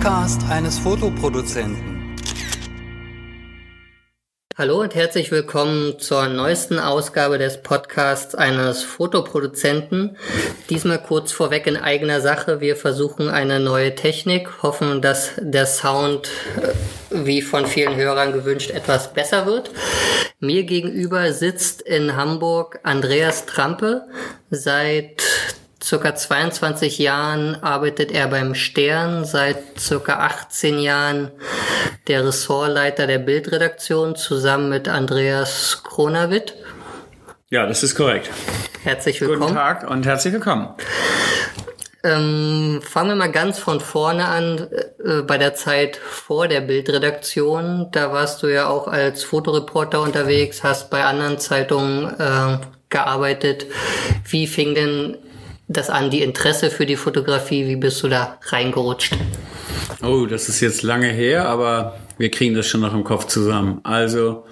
[0.00, 2.16] Podcast eines Fotoproduzenten.
[4.56, 10.16] Hallo und herzlich willkommen zur neuesten Ausgabe des Podcasts eines Fotoproduzenten.
[10.70, 12.62] Diesmal kurz vorweg in eigener Sache.
[12.62, 18.70] Wir versuchen eine neue Technik, hoffen, dass der Sound, äh, wie von vielen Hörern gewünscht,
[18.70, 19.70] etwas besser wird.
[20.38, 24.06] Mir gegenüber sitzt in Hamburg Andreas Trampe.
[24.48, 25.22] Seit
[25.82, 31.30] circa 22 Jahren arbeitet er beim Stern, seit circa 18 Jahren
[32.08, 36.54] der Ressortleiter der Bildredaktion zusammen mit Andreas Kronawitt.
[37.48, 38.30] Ja, das ist korrekt.
[38.82, 39.40] Herzlich willkommen.
[39.40, 40.68] Guten Tag und herzlich willkommen.
[42.02, 44.68] Ähm, fangen wir mal ganz von vorne an,
[45.04, 47.88] äh, bei der Zeit vor der Bildredaktion.
[47.92, 53.66] Da warst du ja auch als Fotoreporter unterwegs, hast bei anderen Zeitungen äh, gearbeitet.
[54.24, 55.18] Wie fing denn
[55.70, 57.66] das an, die Interesse für die Fotografie?
[57.66, 59.14] Wie bist du da reingerutscht?
[60.02, 63.80] Oh, das ist jetzt lange her, aber wir kriegen das schon noch im Kopf zusammen.
[63.84, 64.44] Also,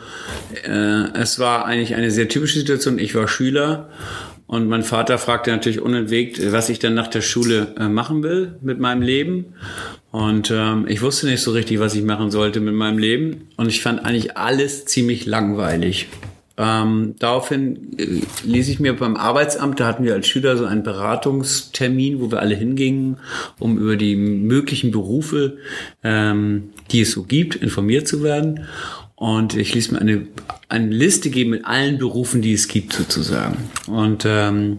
[0.64, 2.98] äh, es war eigentlich eine sehr typische Situation.
[2.98, 3.88] Ich war Schüler
[4.46, 8.56] und mein Vater fragte natürlich unentwegt, was ich dann nach der Schule äh, machen will
[8.62, 9.54] mit meinem Leben.
[10.10, 13.48] Und ähm, ich wusste nicht so richtig, was ich machen sollte mit meinem Leben.
[13.56, 16.06] Und ich fand eigentlich alles ziemlich langweilig.
[16.58, 20.82] Ähm, daraufhin äh, ließ ich mir beim Arbeitsamt, da hatten wir als Schüler so einen
[20.82, 23.18] Beratungstermin, wo wir alle hingingen,
[23.60, 25.58] um über die möglichen Berufe,
[26.02, 28.66] ähm, die es so gibt, informiert zu werden.
[29.14, 30.26] Und ich ließ mir eine,
[30.68, 33.56] eine Liste geben mit allen Berufen, die es gibt, sozusagen.
[33.86, 34.78] Und ähm,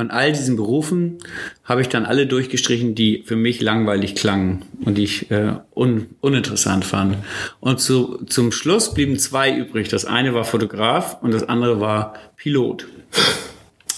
[0.00, 1.18] von all diesen Berufen
[1.62, 6.06] habe ich dann alle durchgestrichen, die für mich langweilig klangen und die ich äh, un
[6.22, 7.18] uninteressant fand.
[7.60, 9.90] Und zu, zum Schluss blieben zwei übrig.
[9.90, 12.86] Das eine war Fotograf und das andere war Pilot.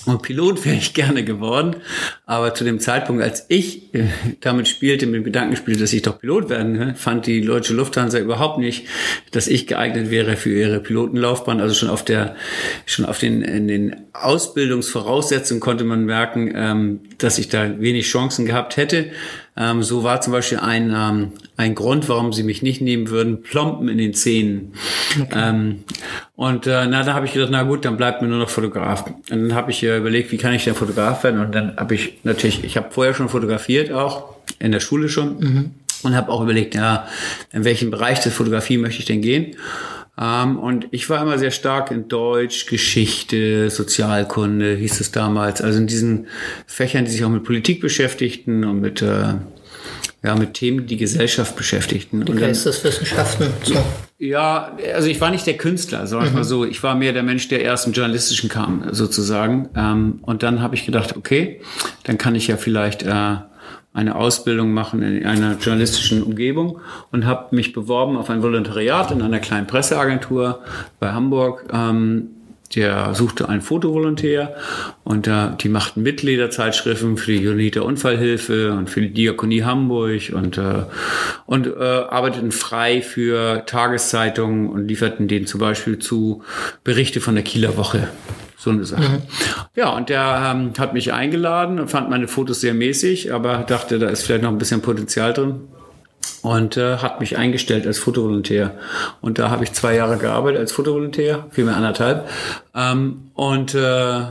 [0.05, 1.77] Und Pilot wäre ich gerne geworden,
[2.27, 4.07] aber zu dem Zeitpunkt, als ich äh,
[4.41, 7.73] damit spielte, mit dem Gedanken spielte, dass ich doch Pilot werden, ne, fand die deutsche
[7.73, 8.87] Lufthansa überhaupt nicht,
[9.31, 11.61] dass ich geeignet wäre für ihre Pilotenlaufbahn.
[11.61, 12.35] Also schon auf der,
[12.85, 18.45] schon auf den, in den Ausbildungsvoraussetzungen konnte man merken, ähm, dass ich da wenig Chancen
[18.45, 19.13] gehabt hätte.
[19.55, 23.43] Ähm, so war zum Beispiel ein, ähm, ein Grund, warum sie mich nicht nehmen würden,
[23.43, 24.73] Plomben in den Zähnen.
[25.21, 25.39] Okay.
[25.51, 25.85] Ähm,
[26.37, 29.05] und äh, na, da habe ich gedacht, na gut, dann bleibt mir nur noch Fotograf.
[29.07, 31.41] Und dann habe ich äh, überlegt, wie kann ich denn Fotograf werden?
[31.41, 35.39] Und dann habe ich natürlich, ich habe vorher schon fotografiert, auch in der Schule schon.
[35.39, 35.71] Mhm.
[36.03, 37.07] Und habe auch überlegt, ja,
[37.53, 39.55] in welchen Bereich der Fotografie möchte ich denn gehen?
[40.21, 45.63] Ähm, und ich war immer sehr stark in Deutsch, Geschichte, Sozialkunde, hieß es damals.
[45.63, 46.27] Also in diesen
[46.67, 49.35] Fächern, die sich auch mit Politik beschäftigten und mit, äh,
[50.23, 52.25] ja, mit Themen, die Gesellschaft beschäftigten.
[52.25, 53.49] Die Geisteswissenschaften.
[53.65, 53.83] So.
[54.19, 56.37] Ja, also ich war nicht der Künstler, sag ich mhm.
[56.37, 56.65] mal so.
[56.65, 59.71] Ich war mehr der Mensch, der erst im Journalistischen kam, sozusagen.
[59.75, 61.61] Ähm, und dann habe ich gedacht, okay,
[62.05, 63.37] dann kann ich ja vielleicht äh,
[63.95, 66.81] eine Ausbildung machen in einer journalistischen Umgebung
[67.11, 70.61] und habe mich beworben auf ein Volontariat in einer kleinen Presseagentur
[70.99, 71.67] bei Hamburg.
[71.73, 72.31] Ähm,
[72.75, 74.57] der suchte einen Fotovolontär
[75.05, 80.57] und äh, die machten Mitgliederzeitschriften für die Joniter Unfallhilfe und für die Diakonie Hamburg und,
[80.57, 80.85] äh,
[81.47, 86.43] und äh, arbeiteten frei für Tageszeitungen und lieferten denen zum Beispiel zu
[86.83, 88.09] Berichte von der Kieler Woche
[88.63, 89.03] so eine Sache.
[89.03, 89.23] Mhm.
[89.75, 93.99] Ja, und der ähm, hat mich eingeladen und fand meine Fotos sehr mäßig, aber dachte,
[93.99, 95.63] da ist vielleicht noch ein bisschen Potenzial drin
[96.43, 98.75] und äh, hat mich eingestellt als Fotovolontär.
[99.21, 102.29] Und da habe ich zwei Jahre gearbeitet als Fotovolontär, vielmehr anderthalb.
[102.73, 104.23] Ähm, und äh,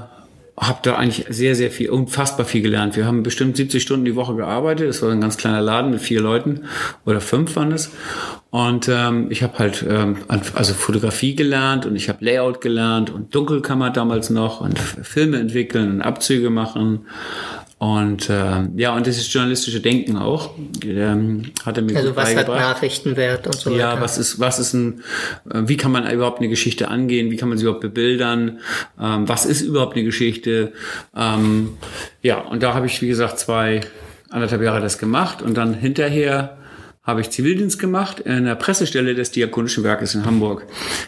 [0.57, 2.95] habe da eigentlich sehr, sehr viel, unfassbar viel gelernt.
[2.95, 4.89] Wir haben bestimmt 70 Stunden die Woche gearbeitet.
[4.89, 6.65] Das war ein ganz kleiner Laden mit vier Leuten
[7.05, 7.91] oder fünf waren es.
[8.51, 13.33] Und ähm, ich habe halt ähm, also Fotografie gelernt und ich habe Layout gelernt und
[13.33, 17.07] Dunkelkammer damals noch und Filme entwickeln und Abzüge machen
[17.81, 20.51] und äh, ja, und dieses journalistische Denken auch.
[20.85, 23.79] Ähm, hat er mir also was hat Nachrichtenwert und so weiter.
[23.79, 25.01] Ja, was ist, was ist ein,
[25.49, 28.59] äh, wie kann man überhaupt eine Geschichte angehen, wie kann man sie überhaupt bebildern,
[29.01, 30.73] ähm, was ist überhaupt eine Geschichte.
[31.15, 31.71] Ähm,
[32.21, 33.81] ja, und da habe ich, wie gesagt, zwei,
[34.29, 36.59] anderthalb Jahre das gemacht und dann hinterher
[37.03, 40.67] habe ich Zivildienst gemacht in der Pressestelle des Diakonischen Werkes in Hamburg.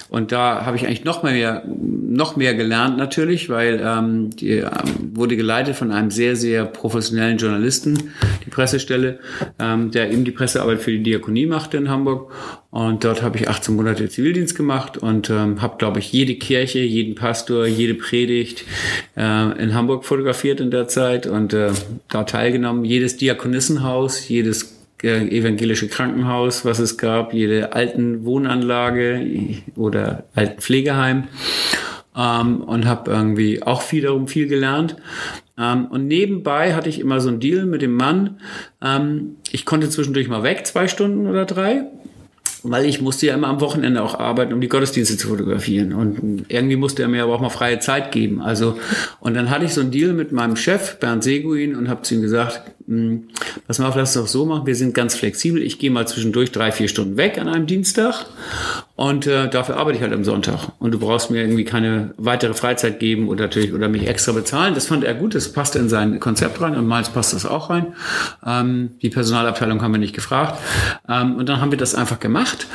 [0.09, 4.71] Und da habe ich eigentlich noch mehr, noch mehr gelernt natürlich, weil ähm, die ähm,
[5.13, 8.11] wurde geleitet von einem sehr, sehr professionellen Journalisten,
[8.43, 9.19] die Pressestelle,
[9.59, 12.31] ähm, der eben die Pressearbeit für die Diakonie machte in Hamburg.
[12.71, 16.79] Und dort habe ich 18 Monate Zivildienst gemacht und ähm, habe, glaube ich, jede Kirche,
[16.79, 18.65] jeden Pastor, jede Predigt
[19.15, 21.69] äh, in Hamburg fotografiert in der Zeit und äh,
[22.09, 22.83] da teilgenommen.
[22.83, 29.25] Jedes Diakonissenhaus, jedes evangelische Krankenhaus, was es gab, jede alten Wohnanlage
[29.75, 31.27] oder alten Pflegeheim.
[32.15, 34.95] ähm, und habe irgendwie auch viel darum viel gelernt.
[35.57, 38.39] Ähm, und nebenbei hatte ich immer so einen Deal mit dem Mann.
[38.81, 41.85] Ähm, ich konnte zwischendurch mal weg, zwei Stunden oder drei
[42.63, 45.93] weil ich musste ja immer am Wochenende auch arbeiten, um die Gottesdienste zu fotografieren.
[45.93, 48.41] Und irgendwie musste er mir aber auch mal freie Zeit geben.
[48.41, 48.77] Also,
[49.19, 52.15] und dann hatte ich so einen Deal mit meinem Chef, Bernd Seguin, und habe zu
[52.15, 53.27] ihm gesagt, hm,
[53.67, 55.61] pass mal auf, lass es doch so machen, wir sind ganz flexibel.
[55.61, 58.25] Ich gehe mal zwischendurch drei, vier Stunden weg an einem Dienstag
[58.95, 60.71] und äh, dafür arbeite ich halt am Sonntag.
[60.77, 64.75] Und du brauchst mir irgendwie keine weitere Freizeit geben oder natürlich oder mich extra bezahlen.
[64.75, 67.71] Das fand er gut, das passte in sein Konzept rein und meins passt das auch
[67.71, 67.95] rein.
[68.45, 70.59] Ähm, die Personalabteilung haben wir nicht gefragt.
[71.09, 72.67] Ähm, und dann haben wir das einfach gemacht.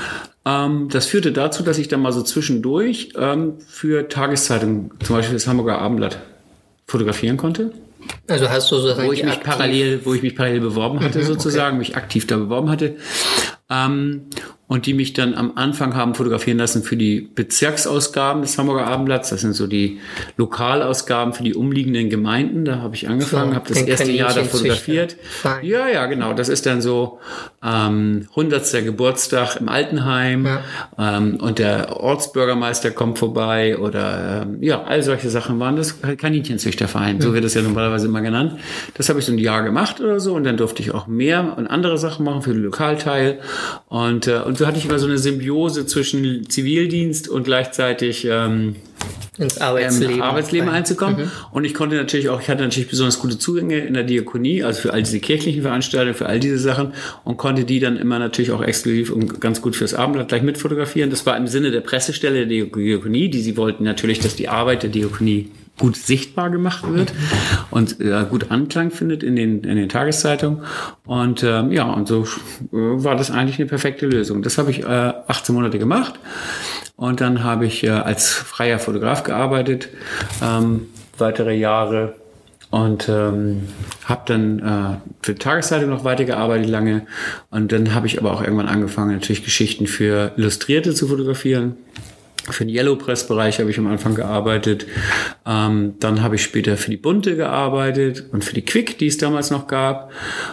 [0.44, 5.35] Ähm, das führte dazu, dass ich dann mal so zwischendurch ähm, für Tageszeitungen, zum Beispiel
[5.35, 6.19] das Hamburger Abendblatt,
[6.87, 7.71] fotografieren konnte.
[8.26, 11.25] Also hast du so wo ich mich parallel, wo ich mich parallel beworben hatte, mhm,
[11.25, 11.91] sozusagen, okay.
[11.91, 12.97] mich aktiv da beworben hatte.
[13.71, 14.23] Ähm,
[14.69, 19.31] und die mich dann am Anfang haben fotografieren lassen für die Bezirksausgaben des Hamburger Abendblatts.
[19.31, 19.99] Das sind so die
[20.37, 22.67] Lokalausgaben für die umliegenden Gemeinden.
[22.67, 25.17] Da habe ich angefangen, so, habe das erste Jahr da fotografiert.
[25.62, 26.35] Ja, ja, genau.
[26.35, 27.19] Das ist dann so
[27.65, 28.85] ähm, 100.
[28.85, 30.61] Geburtstag im Altenheim ja.
[30.99, 35.99] ähm, und der Ortsbürgermeister kommt vorbei oder ähm, ja, all solche Sachen waren das.
[36.19, 37.23] Kaninchenzüchterverein, ja.
[37.23, 38.59] so wird das ja normalerweise immer genannt.
[38.94, 41.56] Das habe ich so ein Jahr gemacht oder so und dann durfte ich auch mehr
[41.56, 43.38] und andere Sachen machen für den Lokalteil
[43.88, 48.76] und, äh, und so hatte ich immer so eine Symbiose zwischen Zivildienst und gleichzeitig ähm,
[49.38, 51.26] ins Arbeitsleben, ähm, Arbeitsleben einzukommen.
[51.26, 51.31] Mhm.
[51.52, 54.81] Und ich konnte natürlich auch, ich hatte natürlich besonders gute Zugänge in der Diakonie, also
[54.81, 56.93] für all diese kirchlichen Veranstaltungen, für all diese Sachen
[57.25, 61.11] und konnte die dann immer natürlich auch exklusiv und ganz gut fürs Abendblatt gleich mitfotografieren.
[61.11, 64.82] Das war im Sinne der Pressestelle der Diakonie, die sie wollten natürlich, dass die Arbeit
[64.82, 67.12] der Diakonie gut sichtbar gemacht wird
[67.70, 70.62] und äh, gut Anklang findet in den, in den Tageszeitungen.
[71.06, 72.26] Und ähm, ja, und so äh,
[72.72, 74.42] war das eigentlich eine perfekte Lösung.
[74.42, 76.14] Das habe ich äh, 18 Monate gemacht
[76.96, 79.88] und dann habe ich äh, als freier Fotograf gearbeitet,
[80.42, 82.14] ähm, weitere Jahre
[82.70, 83.69] und ähm,
[84.04, 87.06] habe dann äh, für die Tageszeitung noch weitergearbeitet lange
[87.50, 91.76] und dann habe ich aber auch irgendwann angefangen natürlich Geschichten für Illustrierte zu fotografieren
[92.53, 94.87] für den Yellow Press Bereich habe ich am Anfang gearbeitet.
[95.47, 99.19] Ähm, dann habe ich später für die Bunte gearbeitet und für die Quick, die es
[99.19, 100.12] damals noch gab.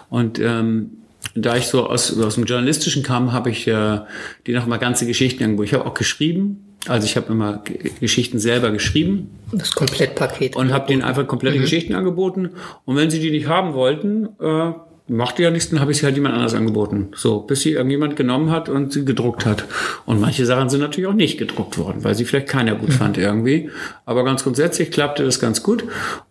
[0.10, 0.92] Und ähm,
[1.36, 4.00] da ich so aus, aus dem Journalistischen kam, habe ich äh,
[4.48, 5.64] die noch mal ganze Geschichten irgendwo.
[5.64, 6.62] Ich habe auch geschrieben.
[6.88, 9.32] Also ich habe immer G Geschichten selber geschrieben.
[9.52, 10.56] Das Komplettpaket.
[10.56, 11.62] Und habe denen einfach komplette mhm.
[11.62, 12.52] Geschichten angeboten.
[12.86, 14.74] Und wenn sie die nicht haben wollten, äh,
[15.08, 17.10] machte ja nichts, dann habe ich sie halt jemand anders angeboten.
[17.16, 19.66] So, bis sie irgendjemand genommen hat und sie gedruckt hat.
[20.06, 23.18] Und manche Sachen sind natürlich auch nicht gedruckt worden, weil sie vielleicht keiner gut fand
[23.18, 23.70] irgendwie.
[24.06, 25.84] Aber ganz grundsätzlich klappte das ganz gut.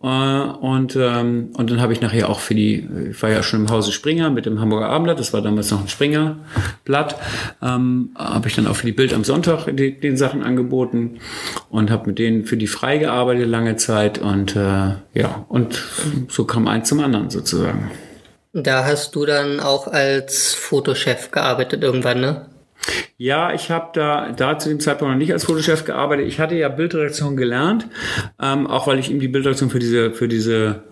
[0.03, 3.61] Äh, und, ähm, und dann habe ich nachher auch für die, ich war ja schon
[3.61, 7.17] im Hause Springer mit dem Hamburger Abendblatt, das war damals noch ein Springer-Blatt,
[7.63, 11.19] ähm, habe ich dann auch für die Bild am Sonntag die, den Sachen angeboten
[11.71, 14.19] und habe mit denen für die frei gearbeitet lange Zeit.
[14.19, 15.81] Und äh, ja, und
[16.29, 17.91] so kam eins zum anderen sozusagen.
[18.55, 22.47] Da hast du dann auch als Fotochef gearbeitet irgendwann, ne?
[23.17, 26.29] Ja, ich habe da, da zu dem Zeitpunkt noch nicht als Fotochef gearbeitet.
[26.29, 27.89] Ich hatte ja Bildredaktion gelernt,
[28.41, 30.83] ähm, auch weil ich ihm die Bildredaktion für diese, für diese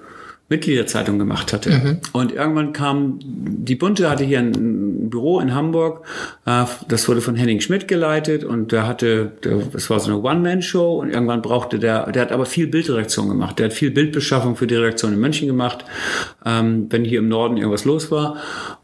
[0.52, 1.70] Mitgliederzeitung gemacht hatte.
[1.70, 2.00] Mhm.
[2.12, 6.04] Und irgendwann kam, die Bunte hatte hier ein Büro in Hamburg,
[6.46, 11.00] äh, das wurde von Henning Schmidt geleitet und der hatte, das war so eine One-Man-Show
[11.00, 14.66] und irgendwann brauchte der, der hat aber viel Bildredaktion gemacht, der hat viel Bildbeschaffung für
[14.66, 15.85] die Redaktion in München gemacht,
[16.44, 18.37] ähm, wenn hier im Norden irgendwas los war.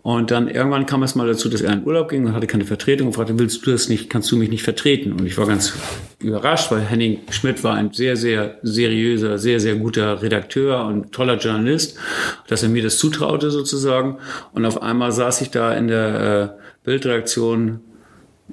[0.08, 2.64] Und dann irgendwann kam es mal dazu, dass er in Urlaub ging und hatte keine
[2.64, 5.12] Vertretung und fragte, willst du das nicht, kannst du mich nicht vertreten?
[5.12, 5.74] Und ich war ganz
[6.18, 11.36] überrascht, weil Henning Schmidt war ein sehr, sehr seriöser, sehr, sehr guter Redakteur und toller
[11.36, 11.98] Journalist,
[12.46, 14.16] dass er mir das zutraute sozusagen.
[14.54, 17.80] Und auf einmal saß ich da in der äh, Bildredaktion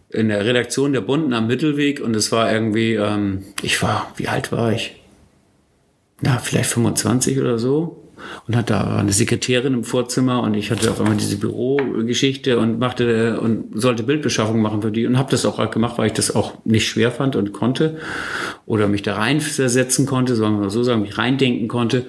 [0.10, 4.28] in der Redaktion der Bunden am Mittelweg und es war irgendwie, ähm, ich war, wie
[4.28, 5.02] alt war ich?
[6.20, 8.05] Na, vielleicht 25 oder so
[8.48, 12.80] und hat da eine Sekretärin im Vorzimmer und ich hatte auf einmal diese Bürogeschichte und
[12.80, 16.36] machte und sollte Bildbeschaffung machen für die und habe das auch gemacht, weil ich das
[16.36, 17.98] auch nicht schwer fand und konnte
[18.66, 22.06] oder mich da rein versetzen konnte, sagen wir mal so sagen, mich reindenken konnte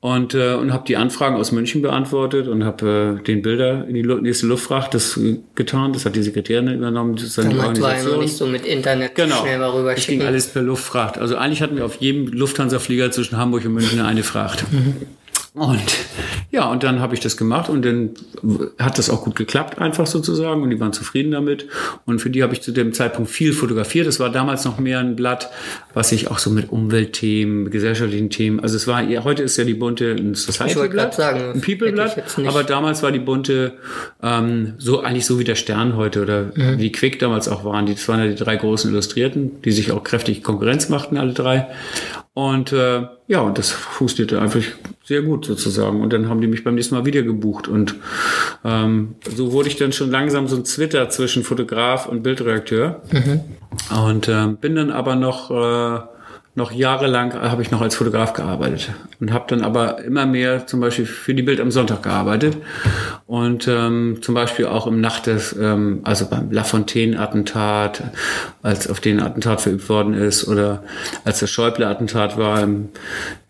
[0.00, 3.94] und äh, und habe die Anfragen aus München beantwortet und habe äh, den Bilder in
[3.94, 5.18] die nächste Luftfracht das
[5.54, 8.12] getan, das hat die Sekretärin übernommen, das die Organisation.
[8.12, 9.40] war nicht so mit Internet genau.
[9.40, 11.18] schnell mal rüber Es ging alles per Luftfracht.
[11.18, 14.70] Also eigentlich hatten wir auf jedem Lufthansa-Flieger zwischen Hamburg und München eine Fracht.
[14.70, 14.94] Mhm.
[15.56, 15.80] Und
[16.50, 18.10] ja, und dann habe ich das gemacht und dann
[18.78, 20.62] hat das auch gut geklappt, einfach sozusagen.
[20.62, 21.66] Und die waren zufrieden damit.
[22.04, 24.06] Und für die habe ich zu dem Zeitpunkt viel fotografiert.
[24.06, 25.50] Das war damals noch mehr ein Blatt,
[25.94, 29.74] was ich auch so mit Umweltthemen, gesellschaftlichen Themen, also es war, heute ist ja die
[29.74, 33.74] bunte ein Society-Blatt, ein People-Blatt, aber damals war die bunte
[34.22, 36.78] ähm, so eigentlich so wie der Stern heute oder mhm.
[36.78, 37.86] wie Quick damals auch waren.
[37.86, 41.68] Das waren ja die drei großen Illustrierten, die sich auch kräftig Konkurrenz machten, alle drei.
[42.34, 44.60] Und äh, ja, und das funktionierte einfach
[45.06, 46.00] sehr gut sozusagen.
[46.00, 47.68] Und dann haben die mich beim nächsten Mal wieder gebucht.
[47.68, 47.94] Und
[48.64, 53.02] ähm, so wurde ich dann schon langsam so ein Twitter zwischen Fotograf und Bildredakteur.
[53.12, 53.40] Mhm.
[54.04, 56.15] Und äh, bin dann aber noch äh,
[56.56, 60.80] noch jahrelang habe ich noch als Fotograf gearbeitet und habe dann aber immer mehr zum
[60.80, 62.56] Beispiel für die Bild am Sonntag gearbeitet
[63.26, 68.02] und ähm, zum Beispiel auch im Nacht des, ähm, also beim Lafontaine-Attentat,
[68.62, 70.82] als auf den Attentat verübt worden ist oder
[71.24, 72.88] als das Schäuble-Attentat war im,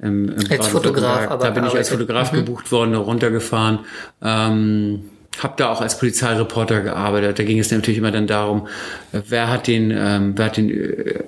[0.01, 2.39] im, im als Fotograf, aber da bin ich als Fotograf mhm.
[2.39, 3.81] gebucht worden, runtergefahren.
[4.21, 5.05] Ähm,
[5.43, 7.39] habe da auch als Polizeireporter gearbeitet.
[7.39, 8.69] Da ging es natürlich immer dann darum,
[9.13, 11.25] äh, wer hat den, ähm, wer hat den äh,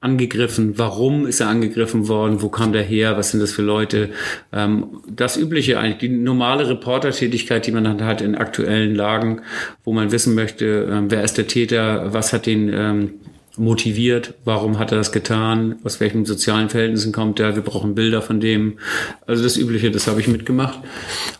[0.00, 4.10] angegriffen, warum ist er angegriffen worden, wo kam der her, was sind das für Leute.
[4.52, 9.42] Ähm, das Übliche eigentlich, die normale Reportertätigkeit, die man dann hat in aktuellen Lagen,
[9.84, 13.10] wo man wissen möchte, ähm, wer ist der Täter, was hat den ähm,
[13.58, 18.22] motiviert, warum hat er das getan, aus welchen sozialen Verhältnissen kommt er, wir brauchen Bilder
[18.22, 18.78] von dem.
[19.26, 20.78] Also das Übliche, das habe ich mitgemacht.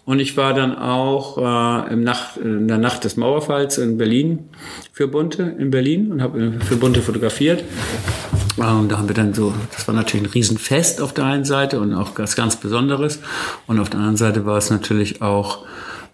[0.04, 4.48] Und ich war dann auch äh, im Nacht, in der Nacht des Mauerfalls in Berlin
[4.92, 7.64] für Bunte in Berlin und habe für Bunte fotografiert.
[8.56, 11.78] Und da haben wir dann so, das war natürlich ein Riesenfest auf der einen Seite
[11.78, 13.20] und auch was ganz Besonderes.
[13.66, 15.64] Und auf der anderen Seite war es natürlich auch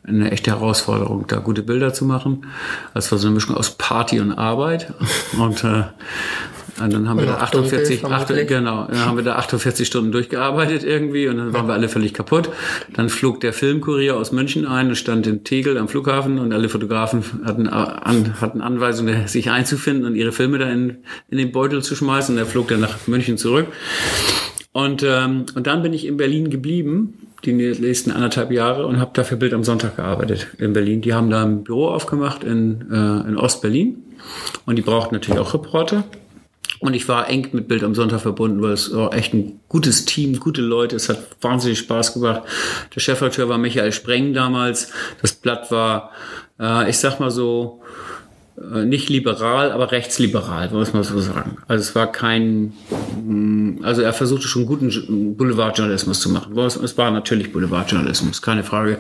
[0.07, 2.47] eine echte Herausforderung, da gute Bilder zu machen.
[2.93, 4.93] Das war so eine Mischung aus Party und Arbeit.
[5.39, 5.85] Und äh,
[6.77, 11.29] dann haben wir da 48, 8, genau, dann haben wir da 48 Stunden durchgearbeitet irgendwie
[11.29, 12.51] und dann waren wir alle völlig kaputt.
[12.93, 16.69] Dann flog der Filmkurier aus München ein und stand in Tegel am Flughafen und alle
[16.69, 20.97] Fotografen hatten, an, hatten Anweisungen, sich einzufinden und ihre Filme da in,
[21.31, 22.35] in den Beutel zu schmeißen.
[22.35, 23.69] Und er flog dann nach München zurück.
[24.73, 29.11] Und, ähm, und dann bin ich in Berlin geblieben die nächsten anderthalb Jahre und habe
[29.15, 31.01] dafür Bild am Sonntag gearbeitet in Berlin.
[31.01, 34.03] Die haben da ein Büro aufgemacht in, äh, in Ostberlin
[34.67, 36.05] und die brauchten natürlich auch Reporter.
[36.81, 40.05] Und ich war eng mit Bild am Sonntag verbunden, weil es war echt ein gutes
[40.05, 40.97] Team, gute Leute.
[40.97, 42.43] Es hat wahnsinnig Spaß gemacht.
[42.95, 44.93] Der Chefredakteur war Michael Spreng damals.
[45.23, 46.11] Das Blatt war,
[46.61, 47.81] äh, ich sag mal so,
[48.57, 51.59] nicht liberal, aber rechtsliberal, muss man so sagen.
[51.67, 52.73] Also es war kein,
[53.25, 56.57] mm, also er versuchte schon guten Boulevardjournalismus zu machen.
[56.57, 58.99] Es war natürlich Boulevardjournalismus, keine Frage.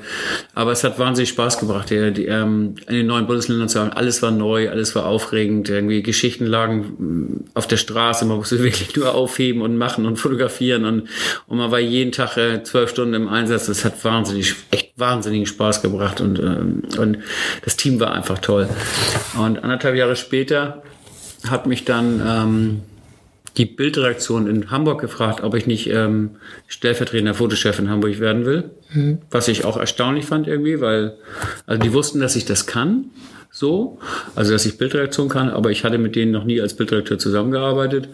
[0.54, 1.92] Aber es hat wahnsinnig Spaß gebracht.
[1.92, 5.68] Ähm, in den neuen Bundesländern zu sagen, alles war neu, alles war aufregend.
[5.68, 8.25] Irgendwie Geschichten lagen mm, auf der Straße.
[8.25, 11.08] Man musste wirklich nur aufheben und machen und fotografieren und,
[11.46, 13.66] und man war jeden Tag äh, zwölf Stunden im Einsatz.
[13.66, 17.18] Das hat wahnsinnig, echt wahnsinnigen Spaß gebracht und, ähm, und
[17.64, 18.68] das Team war einfach toll.
[19.38, 20.82] Und anderthalb Jahre später
[21.48, 22.82] hat mich dann ähm,
[23.56, 26.30] die Bildredaktion in Hamburg gefragt, ob ich nicht ähm,
[26.66, 28.70] stellvertretender Fotochef in Hamburg werden will.
[28.92, 29.18] Mhm.
[29.30, 31.16] Was ich auch erstaunlich fand irgendwie, weil
[31.66, 33.06] also die wussten, dass ich das kann,
[33.50, 33.98] so,
[34.34, 38.08] also dass ich Bildredaktion kann, aber ich hatte mit denen noch nie als Bildredakteur zusammengearbeitet.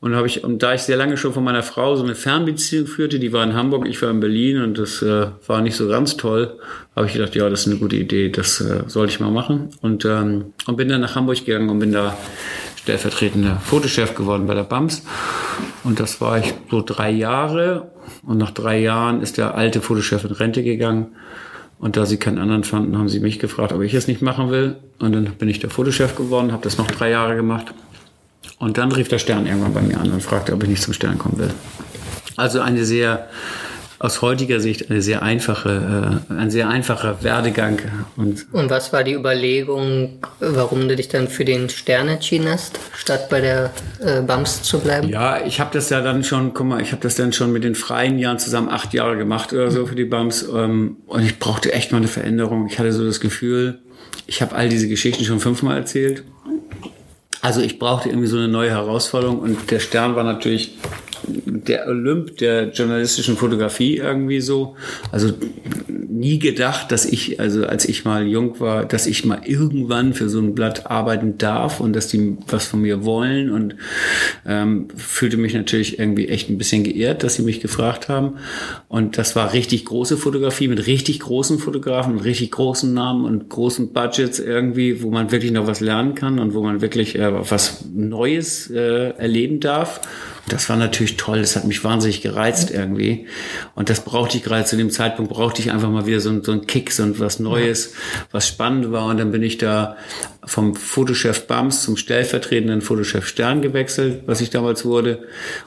[0.00, 3.18] Und ich, und da ich sehr lange schon von meiner Frau so eine Fernbeziehung führte,
[3.18, 6.16] die war in Hamburg, ich war in Berlin und das äh, war nicht so ganz
[6.16, 6.56] toll,
[6.94, 9.70] habe ich gedacht, ja, das ist eine gute Idee, das äh, sollte ich mal machen.
[9.82, 12.16] Und, ähm, und bin dann nach Hamburg gegangen und bin da
[12.76, 15.02] stellvertretender Fotochef geworden bei der BAMS.
[15.82, 17.90] Und das war ich so drei Jahre.
[18.22, 21.08] Und nach drei Jahren ist der alte Fotochef in Rente gegangen.
[21.78, 24.50] Und da sie keinen anderen fanden, haben sie mich gefragt, ob ich es nicht machen
[24.50, 24.76] will.
[25.00, 27.74] Und dann bin ich der Fotochef geworden, habe das noch drei Jahre gemacht.
[28.58, 30.92] Und dann rief der Stern irgendwann bei mir an und fragte, ob ich nicht zum
[30.92, 31.50] Stern kommen will.
[32.36, 33.28] Also eine sehr,
[34.00, 37.80] aus heutiger Sicht eine sehr einfache, äh, ein sehr einfacher Werdegang.
[38.16, 42.78] Und, und was war die Überlegung, warum du dich dann für den Stern entschieden hast,
[42.96, 45.08] statt bei der äh, BAMS zu bleiben?
[45.08, 47.62] Ja, ich habe das ja dann schon, guck mal, ich habe das dann schon mit
[47.64, 50.48] den freien Jahren zusammen acht Jahre gemacht oder so für die BAMS.
[50.54, 52.68] Ähm, und ich brauchte echt mal eine Veränderung.
[52.68, 53.80] Ich hatte so das Gefühl,
[54.26, 56.24] ich habe all diese Geschichten schon fünfmal erzählt
[57.40, 60.72] also ich brauchte irgendwie so eine neue Herausforderung und der Stern war natürlich
[61.46, 64.76] der Olymp der journalistischen Fotografie irgendwie so.
[65.12, 65.32] Also
[66.18, 70.28] nie gedacht, dass ich, also als ich mal jung war, dass ich mal irgendwann für
[70.28, 73.76] so ein Blatt arbeiten darf und dass die was von mir wollen und
[74.44, 78.34] ähm, fühlte mich natürlich irgendwie echt ein bisschen geehrt, dass sie mich gefragt haben.
[78.88, 83.48] Und das war richtig große Fotografie mit richtig großen Fotografen und richtig großen Namen und
[83.48, 87.50] großen Budgets irgendwie, wo man wirklich noch was lernen kann und wo man wirklich äh,
[87.50, 90.00] was Neues äh, erleben darf.
[90.52, 91.40] Das war natürlich toll.
[91.40, 93.26] Das hat mich wahnsinnig gereizt irgendwie.
[93.74, 96.52] Und das brauchte ich gerade zu dem Zeitpunkt, brauchte ich einfach mal wieder so, so
[96.52, 97.94] einen Kick, so was Neues,
[98.30, 99.06] was spannend war.
[99.06, 99.96] Und dann bin ich da
[100.48, 105.20] vom Fotochef Bams zum stellvertretenden Fotochef Stern gewechselt, was ich damals wurde.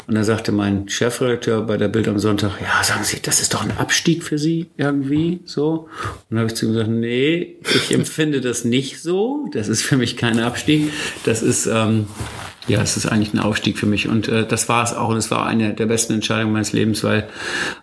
[0.07, 3.53] Und dann sagte mein Chefredakteur bei der Bild am Sonntag, ja, sagen Sie, das ist
[3.53, 5.87] doch ein Abstieg für Sie irgendwie, so.
[6.29, 9.47] Und dann habe ich zu ihm gesagt, nee, ich empfinde das nicht so.
[9.53, 10.91] Das ist für mich kein Abstieg.
[11.23, 12.07] Das ist, ähm,
[12.67, 14.07] ja, es ist eigentlich ein Aufstieg für mich.
[14.07, 15.09] Und äh, das war es auch.
[15.09, 17.27] Und es war eine der besten Entscheidungen meines Lebens, weil,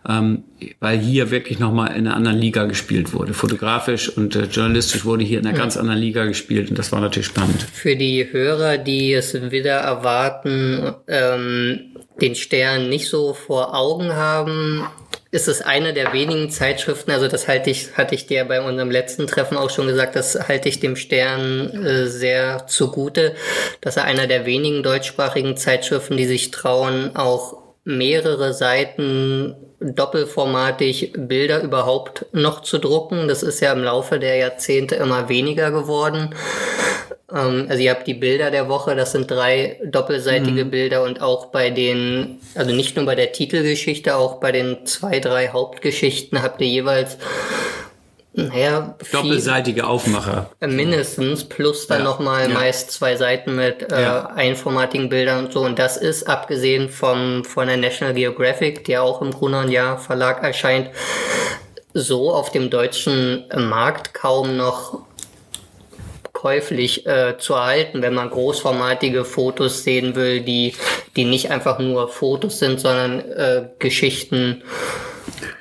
[0.09, 0.45] ähm,
[0.81, 3.35] weil hier wirklich nochmal in einer anderen Liga gespielt wurde.
[3.35, 6.71] Fotografisch und äh, journalistisch wurde hier in einer ganz anderen Liga gespielt.
[6.71, 7.63] Und das war natürlich spannend.
[7.63, 14.87] Für die Hörer, die es wieder erwarten, ähm, den Stern nicht so vor Augen haben,
[15.31, 18.91] ist es eine der wenigen Zeitschriften, also das halte ich, hatte ich dir bei unserem
[18.91, 23.35] letzten Treffen auch schon gesagt, das halte ich dem Stern äh, sehr zugute,
[23.83, 31.63] dass er einer der wenigen deutschsprachigen Zeitschriften, die sich trauen, auch mehrere Seiten doppelformatig Bilder
[31.63, 33.29] überhaupt noch zu drucken.
[33.29, 36.35] Das ist ja im Laufe der Jahrzehnte immer weniger geworden.
[37.33, 40.71] Ähm, also ihr habt die Bilder der Woche, das sind drei doppelseitige mhm.
[40.71, 45.21] Bilder und auch bei den, also nicht nur bei der Titelgeschichte, auch bei den zwei,
[45.21, 47.19] drei Hauptgeschichten habt ihr jeweils
[48.47, 50.51] naja, doppelseitige Aufmacher.
[50.61, 52.05] Mindestens, plus dann ja.
[52.05, 52.55] nochmal ja.
[52.55, 54.27] meist zwei Seiten mit äh, ja.
[54.27, 55.61] einformatigen Bildern und so.
[55.61, 60.43] Und das ist, abgesehen vom, von der National Geographic, der auch im Gruner Jahr Verlag
[60.45, 60.91] erscheint,
[61.95, 65.01] so auf dem deutschen Markt kaum noch
[66.33, 70.75] käuflich äh, zu erhalten, wenn man großformatige Fotos sehen will, die,
[71.17, 74.63] die nicht einfach nur Fotos sind, sondern äh, Geschichten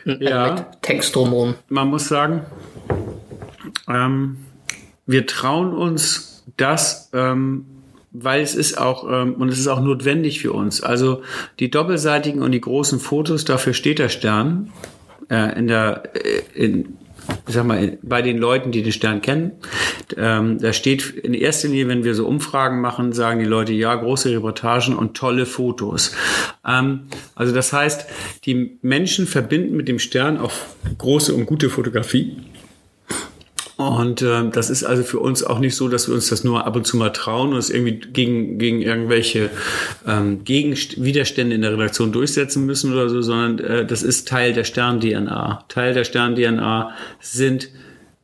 [0.06, 1.56] äh, ja, mit Text drumherum.
[1.70, 2.46] Man muss sagen,
[3.88, 4.38] ähm,
[5.06, 7.66] wir trauen uns das, ähm,
[8.12, 10.82] weil es ist auch ähm, und es ist auch notwendig für uns.
[10.82, 11.22] Also
[11.60, 14.72] die doppelseitigen und die großen Fotos, dafür steht der Stern
[15.30, 16.98] äh, in der äh, in
[17.48, 19.52] ich sag mal, bei den Leuten, die den Stern kennen,
[20.16, 23.94] ähm, da steht in erster Linie, wenn wir so Umfragen machen, sagen die Leute, ja,
[23.96, 26.16] große Reportagen und tolle Fotos.
[26.66, 28.06] Ähm, also das heißt,
[28.46, 30.54] die Menschen verbinden mit dem Stern auch
[30.98, 32.38] große und gute Fotografie.
[33.78, 36.66] Und äh, das ist also für uns auch nicht so, dass wir uns das nur
[36.66, 39.52] ab und zu mal trauen und es irgendwie gegen, gegen irgendwelche
[40.08, 44.54] ähm, gegen Widerstände in der Redaktion durchsetzen müssen oder so, sondern äh, das ist Teil
[44.54, 45.66] der Stern-DNA.
[45.68, 47.70] Teil der Stern-DNA sind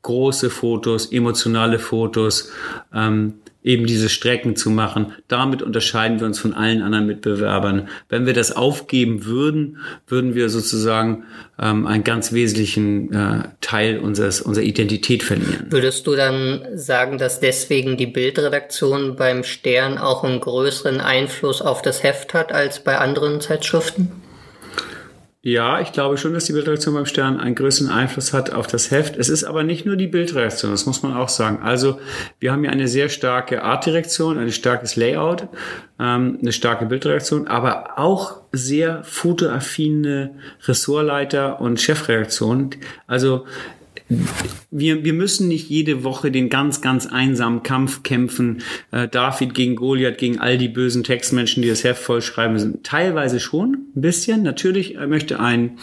[0.01, 2.51] große Fotos, emotionale Fotos,
[2.93, 5.13] ähm, eben diese Strecken zu machen.
[5.27, 7.87] Damit unterscheiden wir uns von allen anderen Mitbewerbern.
[8.09, 11.23] Wenn wir das aufgeben würden, würden wir sozusagen
[11.59, 15.67] ähm, einen ganz wesentlichen äh, Teil unseres, unserer Identität verlieren.
[15.69, 21.81] Würdest du dann sagen, dass deswegen die Bildredaktion beim Stern auch einen größeren Einfluss auf
[21.81, 24.22] das Heft hat als bei anderen Zeitschriften?
[25.45, 28.91] Ja, ich glaube schon, dass die Bildreaktion beim Stern einen größeren Einfluss hat auf das
[28.91, 29.17] Heft.
[29.17, 31.59] Es ist aber nicht nur die Bildreaktion, das muss man auch sagen.
[31.61, 31.99] Also
[32.39, 35.49] wir haben ja eine sehr starke Artdirektion, ein starkes Layout,
[35.99, 40.33] ähm, eine starke Bildreaktion, aber auch sehr fotoaffine
[40.65, 42.69] Ressortleiter und Chefreaktion.
[43.05, 43.45] Also
[44.71, 48.63] wir, wir müssen nicht jede Woche den ganz, ganz einsamen Kampf kämpfen.
[48.91, 52.57] Äh, David gegen Goliath, gegen all die bösen Textmenschen, die das Heft vollschreiben.
[52.57, 54.43] Sind teilweise schon ein bisschen.
[54.43, 55.77] Natürlich möchte ein,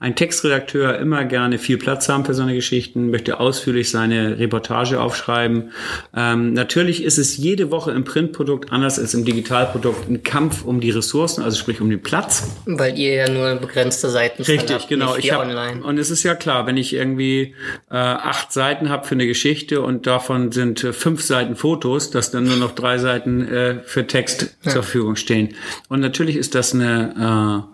[0.00, 5.70] ein Textredakteur immer gerne viel Platz haben für seine Geschichten, möchte ausführlich seine Reportage aufschreiben.
[6.14, 10.80] Ähm, natürlich ist es jede Woche im Printprodukt anders als im Digitalprodukt ein Kampf um
[10.80, 12.56] die Ressourcen, also sprich um den Platz.
[12.66, 15.16] Weil ihr ja nur begrenzte Seiten Richtig, habt, genau.
[15.16, 15.82] ich hab, online.
[15.82, 17.54] Und es ist ja klar, wenn ich irgendwie
[17.90, 22.30] äh, acht Seiten habe für eine Geschichte und davon sind äh, fünf Seiten Fotos, dass
[22.30, 24.72] dann nur noch drei Seiten äh, für Text ja.
[24.72, 25.54] zur Verfügung stehen.
[25.88, 27.66] Und natürlich ist das eine,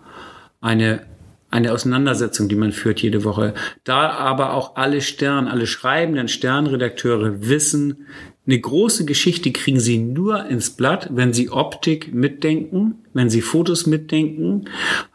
[0.61, 1.09] äh, eine
[1.51, 3.53] eine Auseinandersetzung, die man führt jede Woche.
[3.83, 8.05] Da aber auch alle Stern, alle schreibenden Sternredakteure wissen,
[8.49, 13.85] eine große Geschichte kriegen sie nur ins Blatt, wenn sie Optik mitdenken, wenn sie Fotos
[13.85, 14.65] mitdenken.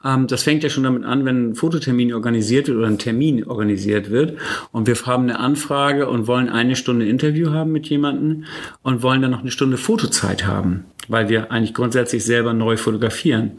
[0.05, 3.43] Ähm, das fängt ja schon damit an, wenn ein Fototermin organisiert wird oder ein Termin
[3.43, 4.39] organisiert wird
[4.71, 8.45] und wir haben eine Anfrage und wollen eine Stunde Interview haben mit jemandem
[8.83, 13.59] und wollen dann noch eine Stunde Fotozeit haben, weil wir eigentlich grundsätzlich selber neu fotografieren.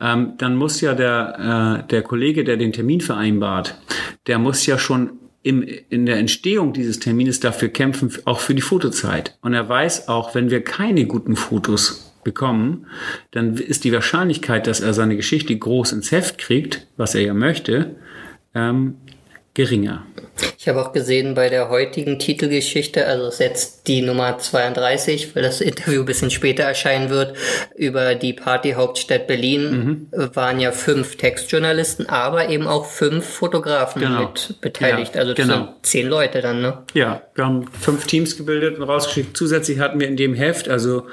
[0.00, 3.76] Ähm, dann muss ja der, äh, der Kollege, der den Termin vereinbart,
[4.28, 8.60] der muss ja schon im, in der Entstehung dieses Termines dafür kämpfen, auch für die
[8.60, 9.38] Fotozeit.
[9.40, 12.86] Und er weiß auch, wenn wir keine guten Fotos bekommen,
[13.30, 17.34] dann ist die Wahrscheinlichkeit, dass er seine Geschichte groß ins Heft kriegt, was er ja
[17.34, 17.96] möchte,
[18.54, 18.96] ähm,
[19.54, 20.04] geringer.
[20.62, 25.34] Ich habe auch gesehen bei der heutigen Titelgeschichte, also es ist jetzt die Nummer 32,
[25.34, 27.34] weil das Interview ein bisschen später erscheinen wird,
[27.76, 30.36] über die Partyhauptstadt Berlin, mhm.
[30.36, 34.20] waren ja fünf Textjournalisten, aber eben auch fünf Fotografen genau.
[34.20, 35.14] mit beteiligt.
[35.14, 35.56] Ja, also das genau.
[35.56, 36.82] sind zehn Leute dann, ne?
[36.92, 39.34] Ja, wir haben fünf Teams gebildet und rausgeschickt.
[39.34, 41.06] Zusätzlich hatten wir in dem Heft, also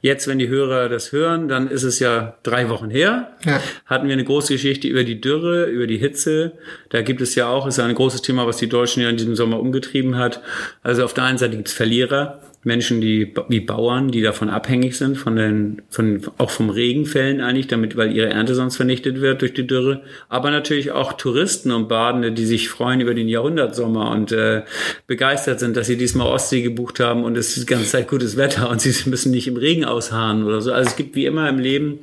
[0.00, 3.60] jetzt, wenn die Hörer das hören, dann ist es ja drei Wochen her, ja.
[3.84, 6.52] hatten wir eine große Geschichte über die Dürre, über die Hitze.
[6.88, 9.16] Da gibt es ja auch, ist ja ein großes Thema, was die Deutschen ja in
[9.16, 10.40] diesem Sommer umgetrieben hat.
[10.82, 14.96] Also auf der einen Seite gibt es Verlierer, Menschen, die wie Bauern, die davon abhängig
[14.96, 19.42] sind, von den, von, auch vom Regenfällen eigentlich, damit, weil ihre Ernte sonst vernichtet wird
[19.42, 20.00] durch die Dürre.
[20.30, 24.62] Aber natürlich auch Touristen und Badende, die sich freuen über den Jahrhundertsommer und äh,
[25.06, 28.38] begeistert sind, dass sie diesmal Ostsee gebucht haben und es ist die ganze Zeit gutes
[28.38, 30.72] Wetter und sie müssen nicht im Regen ausharren oder so.
[30.72, 31.98] Also es gibt wie immer im Leben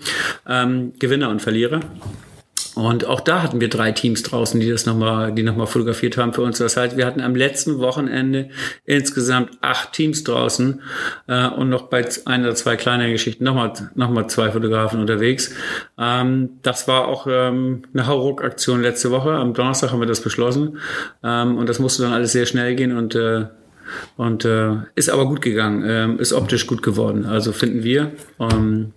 [0.47, 1.79] ähm, Gewinner und Verlierer.
[2.75, 6.33] Und auch da hatten wir drei Teams draußen, die das nochmal, die nochmal fotografiert haben
[6.33, 6.57] für uns.
[6.57, 8.49] Das heißt, wir hatten am letzten Wochenende
[8.85, 10.81] insgesamt acht Teams draußen
[11.27, 15.53] äh, und noch bei ein oder zwei kleineren Geschichten nochmal noch mal zwei Fotografen unterwegs.
[15.97, 19.31] Ähm, das war auch ähm, eine Hauruck-Aktion letzte Woche.
[19.31, 20.77] Am Donnerstag haben wir das beschlossen
[21.23, 23.45] ähm, und das musste dann alles sehr schnell gehen und äh,
[24.15, 27.25] und äh, ist aber gut gegangen, ähm, ist optisch gut geworden.
[27.25, 28.13] Also finden wir.
[28.39, 28.93] Ähm,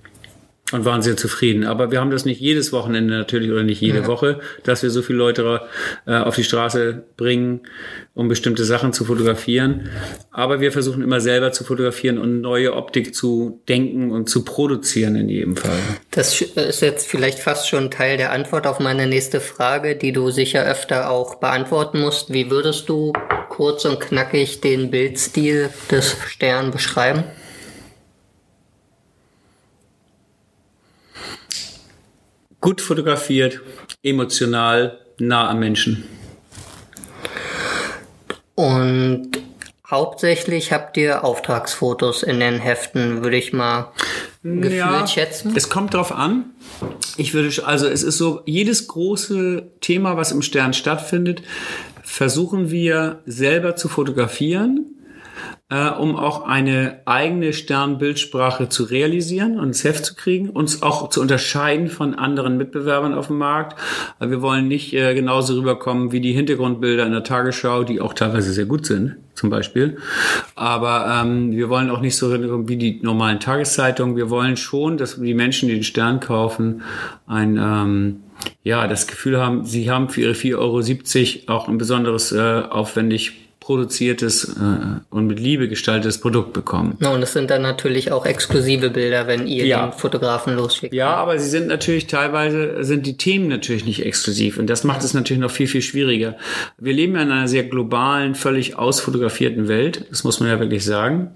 [0.74, 1.64] und waren sehr zufrieden.
[1.64, 4.06] Aber wir haben das nicht jedes Wochenende natürlich oder nicht jede ja.
[4.08, 5.60] Woche, dass wir so viele Leute
[6.04, 7.60] äh, auf die Straße bringen,
[8.12, 9.88] um bestimmte Sachen zu fotografieren.
[10.32, 15.14] Aber wir versuchen immer selber zu fotografieren und neue Optik zu denken und zu produzieren
[15.14, 15.78] in jedem Fall.
[16.10, 20.32] Das ist jetzt vielleicht fast schon Teil der Antwort auf meine nächste Frage, die du
[20.32, 22.32] sicher öfter auch beantworten musst.
[22.32, 23.12] Wie würdest du
[23.48, 27.22] kurz und knackig den Bildstil des Stern beschreiben?
[32.64, 33.60] Gut fotografiert,
[34.02, 36.08] emotional, nah am Menschen.
[38.54, 39.32] Und
[39.86, 43.92] hauptsächlich habt ihr Auftragsfotos in den Heften, würde ich mal
[44.42, 45.52] gefühlt ja, schätzen.
[45.54, 46.54] Es kommt drauf an.
[47.18, 51.42] Ich würde, also es ist so, jedes große Thema, was im Stern stattfindet,
[52.02, 54.93] versuchen wir selber zu fotografieren
[55.70, 61.08] äh, um auch eine eigene Sternbildsprache zu realisieren und ins Heft zu kriegen, uns auch
[61.08, 63.78] zu unterscheiden von anderen Mitbewerbern auf dem Markt.
[64.20, 68.14] Äh, wir wollen nicht äh, genauso rüberkommen wie die Hintergrundbilder in der Tagesschau, die auch
[68.14, 69.96] teilweise sehr gut sind, zum Beispiel.
[70.54, 74.16] Aber ähm, wir wollen auch nicht so rüberkommen wie die normalen Tageszeitungen.
[74.16, 76.82] Wir wollen schon, dass die Menschen, die den Stern kaufen,
[77.26, 78.20] ein ähm,
[78.62, 83.43] ja, das Gefühl haben, sie haben für ihre 4,70 Euro auch ein besonderes äh, aufwendig
[83.64, 86.98] produziertes äh, und mit Liebe gestaltetes Produkt bekommen.
[87.00, 89.86] Ja, und es sind dann natürlich auch exklusive Bilder, wenn ihr ja.
[89.86, 90.92] den Fotografen losschickt.
[90.92, 95.02] Ja, aber sie sind natürlich teilweise sind die Themen natürlich nicht exklusiv und das macht
[95.02, 96.36] es natürlich noch viel viel schwieriger.
[96.76, 100.04] Wir leben ja in einer sehr globalen, völlig ausfotografierten Welt.
[100.10, 101.30] Das muss man ja wirklich sagen.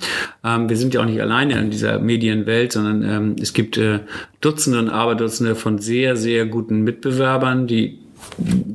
[0.45, 4.01] Ähm, wir sind ja auch nicht alleine in dieser Medienwelt, sondern ähm, es gibt äh,
[4.43, 8.01] Dutzende und Aberdutzende von sehr sehr guten Mitbewerbern, die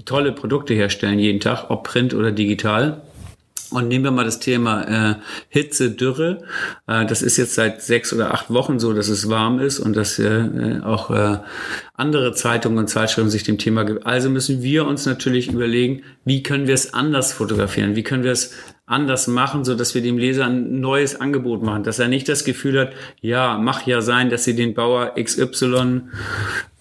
[0.06, 3.04] tolle Produkte herstellen jeden Tag, ob print oder digital.
[3.74, 5.16] Und nehmen wir mal das Thema äh,
[5.50, 6.44] Hitze, Dürre.
[6.88, 9.96] Äh, das ist jetzt seit sechs oder acht Wochen so, dass es warm ist und
[9.96, 11.40] dass äh, auch äh,
[11.96, 14.06] andere Zeitungen und Zeitschriften sich dem Thema gibt.
[14.06, 17.96] Also müssen wir uns natürlich überlegen, wie können wir es anders fotografieren?
[17.96, 18.54] Wie können wir es
[18.86, 22.44] anders machen, so dass wir dem Leser ein neues Angebot machen, dass er nicht das
[22.44, 26.02] Gefühl hat, ja, mach ja sein, dass sie den Bauer XY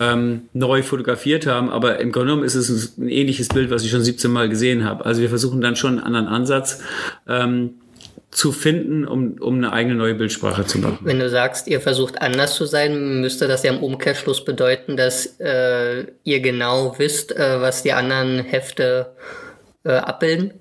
[0.01, 3.91] ähm, neu fotografiert haben, aber im Grunde genommen ist es ein ähnliches Bild, was ich
[3.91, 5.07] schon 17 Mal gesehen habe.
[5.07, 6.83] Also wir versuchen dann schon einen anderen Ansatz
[7.29, 7.75] ähm,
[8.33, 10.99] zu finden, um, um eine eigene neue Bildsprache zu machen.
[11.03, 15.38] Wenn du sagst, ihr versucht anders zu sein, müsste das ja im Umkehrschluss bedeuten, dass
[15.38, 19.12] äh, ihr genau wisst, äh, was die anderen Hefte
[19.85, 20.55] äh, abbilden?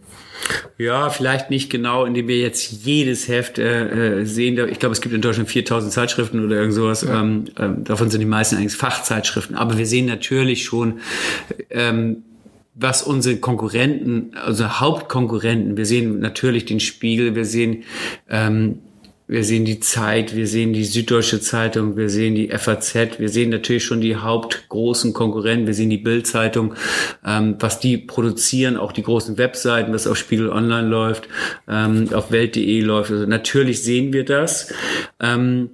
[0.78, 4.58] Ja, vielleicht nicht genau, indem wir jetzt jedes Heft äh, äh sehen.
[4.70, 7.04] Ich glaube, es gibt in Deutschland 4000 Zeitschriften oder irgend sowas.
[7.04, 7.22] Ja.
[7.22, 9.56] Ähm, äh, davon sind die meisten eigentlich Fachzeitschriften.
[9.56, 11.00] Aber wir sehen natürlich schon,
[11.70, 12.24] ähm,
[12.74, 17.84] was unsere Konkurrenten, also Hauptkonkurrenten, wir sehen natürlich den Spiegel, wir sehen
[18.30, 18.80] ähm,
[19.32, 23.50] wir sehen die Zeit, wir sehen die Süddeutsche Zeitung, wir sehen die FAZ, wir sehen
[23.50, 26.76] natürlich schon die hauptgroßen Konkurrenten, wir sehen die Bildzeitung,
[27.26, 31.30] ähm, was die produzieren, auch die großen Webseiten, was auf Spiegel Online läuft,
[31.70, 33.12] ähm, auf Welt.de läuft.
[33.12, 34.74] Also natürlich sehen wir das.
[35.22, 35.70] Ähm,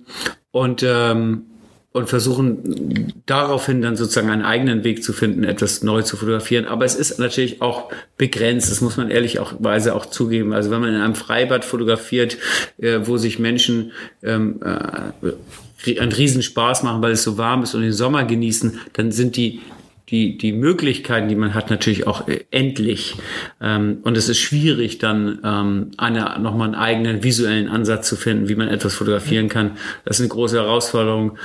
[0.51, 1.47] und ähm,
[1.93, 6.65] und versuchen daraufhin dann sozusagen einen eigenen Weg zu finden, etwas neu zu fotografieren.
[6.65, 10.53] Aber es ist natürlich auch begrenzt, das muss man ehrlicherweise auch zugeben.
[10.53, 12.37] Also wenn man in einem Freibad fotografiert,
[12.77, 17.81] äh, wo sich Menschen ähm, äh, einen Riesenspaß machen, weil es so warm ist und
[17.81, 19.61] den Sommer genießen, dann sind die
[20.09, 23.15] die, die Möglichkeiten, die man hat, natürlich auch äh, endlich.
[23.61, 28.47] Ähm, und es ist schwierig, dann ähm, eine, nochmal einen eigenen visuellen Ansatz zu finden,
[28.47, 29.77] wie man etwas fotografieren kann.
[30.05, 31.37] Das ist eine große Herausforderung,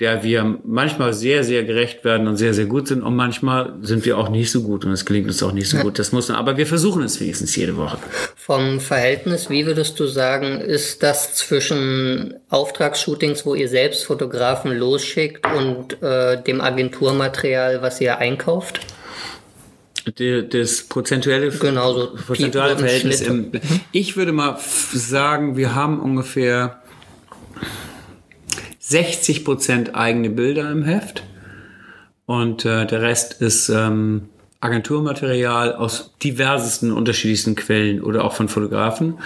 [0.00, 3.02] der wir manchmal sehr, sehr gerecht werden und sehr, sehr gut sind.
[3.02, 5.76] Und manchmal sind wir auch nicht so gut und es gelingt uns auch nicht so
[5.78, 6.00] gut.
[6.00, 7.98] Das muss man, aber wir versuchen es wenigstens jede Woche.
[8.34, 15.46] Vom Verhältnis, wie würdest du sagen, ist das zwischen Auftragsshootings, wo ihr selbst Fotografen losschickt
[15.56, 18.80] und äh, dem Agenturmaterial, was ihr einkauft?
[20.50, 23.22] das prozentuelle, genau, so prozentuale Verhältnis.
[23.22, 23.52] Im,
[23.90, 24.58] ich würde mal
[24.92, 26.82] sagen, wir haben ungefähr
[28.86, 31.22] 60 Prozent eigene Bilder im Heft
[32.26, 34.28] und äh, der Rest ist ähm,
[34.60, 39.18] Agenturmaterial aus diversesten unterschiedlichsten Quellen oder auch von Fotografen.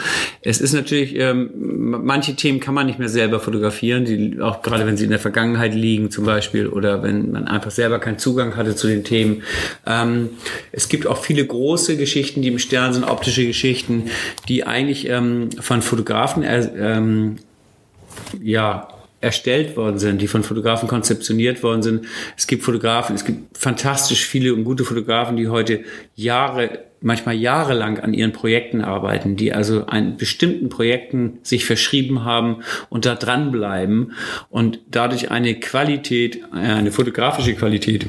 [0.43, 4.87] Es ist natürlich, ähm, manche Themen kann man nicht mehr selber fotografieren, die, auch gerade
[4.87, 8.57] wenn sie in der Vergangenheit liegen zum Beispiel oder wenn man einfach selber keinen Zugang
[8.57, 9.43] hatte zu den Themen.
[9.87, 10.31] Ähm,
[10.71, 14.11] es gibt auch viele große Geschichten, die im Stern sind, optische Geschichten,
[14.49, 17.37] die eigentlich ähm, von Fotografen äh, ähm,
[18.41, 18.89] ja
[19.21, 22.07] erstellt worden sind, die von Fotografen konzeptioniert worden sind.
[22.37, 25.81] Es gibt Fotografen, es gibt fantastisch viele und gute Fotografen, die heute
[26.15, 32.63] Jahre, manchmal jahrelang an ihren Projekten arbeiten, die also an bestimmten Projekten sich verschrieben haben
[32.91, 34.13] und da dranbleiben
[34.51, 38.07] und dadurch eine Qualität, äh, eine fotografische Qualität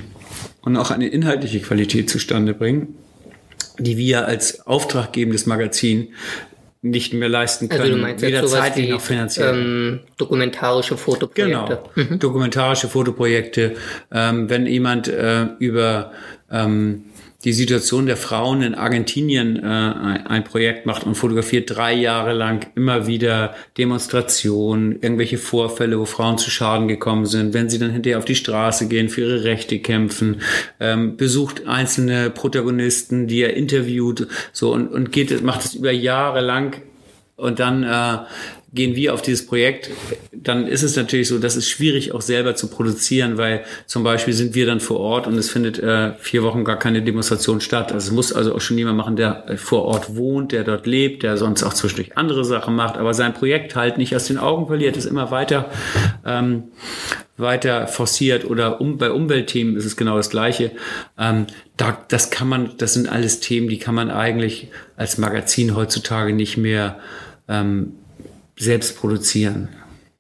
[0.62, 2.95] und auch eine inhaltliche Qualität zustande bringen,
[3.80, 6.10] die wir als auftraggebendes Magazin
[6.82, 7.82] nicht mehr leisten können.
[7.82, 9.54] Also du meinst weder zeitlich noch finanziell.
[9.54, 11.82] Ähm, dokumentarische Fotoprojekte.
[11.96, 12.20] Genau, mhm.
[12.20, 13.76] dokumentarische Fotoprojekte.
[14.12, 16.13] Ähm, wenn jemand äh, über
[16.50, 17.06] ähm,
[17.45, 22.67] die Situation der Frauen in Argentinien äh, ein Projekt macht und fotografiert drei Jahre lang
[22.75, 28.17] immer wieder Demonstrationen, irgendwelche Vorfälle, wo Frauen zu Schaden gekommen sind, wenn sie dann hinterher
[28.17, 30.41] auf die Straße gehen, für ihre Rechte kämpfen,
[30.82, 36.41] ähm, besucht einzelne Protagonisten, die er interviewt, so und, und geht, macht es über Jahre
[36.41, 36.82] lang.
[37.38, 38.17] Und dann äh,
[38.73, 39.89] gehen wir auf dieses Projekt,
[40.32, 44.34] dann ist es natürlich so, dass es schwierig auch selber zu produzieren, weil zum Beispiel
[44.34, 47.91] sind wir dann vor Ort und es findet äh, vier Wochen gar keine Demonstration statt.
[47.91, 50.86] Also es muss also auch schon jemand machen, der äh, vor Ort wohnt, der dort
[50.86, 54.38] lebt, der sonst auch zwischendurch andere Sachen macht, aber sein Projekt halt nicht aus den
[54.38, 55.69] Augen verliert, ist immer weiter
[56.25, 56.65] ähm,
[57.39, 60.71] weiter forciert oder um, bei Umweltthemen ist es genau das Gleiche.
[61.17, 65.75] Ähm, da, das kann man, das sind alles Themen, die kann man eigentlich als Magazin
[65.75, 66.99] heutzutage nicht mehr
[67.47, 67.93] ähm,
[68.60, 69.69] selbst produzieren.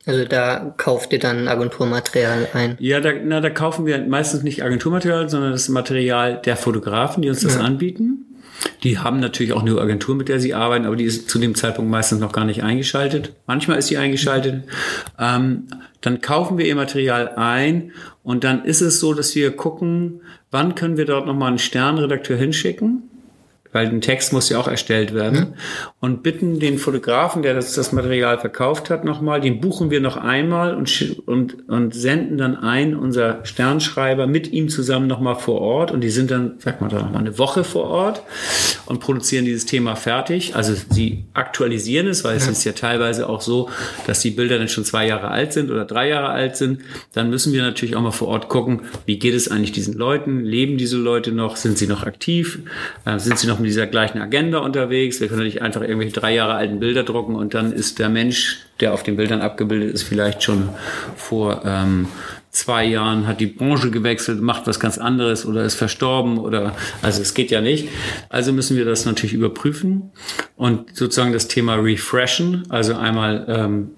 [0.05, 2.77] Also da kauft ihr dann Agenturmaterial ein?
[2.79, 7.29] Ja, da, na, da kaufen wir meistens nicht Agenturmaterial, sondern das Material der Fotografen, die
[7.29, 7.61] uns das ja.
[7.61, 8.25] anbieten.
[8.83, 11.53] Die haben natürlich auch eine Agentur, mit der sie arbeiten, aber die ist zu dem
[11.53, 13.33] Zeitpunkt meistens noch gar nicht eingeschaltet.
[13.45, 14.63] Manchmal ist sie eingeschaltet.
[15.19, 15.67] Ähm,
[16.01, 17.91] dann kaufen wir ihr Material ein
[18.23, 22.37] und dann ist es so, dass wir gucken, wann können wir dort nochmal einen Sternredakteur
[22.37, 23.03] hinschicken
[23.71, 25.39] weil ein Text muss ja auch erstellt werden.
[25.39, 25.53] Mhm.
[25.99, 30.17] Und bitten den Fotografen, der das, das Material verkauft hat, nochmal, den buchen wir noch
[30.17, 35.91] einmal und, und, und senden dann ein, unser Sternschreiber, mit ihm zusammen nochmal vor Ort.
[35.91, 38.23] Und die sind dann, sag mal, da nochmal eine Woche vor Ort
[38.87, 40.55] und produzieren dieses Thema fertig.
[40.55, 42.37] Also sie aktualisieren es, weil ja.
[42.37, 43.69] es ist ja teilweise auch so,
[44.07, 46.81] dass die Bilder dann schon zwei Jahre alt sind oder drei Jahre alt sind.
[47.13, 50.43] Dann müssen wir natürlich auch mal vor Ort gucken, wie geht es eigentlich diesen Leuten?
[50.43, 51.55] Leben diese Leute noch?
[51.55, 52.59] Sind sie noch aktiv?
[53.05, 55.21] Äh, sind sie noch mit dieser gleichen Agenda unterwegs.
[55.21, 58.59] Wir können nicht einfach irgendwelche drei Jahre alten Bilder drucken und dann ist der Mensch,
[58.79, 60.69] der auf den Bildern abgebildet ist, vielleicht schon
[61.15, 62.07] vor ähm,
[62.51, 67.21] zwei Jahren hat die Branche gewechselt, macht was ganz anderes oder ist verstorben oder also
[67.21, 67.89] es geht ja nicht.
[68.29, 70.11] Also müssen wir das natürlich überprüfen
[70.55, 73.91] und sozusagen das Thema refreshen, also einmal ähm,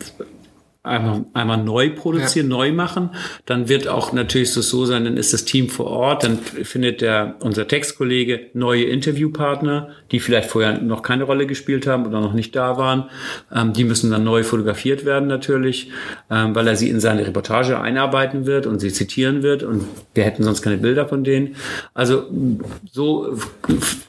[0.84, 2.58] einmal, einmal neu produzieren, ja.
[2.58, 3.12] neu machen.
[3.46, 7.02] Dann wird auch natürlich so, so sein, dann ist das Team vor Ort, dann findet
[7.02, 12.34] der, unser Textkollege neue Interviewpartner, die vielleicht vorher noch keine Rolle gespielt haben oder noch
[12.34, 13.10] nicht da waren.
[13.54, 15.92] Ähm, die müssen dann neu fotografiert werden natürlich,
[16.32, 20.24] ähm, weil er sie in seine Reportage einarbeiten wird und sie zitieren wird und wir
[20.24, 21.56] hätten sonst keine Bilder von denen.
[21.94, 22.24] Also
[22.92, 23.38] so,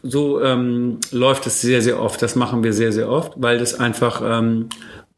[0.02, 2.22] so ähm, läuft es sehr, sehr oft.
[2.22, 4.68] Das machen wir sehr, sehr oft, weil das einfach ähm,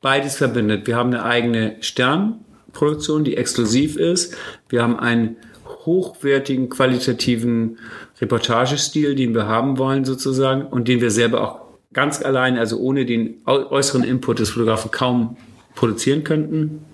[0.04, 0.86] beides verbindet.
[0.86, 4.36] Wir haben eine eigene Sternproduktion, die exklusiv ist.
[4.68, 5.36] Wir haben einen
[5.86, 7.78] hochwertigen, qualitativen
[8.20, 11.60] Reportagestil, den wir haben wollen sozusagen und den wir selber auch
[11.94, 15.38] ganz allein, also ohne den äußeren Input des Fotografen kaum
[15.74, 16.84] produzieren könnten.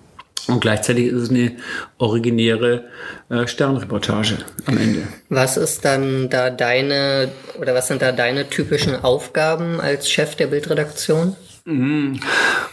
[0.47, 1.57] Und gleichzeitig ist es eine
[1.97, 2.85] originäre
[3.29, 5.01] äh, Sternreportage am Ende.
[5.27, 10.47] Was ist dann da deine oder was sind da deine typischen Aufgaben als Chef der
[10.47, 11.35] Bildredaktion?
[11.65, 12.19] Mhm.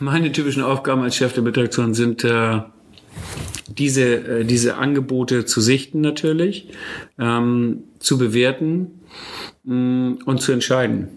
[0.00, 2.60] Meine typischen Aufgaben als Chef der Bildredaktion sind äh,
[3.68, 6.68] diese, äh, diese Angebote zu sichten natürlich,
[7.18, 9.00] ähm, zu bewerten
[9.64, 11.08] mh, mm, und zu entscheiden.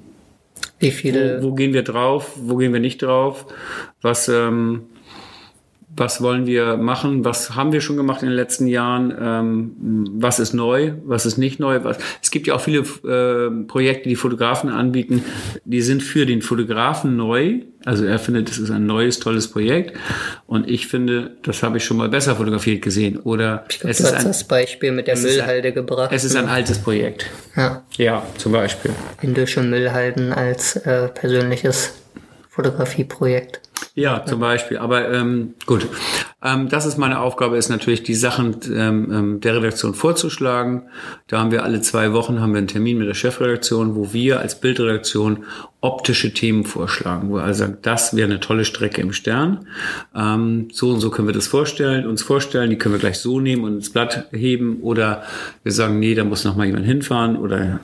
[0.79, 1.41] Wie viele?
[1.41, 2.33] Wo, wo, gehen wir drauf?
[2.35, 3.45] Wo gehen wir nicht drauf?
[4.01, 4.83] Was, ähm,
[5.95, 10.39] was wollen wir machen, was haben wir schon gemacht in den letzten Jahren, ähm, was
[10.39, 11.83] ist neu, was ist nicht neu.
[11.83, 15.23] Was, es gibt ja auch viele äh, Projekte, die Fotografen anbieten,
[15.65, 17.61] die sind für den Fotografen neu.
[17.83, 19.97] Also er findet, es ist ein neues, tolles Projekt.
[20.45, 23.17] Und ich finde, das habe ich schon mal besser fotografiert gesehen.
[23.17, 26.11] Oder ich glaub, es du ist hast ein, das Beispiel mit der Müllhalde ein, gebracht.
[26.13, 27.25] Es ist ein altes Projekt.
[27.55, 28.91] Ja, ja zum Beispiel.
[29.21, 31.93] Indische Müllhalden als äh, persönliches
[32.49, 33.61] Fotografieprojekt.
[33.93, 34.77] Ja, zum Beispiel.
[34.77, 35.87] Aber ähm, gut,
[36.41, 40.83] ähm, das ist meine Aufgabe, ist natürlich die Sachen ähm, ähm, der Redaktion vorzuschlagen.
[41.27, 44.39] Da haben wir alle zwei Wochen haben wir einen Termin mit der Chefredaktion, wo wir
[44.39, 45.45] als Bildredaktion
[45.81, 49.65] optische Themen vorschlagen, wo wir also sagen, das wäre eine tolle Strecke im Stern.
[50.15, 53.39] Ähm, so und so können wir das vorstellen, uns vorstellen, die können wir gleich so
[53.39, 55.23] nehmen und ins Blatt heben oder
[55.63, 57.79] wir sagen, nee, da muss noch mal jemand hinfahren oder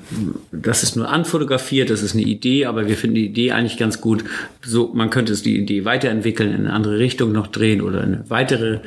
[0.52, 4.00] das ist nur anfotografiert, das ist eine Idee, aber wir finden die Idee eigentlich ganz
[4.00, 4.24] gut.
[4.64, 8.24] So, man könnte es die Idee weiterentwickeln, in eine andere Richtung noch drehen oder eine
[8.28, 8.80] weitere.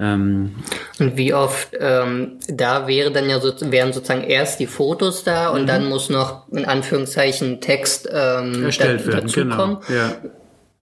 [0.00, 0.54] Ähm
[0.98, 5.50] und wie oft ähm, da wäre dann ja so, wären sozusagen erst die Fotos da
[5.50, 5.66] und mhm.
[5.66, 9.30] dann muss noch in Anführungszeichen Text ähm, erstellt da, werden.
[9.30, 9.80] Genau.
[9.88, 10.16] Ja.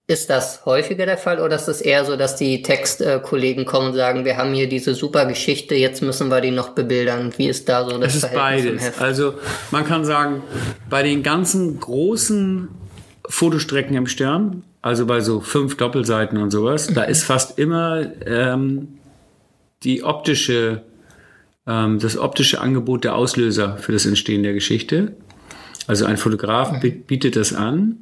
[0.06, 3.94] Ist das häufiger der Fall oder ist es eher so, dass die Textkollegen kommen und
[3.94, 7.32] sagen, wir haben hier diese super Geschichte, jetzt müssen wir die noch bebildern?
[7.38, 9.00] Wie ist da so das es Verhältnis ist beides.
[9.00, 9.34] Also
[9.70, 10.42] man kann sagen,
[10.90, 12.68] bei den ganzen großen
[13.26, 18.98] Fotostrecken im Stern, also bei so fünf Doppelseiten und sowas, da ist fast immer ähm,
[19.82, 20.82] die optische,
[21.66, 25.16] ähm, das optische Angebot der Auslöser für das Entstehen der Geschichte.
[25.86, 27.96] Also ein Fotograf bietet das an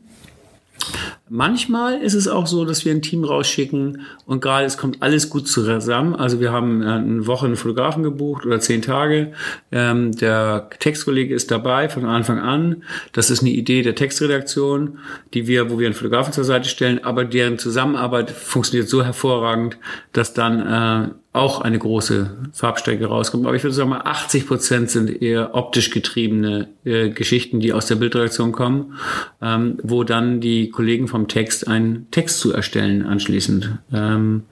[1.35, 5.31] Manchmal ist es auch so, dass wir ein Team rausschicken und gerade es kommt alles
[5.31, 6.15] gut zusammen.
[6.15, 9.33] Also wir haben äh, eine Woche einen Fotografen gebucht oder zehn Tage.
[9.71, 12.83] Ähm, der Textkollege ist dabei von Anfang an.
[13.13, 14.99] Das ist eine Idee der Textredaktion,
[15.33, 19.79] die wir, wo wir einen Fotografen zur Seite stellen, aber deren Zusammenarbeit funktioniert so hervorragend,
[20.13, 23.47] dass dann äh, auch eine große Farbstärke rauskommt.
[23.47, 27.87] Aber ich würde sagen mal, 80 Prozent sind eher optisch getriebene äh, Geschichten, die aus
[27.87, 28.99] der Bildredaktion kommen,
[29.41, 33.79] ähm, wo dann die Kollegen vom Text einen Text zu erstellen anschließend.
[33.93, 34.45] Ähm,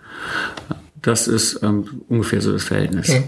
[1.02, 3.08] das ist ähm, ungefähr so das Verhältnis.
[3.08, 3.24] Okay.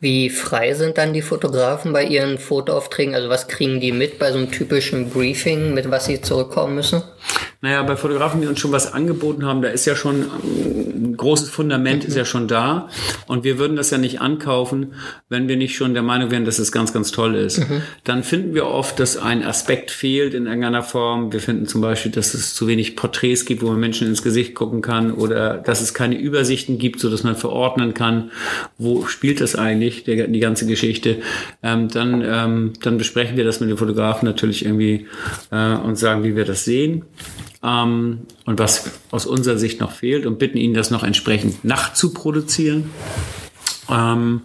[0.00, 3.14] Wie frei sind dann die Fotografen bei ihren Fotoaufträgen?
[3.14, 7.02] Also was kriegen die mit bei so einem typischen Briefing, mit was sie zurückkommen müssen?
[7.62, 10.26] Naja, bei Fotografen, die uns schon was angeboten haben, da ist ja schon
[11.04, 12.88] ein großes Fundament ist ja schon da.
[13.26, 14.94] Und wir würden das ja nicht ankaufen,
[15.28, 17.58] wenn wir nicht schon der Meinung wären, dass es ganz, ganz toll ist.
[17.58, 17.82] Mhm.
[18.04, 21.32] Dann finden wir oft, dass ein Aspekt fehlt in irgendeiner Form.
[21.32, 24.54] Wir finden zum Beispiel, dass es zu wenig Porträts gibt, wo man Menschen ins Gesicht
[24.54, 28.30] gucken kann oder dass es keine Übersichten gibt, so dass man verordnen kann,
[28.78, 31.18] wo spielt das eigentlich, der, die ganze Geschichte.
[31.62, 35.06] Ähm, dann, ähm, dann besprechen wir das mit den Fotografen natürlich irgendwie
[35.50, 37.04] äh, und sagen, wie wir das sehen
[37.64, 42.90] ähm, und was aus unserer Sicht noch fehlt und bitten ihn, das noch entsprechend nachzuproduzieren.
[43.90, 44.42] Ähm,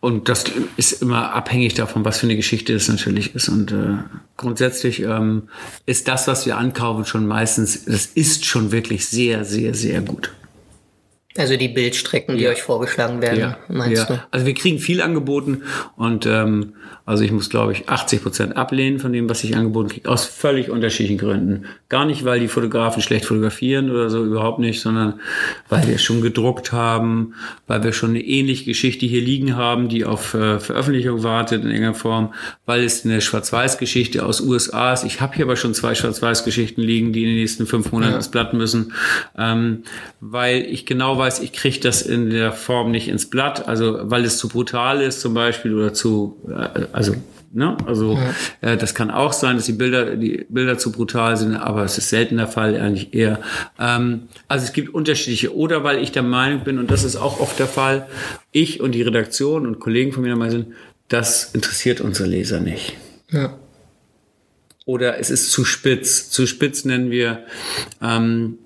[0.00, 0.44] und das
[0.76, 3.48] ist immer abhängig davon, was für eine Geschichte es natürlich ist.
[3.48, 3.98] Und äh,
[4.36, 5.48] grundsätzlich ähm,
[5.84, 10.32] ist das, was wir ankaufen, schon meistens, das ist schon wirklich sehr, sehr, sehr gut.
[11.36, 12.50] Also die Bildstrecken, die ja.
[12.50, 13.58] euch vorgeschlagen werden, ja.
[13.68, 14.16] meinst ja.
[14.16, 14.22] du?
[14.30, 15.62] Also wir kriegen viel angeboten
[15.96, 16.74] und ähm,
[17.06, 20.24] also ich muss, glaube ich, 80 Prozent ablehnen von dem, was ich angeboten kriege, aus
[20.24, 21.64] völlig unterschiedlichen Gründen.
[21.88, 25.20] Gar nicht, weil die Fotografen schlecht fotografieren oder so, überhaupt nicht, sondern
[25.68, 27.34] weil wir schon gedruckt haben,
[27.66, 31.70] weil wir schon eine ähnliche Geschichte hier liegen haben, die auf äh, Veröffentlichung wartet in
[31.70, 32.32] irgendeiner Form,
[32.66, 35.04] weil es eine Schwarz-Weiß-Geschichte aus USA ist.
[35.04, 38.16] Ich habe hier aber schon zwei Schwarz-Weiß-Geschichten liegen, die in den nächsten fünf Monaten ja.
[38.18, 38.92] ins Blatt müssen,
[39.36, 39.82] ähm,
[40.20, 44.24] weil ich genau weiß, ich kriege das in der Form nicht ins Blatt, also weil
[44.24, 47.14] es zu brutal ist zum Beispiel oder zu äh, also
[47.52, 47.76] Ne?
[47.84, 48.72] Also ja.
[48.72, 51.98] äh, das kann auch sein, dass die Bilder, die Bilder zu brutal sind, aber es
[51.98, 53.40] ist selten der Fall, eigentlich eher.
[53.78, 55.54] Ähm, also es gibt unterschiedliche.
[55.56, 58.06] Oder weil ich der Meinung bin, und das ist auch oft der Fall,
[58.52, 60.66] ich und die Redaktion und Kollegen von mir der Meinung sind,
[61.08, 62.96] das interessiert unsere Leser nicht.
[63.30, 63.58] Ja.
[64.84, 66.30] Oder es ist zu spitz.
[66.30, 67.44] Zu spitz nennen wir,
[68.00, 68.58] ähm,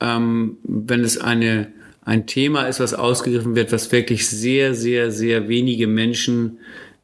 [0.00, 1.72] ähm, wenn es eine
[2.08, 6.58] ein Thema ist, was ausgegriffen wird, was wirklich sehr, sehr, sehr wenige Menschen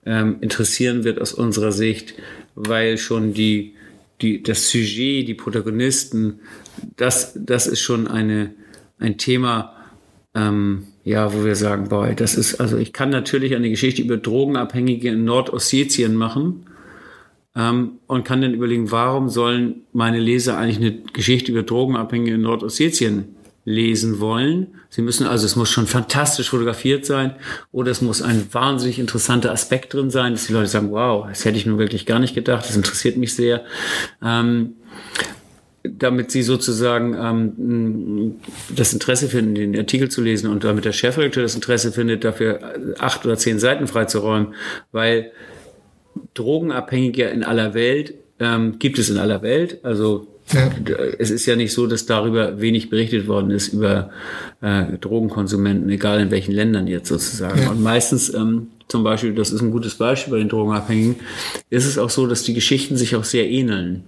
[0.06, 2.14] ähm, interessieren wird aus unserer Sicht,
[2.54, 3.74] weil schon die,
[4.20, 6.40] die, das Sujet, die Protagonisten,
[6.96, 8.50] das, das ist schon eine,
[8.98, 9.74] ein Thema,
[10.34, 14.16] ähm, ja, wo wir sagen, boy, das ist, also ich kann natürlich eine Geschichte über
[14.16, 16.66] Drogenabhängige in Nordossetien machen
[17.54, 22.42] ähm, und kann dann überlegen, warum sollen meine Leser eigentlich eine Geschichte über Drogenabhängige in
[22.42, 23.33] Nordossetien
[23.64, 24.74] lesen wollen.
[24.90, 27.34] Sie müssen also, es muss schon fantastisch fotografiert sein
[27.72, 31.44] oder es muss ein wahnsinnig interessanter Aspekt drin sein, dass die Leute sagen, wow, das
[31.44, 33.64] hätte ich nun wirklich gar nicht gedacht, das interessiert mich sehr.
[34.22, 34.74] Ähm,
[35.86, 38.36] damit sie sozusagen ähm,
[38.74, 42.60] das Interesse finden, den Artikel zu lesen und damit der Chefredakteur das Interesse findet, dafür
[42.98, 44.54] acht oder zehn Seiten freizuräumen,
[44.92, 45.30] weil
[46.32, 49.84] Drogenabhängige in aller Welt ähm, gibt es in aller Welt.
[49.84, 50.70] Also ja.
[51.18, 54.10] es ist ja nicht so, dass darüber wenig berichtet worden ist über
[54.60, 57.62] äh, Drogenkonsumenten, egal in welchen Ländern jetzt sozusagen.
[57.62, 57.70] Ja.
[57.70, 61.16] Und meistens ähm, zum Beispiel, das ist ein gutes Beispiel bei den Drogenabhängigen,
[61.70, 64.04] ist es auch so, dass die Geschichten sich auch sehr ähneln.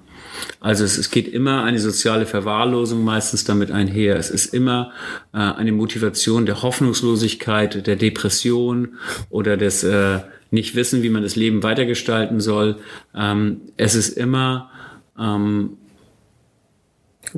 [0.60, 4.16] Also es, es geht immer eine soziale Verwahrlosung meistens damit einher.
[4.16, 4.92] Es ist immer
[5.32, 8.96] äh, eine Motivation der Hoffnungslosigkeit, der Depression
[9.30, 10.20] oder des äh,
[10.50, 12.76] nicht wissen, wie man das Leben weitergestalten soll.
[13.14, 14.70] Ähm, es ist immer
[15.18, 15.78] ähm,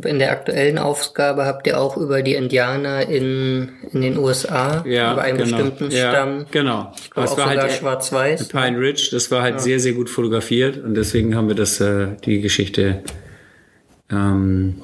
[0.05, 5.13] in der aktuellen Aufgabe habt ihr auch über die Indianer in, in den USA, ja,
[5.13, 5.57] über einen genau.
[5.57, 6.47] bestimmten ja, Stamm.
[6.51, 6.93] Genau.
[6.97, 8.49] Ich glaube auch war sogar halt schwarz-weiß.
[8.49, 9.61] Pine Ridge, das war halt ja.
[9.61, 13.03] sehr, sehr gut fotografiert und deswegen haben wir das, äh, die Geschichte
[14.11, 14.81] ähm,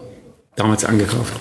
[0.56, 1.32] damals angekauft.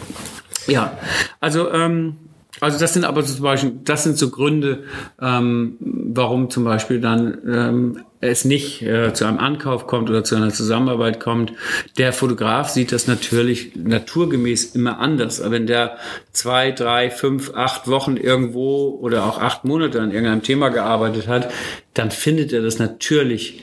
[0.68, 0.98] Ja,
[1.40, 2.16] also ähm,
[2.60, 4.84] also das sind aber zum Beispiel, das sind so Gründe,
[5.22, 10.36] ähm, warum zum Beispiel dann ähm, es nicht äh, zu einem Ankauf kommt oder zu
[10.36, 11.54] einer Zusammenarbeit kommt.
[11.98, 15.42] Der Fotograf sieht das natürlich naturgemäß immer anders.
[15.42, 15.98] Aber wenn der
[16.32, 21.52] zwei, drei, fünf, acht Wochen irgendwo oder auch acht Monate an irgendeinem Thema gearbeitet hat,
[21.94, 23.62] dann findet er das natürlich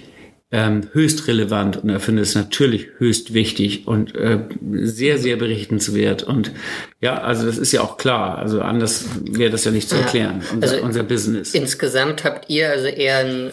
[0.52, 4.40] ähm, höchst relevant und er findet es natürlich höchst wichtig und äh,
[4.82, 6.24] sehr, sehr berichtenswert.
[6.24, 6.50] Und
[7.00, 8.38] ja, also das ist ja auch klar.
[8.38, 11.54] Also anders wäre das ja nicht zu erklären, unser, also unser Business.
[11.54, 13.50] Insgesamt habt ihr also eher ein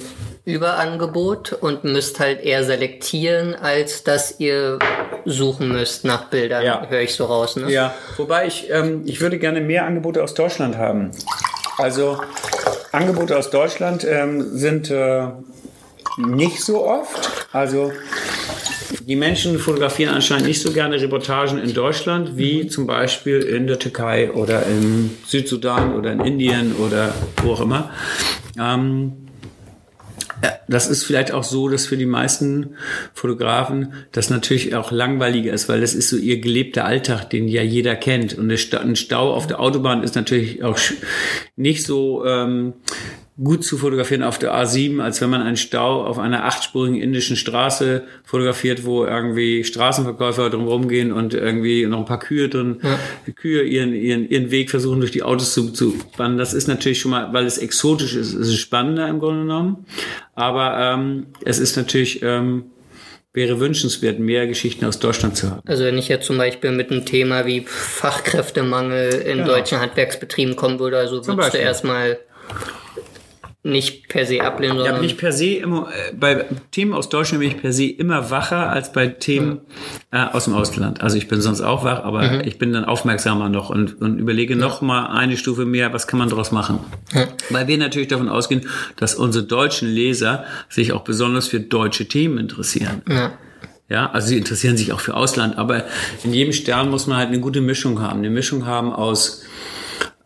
[0.48, 4.80] Überangebot und müsst halt eher selektieren, als dass ihr
[5.26, 6.88] suchen müsst nach Bildern, ja.
[6.88, 7.58] höre ich so raus.
[7.58, 7.70] Ne?
[7.70, 11.12] Ja, wobei ich, ähm, ich würde gerne mehr Angebote aus Deutschland haben.
[11.78, 12.22] Also
[12.94, 15.28] Angebote aus Deutschland ähm, sind äh,
[16.16, 17.50] nicht so oft.
[17.52, 17.92] Also
[19.06, 22.70] die Menschen fotografieren anscheinend nicht so gerne Reportagen in Deutschland wie mhm.
[22.70, 27.92] zum Beispiel in der Türkei oder im Südsudan oder in Indien oder wo auch immer.
[28.58, 29.27] Ähm,
[30.68, 32.76] das ist vielleicht auch so, dass für die meisten
[33.14, 37.62] Fotografen das natürlich auch langweiliger ist, weil das ist so ihr gelebter Alltag, den ja
[37.62, 38.38] jeder kennt.
[38.38, 40.78] Und ein Stau auf der Autobahn ist natürlich auch
[41.56, 42.74] nicht so ähm,
[43.42, 47.36] gut zu fotografieren auf der A7, als wenn man einen Stau auf einer achtspurigen indischen
[47.36, 53.00] Straße fotografiert, wo irgendwie Straßenverkäufer drumherum gehen und irgendwie noch ein paar Kühe drin, ja.
[53.34, 56.40] Kühe ihren, ihren, ihren Weg versuchen, durch die Autos zu, zu bannen.
[56.40, 59.86] Das ist natürlich schon mal, weil es exotisch ist, ist es spannender im Grunde genommen.
[60.34, 62.72] Aber ähm, es ist natürlich ähm,
[63.34, 65.62] wäre wünschenswert, mehr Geschichten aus Deutschland zu haben.
[65.68, 69.50] Also wenn ich jetzt zum Beispiel mit einem Thema wie Fachkräftemangel in genau.
[69.50, 72.18] deutschen Handwerksbetrieben kommen würde, also würdest du erstmal
[73.68, 74.96] nicht per se ablehnen, sondern.
[74.96, 77.86] Ja, bin ich per se immer, äh, bei Themen aus Deutschland bin ich per se
[77.86, 79.62] immer wacher als bei Themen
[80.12, 81.02] äh, aus dem Ausland.
[81.02, 82.42] Also ich bin sonst auch wach, aber mhm.
[82.46, 84.60] ich bin dann aufmerksamer noch und, und überlege ja.
[84.60, 86.80] noch mal eine Stufe mehr, was kann man daraus machen.
[87.14, 87.28] Ja.
[87.50, 92.38] Weil wir natürlich davon ausgehen, dass unsere deutschen Leser sich auch besonders für deutsche Themen
[92.38, 93.02] interessieren.
[93.08, 93.34] Ja.
[93.90, 95.86] Ja, also sie interessieren sich auch für Ausland, aber
[96.26, 98.20] in jedem Stern muss man halt eine gute Mischung haben.
[98.20, 99.44] Eine Mischung haben aus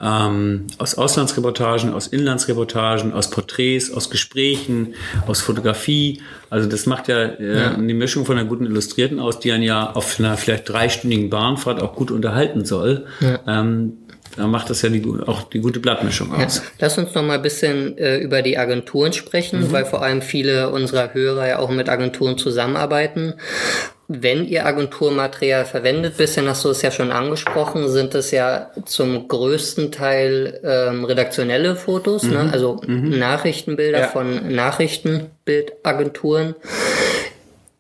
[0.02, 4.96] ähm, aus Auslandsreportagen, aus Inlandsreportagen, aus Porträts, aus Gesprächen,
[5.28, 6.22] aus Fotografie.
[6.50, 7.74] Also das macht ja, äh, ja.
[7.78, 11.82] die Mischung von einer guten Illustrierten aus, die einen ja auf einer vielleicht dreistündigen Bahnfahrt
[11.82, 13.06] auch gut unterhalten soll.
[13.20, 13.40] Ja.
[13.48, 13.94] Ähm,
[14.36, 16.58] da macht das ja die, auch die gute Blattmischung aus.
[16.58, 16.64] Ja.
[16.80, 19.72] Lass uns noch mal ein bisschen äh, über die Agenturen sprechen, mhm.
[19.72, 23.36] weil vor allem viele unserer Hörer ja auch mit Agenturen zusammenarbeiten
[24.14, 29.28] wenn ihr Agenturmaterial verwendet, bisschen hast du es ja schon angesprochen, sind es ja zum
[29.28, 32.30] größten Teil ähm, redaktionelle Fotos, ne?
[32.30, 32.46] mhm.
[32.46, 32.50] ne?
[32.52, 33.18] also mhm.
[33.18, 34.08] Nachrichtenbilder ja.
[34.08, 36.56] von Nachrichtenbildagenturen.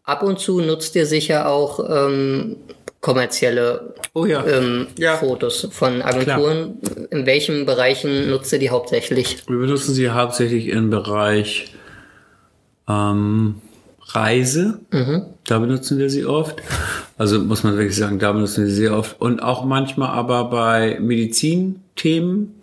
[0.03, 2.55] Ab und zu nutzt ihr sicher auch ähm,
[3.01, 4.45] kommerzielle oh ja.
[4.45, 5.17] Ähm, ja.
[5.17, 6.77] Fotos von Agenturen.
[6.81, 7.07] Klar.
[7.11, 9.37] In welchen Bereichen nutzt ihr die hauptsächlich?
[9.47, 11.73] Wir benutzen sie hauptsächlich im Bereich
[12.87, 13.55] ähm,
[14.13, 14.79] Reise.
[14.91, 15.23] Mhm.
[15.45, 16.61] Da benutzen wir sie oft.
[17.17, 19.19] Also muss man wirklich sagen, da benutzen wir sie sehr oft.
[19.19, 22.55] Und auch manchmal aber bei Medizinthemen.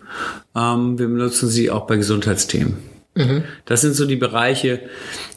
[0.55, 2.77] Ähm, wir benutzen sie auch bei Gesundheitsthemen.
[3.15, 3.43] Mhm.
[3.65, 4.79] Das sind so die Bereiche,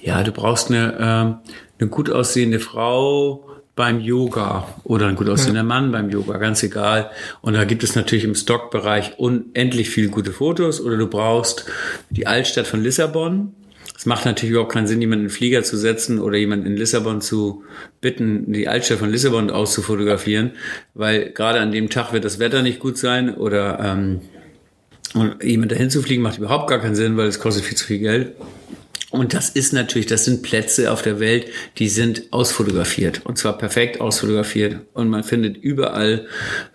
[0.01, 5.63] ja, du brauchst eine, äh, eine gut aussehende Frau beim Yoga oder ein gut aussehender
[5.63, 7.11] Mann beim Yoga, ganz egal.
[7.41, 11.65] Und da gibt es natürlich im Stockbereich unendlich viele gute Fotos oder du brauchst
[12.11, 13.55] die Altstadt von Lissabon
[13.97, 16.77] Es macht natürlich überhaupt keinen Sinn, jemanden in den Flieger zu setzen oder jemanden in
[16.77, 17.65] Lissabon zu
[18.03, 20.53] bitten, die Altstadt von Lissabon auszufotografieren,
[20.93, 24.21] weil gerade an dem Tag wird das Wetter nicht gut sein oder ähm,
[25.15, 27.85] und jemand dahin zu fliegen macht überhaupt gar keinen Sinn, weil es kostet viel zu
[27.85, 28.35] viel Geld.
[29.13, 31.47] Und das ist natürlich, das sind Plätze auf der Welt,
[31.77, 33.21] die sind ausfotografiert.
[33.25, 34.81] Und zwar perfekt ausfotografiert.
[34.95, 36.27] Und man findet überall,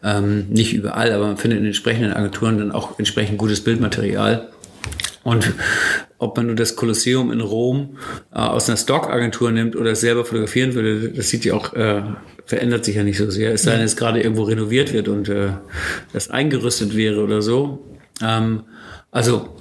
[0.04, 4.50] ähm, nicht überall, aber man findet in entsprechenden Agenturen dann auch entsprechend gutes Bildmaterial.
[5.24, 5.52] Und
[6.20, 7.98] ob man nur das Kolosseum in Rom
[8.32, 12.04] äh, aus einer Stockagentur nimmt oder es selber fotografieren würde, das sieht ja auch, äh,
[12.46, 13.52] verändert sich ja nicht so sehr.
[13.52, 15.50] Es sei denn, es gerade irgendwo renoviert wird und äh,
[16.14, 17.84] das eingerüstet wäre oder so.
[18.22, 18.64] Ähm,
[19.12, 19.56] also,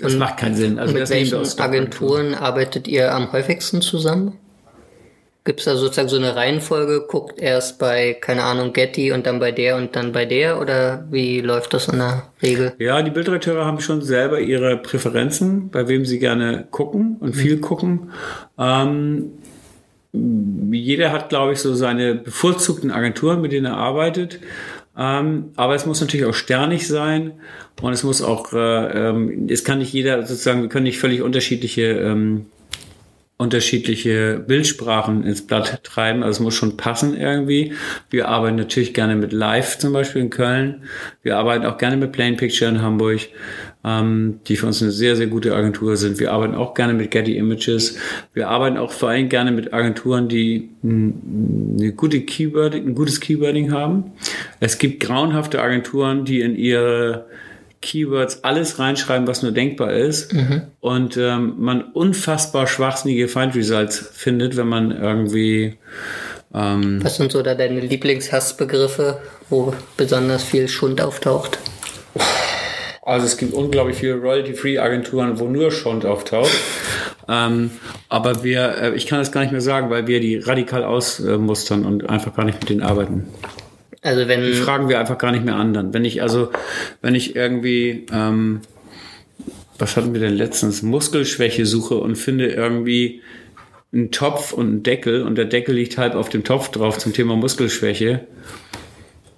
[0.00, 0.78] das Und macht keinen Sinn.
[0.78, 1.60] Also, mit welchen.
[1.60, 4.38] Agenturen arbeitet ihr am häufigsten zusammen?
[5.44, 7.06] Gibt es da sozusagen so eine Reihenfolge?
[7.08, 10.60] Guckt erst bei, keine Ahnung, Getty und dann bei der und dann bei der?
[10.60, 12.74] Oder wie läuft das in der Regel?
[12.78, 17.58] Ja, die Bildredakteure haben schon selber ihre Präferenzen, bei wem sie gerne gucken und viel
[17.58, 18.12] gucken.
[18.58, 19.32] Ähm,
[20.12, 24.40] jeder hat, glaube ich, so seine bevorzugten Agenturen, mit denen er arbeitet.
[24.96, 27.32] Ähm, aber es muss natürlich auch sternig sein
[27.80, 31.22] und es muss auch, äh, ähm, es kann nicht jeder sozusagen, wir können nicht völlig
[31.22, 32.46] unterschiedliche ähm,
[33.40, 36.22] unterschiedliche Bildsprachen ins Blatt treiben.
[36.22, 37.72] Also es muss schon passen irgendwie.
[38.10, 40.82] Wir arbeiten natürlich gerne mit Live zum Beispiel in Köln.
[41.22, 43.20] Wir arbeiten auch gerne mit Plain Picture in Hamburg,
[43.82, 46.20] ähm, die für uns eine sehr, sehr gute Agentur sind.
[46.20, 47.96] Wir arbeiten auch gerne mit Getty Images.
[48.34, 53.72] Wir arbeiten auch vor allem gerne mit Agenturen, die eine gute Keyword, ein gutes Keywording
[53.72, 54.12] haben.
[54.60, 57.24] Es gibt grauenhafte Agenturen, die in ihre
[57.80, 60.34] Keywords alles reinschreiben, was nur denkbar ist
[60.80, 65.78] und ähm, man unfassbar schwachsinnige Find Results findet, wenn man irgendwie
[66.54, 71.58] ähm, Was sind so da deine Lieblingshassbegriffe, wo besonders viel Schund auftaucht?
[73.02, 76.50] also es gibt unglaublich viele Royalty-Free Agenturen, wo nur Schund auftaucht.
[77.28, 77.70] Ähm,
[78.08, 81.84] aber wir, äh, ich kann das gar nicht mehr sagen, weil wir die radikal ausmustern
[81.84, 83.28] und einfach gar nicht mit denen arbeiten.
[84.02, 85.74] Also wenn Die fragen wir einfach gar nicht mehr an.
[85.74, 85.92] Dann.
[85.92, 86.50] Wenn ich also,
[87.02, 88.60] wenn ich irgendwie, ähm,
[89.78, 93.22] was hatten wir denn letztens, Muskelschwäche suche und finde irgendwie
[93.92, 97.12] einen Topf und einen Deckel und der Deckel liegt halb auf dem Topf drauf zum
[97.12, 98.26] Thema Muskelschwäche,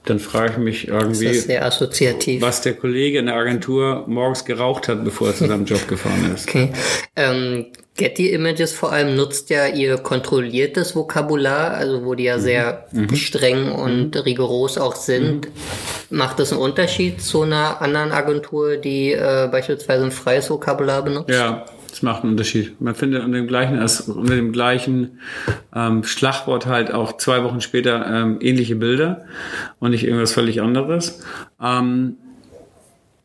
[0.05, 5.29] dann frage ich mich irgendwie, was der Kollege in der Agentur morgens geraucht hat, bevor
[5.29, 6.49] er zu seinem Job gefahren ist.
[6.49, 6.73] Okay.
[7.15, 12.27] Ähm, Getty Images vor allem nutzt ja ihr kontrolliertes Vokabular, also wo die Mhm.
[12.29, 15.49] ja sehr streng und rigoros auch sind.
[16.11, 21.31] Macht das einen Unterschied zu einer anderen Agentur, die äh, beispielsweise ein freies Vokabular benutzt?
[21.31, 22.81] Ja, das macht einen Unterschied.
[22.81, 25.19] Man findet unter dem gleichen, unter dem gleichen
[25.75, 29.27] ähm, Schlagwort halt auch zwei Wochen später ähm, ähnliche Bilder
[29.79, 31.23] und nicht irgendwas völlig anderes.
[31.63, 32.17] Ähm,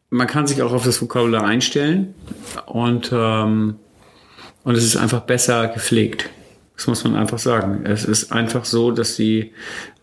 [0.10, 2.14] man kann sich auch auf das Vokabular einstellen
[2.66, 3.76] und, ähm,
[4.66, 6.30] und es ist einfach besser gepflegt.
[6.78, 7.82] Das muss man einfach sagen.
[7.86, 9.52] Es ist einfach so, dass sie,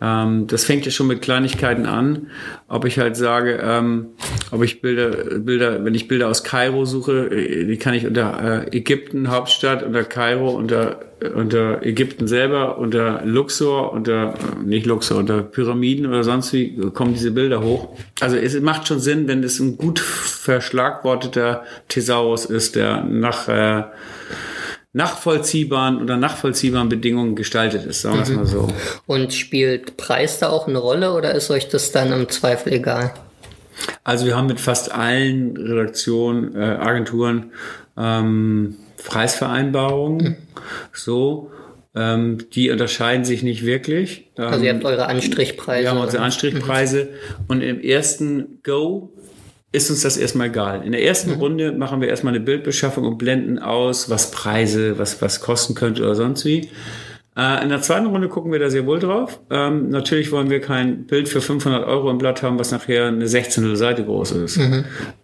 [0.01, 2.31] ähm, das fängt ja schon mit Kleinigkeiten an,
[2.67, 4.09] ob ich halt sage, ähm,
[4.51, 8.67] ob ich Bilder, Bilder, wenn ich Bilder aus Kairo suche, äh, die kann ich unter
[8.73, 11.01] äh, Ägypten Hauptstadt, unter Kairo, unter
[11.33, 17.15] unter Ägypten selber, unter Luxor, unter äh, nicht Luxor, unter Pyramiden oder sonst wie kommen
[17.15, 17.97] diese Bilder hoch.
[18.21, 23.85] Also es macht schon Sinn, wenn es ein gut verschlagworteter Thesaurus ist, der nach äh,
[24.95, 28.69] nachvollziehbaren oder nachvollziehbaren Bedingungen gestaltet ist, sagen wir es mal so.
[29.07, 33.13] Und spielt Preis da auch eine Rolle oder ist euch das dann im Zweifel egal?
[34.05, 37.51] Also wir haben mit fast allen Redaktionen, äh, Agenturen
[37.99, 40.37] ähm, Preisvereinbarungen,
[40.93, 41.51] so.
[41.97, 44.31] Ähm, die unterscheiden sich nicht wirklich.
[44.37, 45.83] Ähm, Also ihr habt eure Anstrichpreise.
[45.83, 47.09] wir haben unsere Anstrichpreise
[47.47, 49.13] und im ersten Go
[49.75, 50.83] ist uns das erstmal egal.
[50.85, 55.21] In der ersten Runde machen wir erstmal eine Bildbeschaffung und blenden aus, was Preise, was,
[55.21, 56.69] was kosten könnte oder sonst wie.
[57.37, 59.41] Äh, in der zweiten Runde gucken wir da sehr wohl drauf.
[59.51, 63.27] Ähm, natürlich wollen wir kein Bild für 500 Euro im Blatt haben, was nachher eine
[63.27, 63.75] 16.
[63.75, 64.61] Seite groß ist.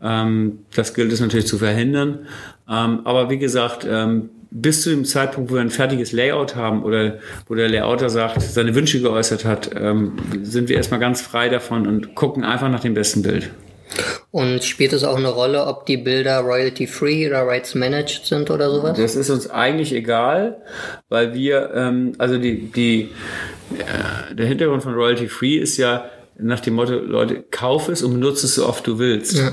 [0.02, 2.26] Ähm, das gilt es natürlich zu verhindern.
[2.68, 6.82] Ähm, aber wie gesagt, ähm, bis zu dem Zeitpunkt, wo wir ein fertiges Layout haben
[6.82, 11.48] oder wo der Layouter sagt, seine Wünsche geäußert hat, ähm, sind wir erstmal ganz frei
[11.48, 13.50] davon und gucken einfach nach dem besten Bild.
[14.30, 18.96] Und spielt es auch eine Rolle, ob die Bilder royalty-free oder rights-managed sind oder sowas?
[18.96, 20.62] Das ist uns eigentlich egal,
[21.08, 23.10] weil wir, ähm, also die, die,
[23.78, 26.04] äh, der Hintergrund von Royalty Free ist ja
[26.38, 29.38] nach dem Motto, Leute, kauf es und benutze es so oft du willst.
[29.38, 29.52] Ja.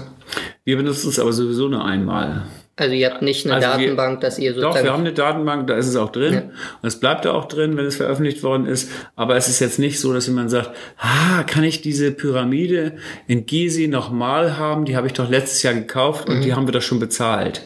[0.63, 2.43] Wir benutzen es aber sowieso nur einmal.
[2.79, 4.85] Also ihr habt nicht eine Also wir- Datenbank, dass ihr Doch, sozusagen...
[4.85, 6.33] wir haben eine Datenbank, da ist es auch drin.
[6.33, 6.39] Ja.
[6.41, 8.91] Und es bleibt da auch drin, wenn es veröffentlicht worden ist.
[9.15, 10.69] Aber es ist jetzt nicht so, dass jemand sagt,
[10.99, 12.93] ah, kann ich diese Pyramide
[13.27, 14.85] in Gizeh nochmal haben?
[14.85, 16.41] Die habe ich doch letztes Jahr gekauft und Mhm.
[16.43, 17.63] die haben wir doch schon bezahlt.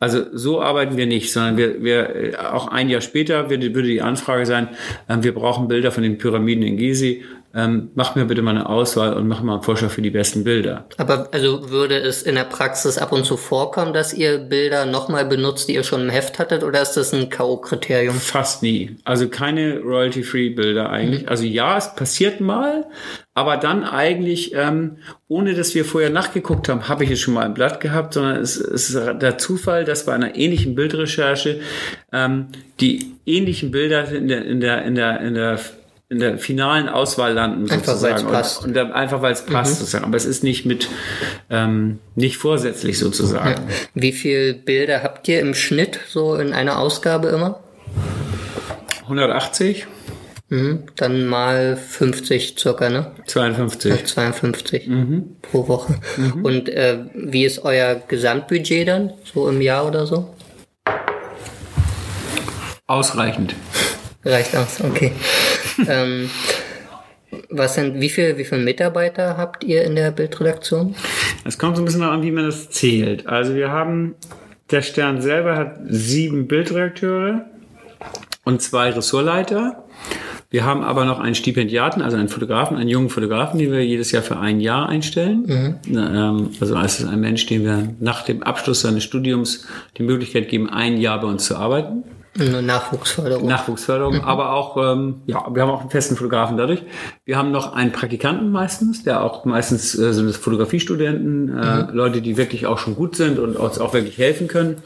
[0.00, 4.00] Also so arbeiten wir nicht, sondern wir, wir auch ein Jahr später würde, würde die
[4.00, 4.68] Anfrage sein,
[5.08, 7.24] ähm, wir brauchen Bilder von den Pyramiden in Gizi.
[7.58, 10.44] Ähm, mach mir bitte mal eine Auswahl und mach mal einen Vorschlag für die besten
[10.44, 10.86] Bilder.
[10.96, 15.24] Aber also würde es in der Praxis ab und zu vorkommen, dass ihr Bilder nochmal
[15.24, 18.12] benutzt, die ihr schon im Heft hattet, oder ist das ein K.O.-Kriterium?
[18.12, 18.96] Fast nie.
[19.02, 21.22] Also keine Royalty-Free-Bilder eigentlich.
[21.22, 21.28] Mhm.
[21.28, 22.86] Also ja, es passiert mal,
[23.34, 27.46] aber dann eigentlich, ähm, ohne dass wir vorher nachgeguckt haben, habe ich es schon mal
[27.46, 31.60] im Blatt gehabt, sondern es, es ist der Zufall, dass bei einer ähnlichen Bildrecherche
[32.12, 32.48] ähm,
[32.78, 35.58] die ähnlichen Bilder in der, in der, in der, in der
[36.10, 38.26] in der finalen Auswahl landen einfach sozusagen.
[38.26, 38.64] Weil passt.
[38.64, 39.76] Und, und einfach weil es passt mhm.
[39.76, 40.04] sozusagen.
[40.04, 40.88] Aber es ist nicht mit
[41.50, 43.50] ähm, nicht vorsätzlich sozusagen.
[43.50, 43.74] Ja.
[43.94, 47.60] Wie viele Bilder habt ihr im Schnitt so in einer Ausgabe immer?
[49.02, 49.86] 180.
[50.50, 53.12] Mhm, dann mal 50 circa, ne?
[53.26, 53.90] 52.
[53.90, 55.36] Ja, 52 mhm.
[55.42, 55.96] pro Woche.
[56.16, 56.42] Mhm.
[56.42, 60.34] Und äh, wie ist euer Gesamtbudget dann, so im Jahr oder so?
[62.86, 63.54] Ausreichend.
[64.24, 65.12] Reicht aus, okay.
[65.88, 66.30] Ähm,
[67.50, 70.94] was sind, wie viel, wie viele Mitarbeiter habt ihr in der Bildredaktion?
[71.44, 73.26] Es kommt so ein bisschen an, wie man das zählt.
[73.26, 74.14] Also wir haben,
[74.70, 77.46] der Stern selber hat sieben Bildredakteure
[78.44, 79.84] und zwei Ressortleiter.
[80.50, 84.12] Wir haben aber noch einen Stipendiaten, also einen Fotografen, einen jungen Fotografen, den wir jedes
[84.12, 85.42] Jahr für ein Jahr einstellen.
[85.46, 85.98] Mhm.
[85.98, 89.66] Ähm, also es ist ein Mensch, dem wir nach dem Abschluss seines Studiums
[89.98, 92.04] die Möglichkeit geben, ein Jahr bei uns zu arbeiten.
[92.38, 93.46] Nachwuchsförderung.
[93.46, 94.20] Nachwuchsförderung, mhm.
[94.20, 96.82] aber auch, ähm, ja, wir haben auch einen festen Fotografen dadurch.
[97.24, 101.88] Wir haben noch einen Praktikanten meistens, der auch meistens äh, sind es Fotografiestudenten, äh, mhm.
[101.92, 104.76] Leute, die wirklich auch schon gut sind und uns auch wirklich helfen können.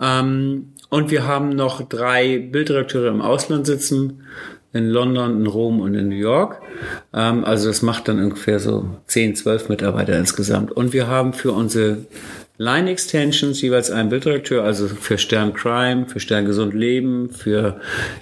[0.00, 4.24] Ähm, und wir haben noch drei Bildredakteure im Ausland sitzen,
[4.72, 6.60] in London, in Rom und in New York.
[7.12, 10.72] Ähm, also das macht dann ungefähr so 10, 12 Mitarbeiter insgesamt.
[10.72, 11.98] Und wir haben für unsere
[12.60, 17.80] Line Extensions jeweils ein Bildredakteur, also für Stern Crime, für Stern Gesund Leben, für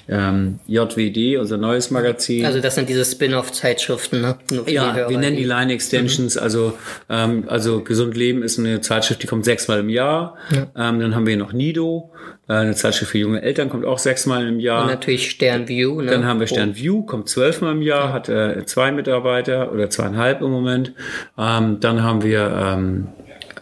[0.08, 2.46] ähm, JWD, unser neues Magazin.
[2.46, 4.38] Also das sind diese Spin-off-Zeitschriften, ne?
[4.68, 6.40] ja, Hörer, wir nennen die Line Extensions, mhm.
[6.40, 6.78] also
[7.10, 10.36] ähm, also Gesund Leben ist eine Zeitschrift, die kommt sechsmal im Jahr.
[10.54, 10.68] Ja.
[10.88, 12.12] Ähm, dann haben wir noch Nido,
[12.48, 14.82] äh, eine Zeitschrift für junge Eltern, kommt auch sechsmal im Jahr.
[14.82, 16.00] Und natürlich Stern View.
[16.00, 16.12] Ne?
[16.12, 20.42] Dann haben wir Stern View, kommt zwölfmal im Jahr, hat äh, zwei Mitarbeiter oder zweieinhalb
[20.42, 20.92] im Moment.
[21.36, 23.08] Ähm, dann haben wir ähm,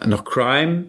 [0.07, 0.87] noch Crime,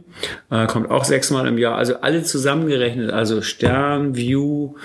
[0.49, 1.75] äh, kommt auch sechsmal im Jahr.
[1.75, 4.75] Also alle zusammengerechnet, also Stern, View,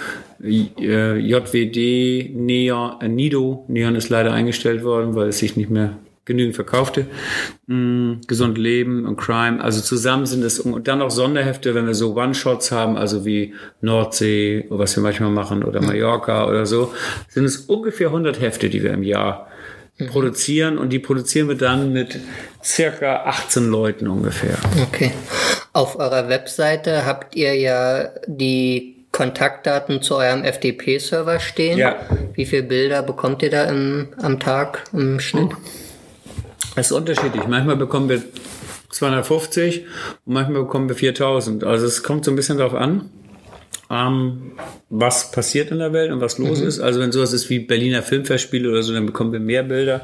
[0.43, 3.65] äh, JWD, Neon, äh, Nido.
[3.69, 7.07] Neon ist leider eingestellt worden, weil es sich nicht mehr genügend verkaufte.
[7.67, 9.63] Mm, Gesund Leben und Crime.
[9.63, 13.55] Also zusammen sind es, und dann noch Sonderhefte, wenn wir so One-Shots haben, also wie
[13.81, 16.93] Nordsee, was wir manchmal machen, oder Mallorca oder so,
[17.29, 19.49] sind es ungefähr 100 Hefte, die wir im Jahr
[20.05, 20.09] Mhm.
[20.09, 22.19] produzieren und die produzieren wir dann mit
[22.63, 24.57] circa 18 Leuten ungefähr.
[24.89, 25.13] Okay.
[25.73, 31.79] Auf eurer Webseite habt ihr ja die Kontaktdaten zu eurem FTP-Server stehen.
[31.79, 31.97] Ja.
[32.35, 35.53] Wie viele Bilder bekommt ihr da im, am Tag im Schnitt?
[36.77, 37.47] Das ist unterschiedlich.
[37.47, 38.23] Manchmal bekommen wir
[38.91, 39.87] 250
[40.25, 41.65] und manchmal bekommen wir 4000.
[41.65, 43.11] Also es kommt so ein bisschen darauf an
[43.93, 44.53] ähm,
[44.89, 46.67] was passiert in der Welt und was los mhm.
[46.67, 46.81] ist.
[46.81, 50.01] Also wenn sowas ist wie Berliner Filmfestspiele oder so, dann bekommen wir mehr Bilder.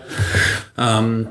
[0.77, 1.29] Ähm,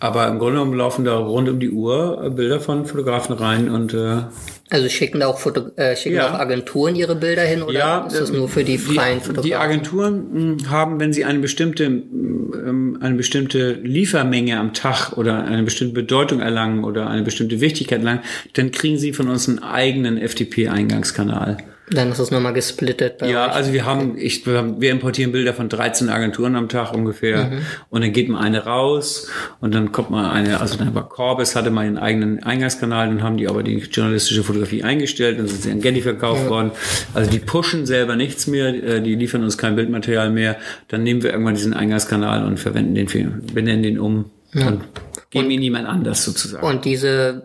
[0.00, 3.94] aber im Grunde genommen laufen da rund um die Uhr Bilder von Fotografen rein und
[3.94, 4.22] äh,
[4.70, 6.28] also schicken da auch, Foto, äh, schicken ja.
[6.28, 9.48] auch Agenturen ihre Bilder hin oder ja, ist das nur für die freien die, Fotografen?
[9.48, 15.42] Die Agenturen mh, haben, wenn sie eine bestimmte, ähm, eine bestimmte Liefermenge am Tag oder
[15.44, 18.20] eine bestimmte Bedeutung erlangen oder eine bestimmte Wichtigkeit erlangen,
[18.52, 21.56] dann kriegen sie von uns einen eigenen FTP-Eingangskanal.
[21.90, 23.18] Dann ist es nochmal gesplittet.
[23.18, 23.52] Bei ja, euch.
[23.52, 27.46] also wir haben, ich, wir importieren Bilder von 13 Agenturen am Tag ungefähr.
[27.46, 27.58] Mhm.
[27.88, 29.28] Und dann geht mal eine raus
[29.60, 33.22] und dann kommt mal eine, also dann war Corbis hatte mal ihren eigenen Eingangskanal, dann
[33.22, 36.50] haben die aber die journalistische Fotografie eingestellt, dann sind sie an Getty verkauft ja.
[36.50, 36.72] worden.
[37.14, 40.56] Also die pushen selber nichts mehr, äh, die liefern uns kein Bildmaterial mehr.
[40.88, 44.68] Dann nehmen wir irgendwann diesen Eingangskanal und verwenden den für, benennen den um ja.
[44.68, 44.84] und
[45.30, 46.66] geben und, ihn niemand anders sozusagen.
[46.66, 47.44] Und diese,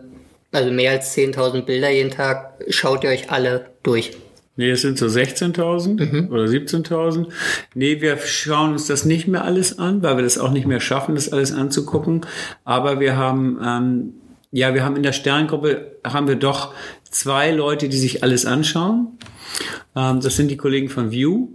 [0.52, 4.12] also mehr als 10.000 Bilder jeden Tag, schaut ihr euch alle durch?
[4.56, 6.28] Nee, es sind so 16.000 mhm.
[6.30, 7.26] oder 17.000.
[7.74, 10.80] Nee, wir schauen uns das nicht mehr alles an, weil wir das auch nicht mehr
[10.80, 12.24] schaffen, das alles anzugucken.
[12.64, 14.14] Aber wir haben, ähm,
[14.52, 16.72] ja, wir haben in der Sterngruppe, haben wir doch
[17.10, 19.18] zwei Leute, die sich alles anschauen.
[19.96, 21.48] Ähm, das sind die Kollegen von View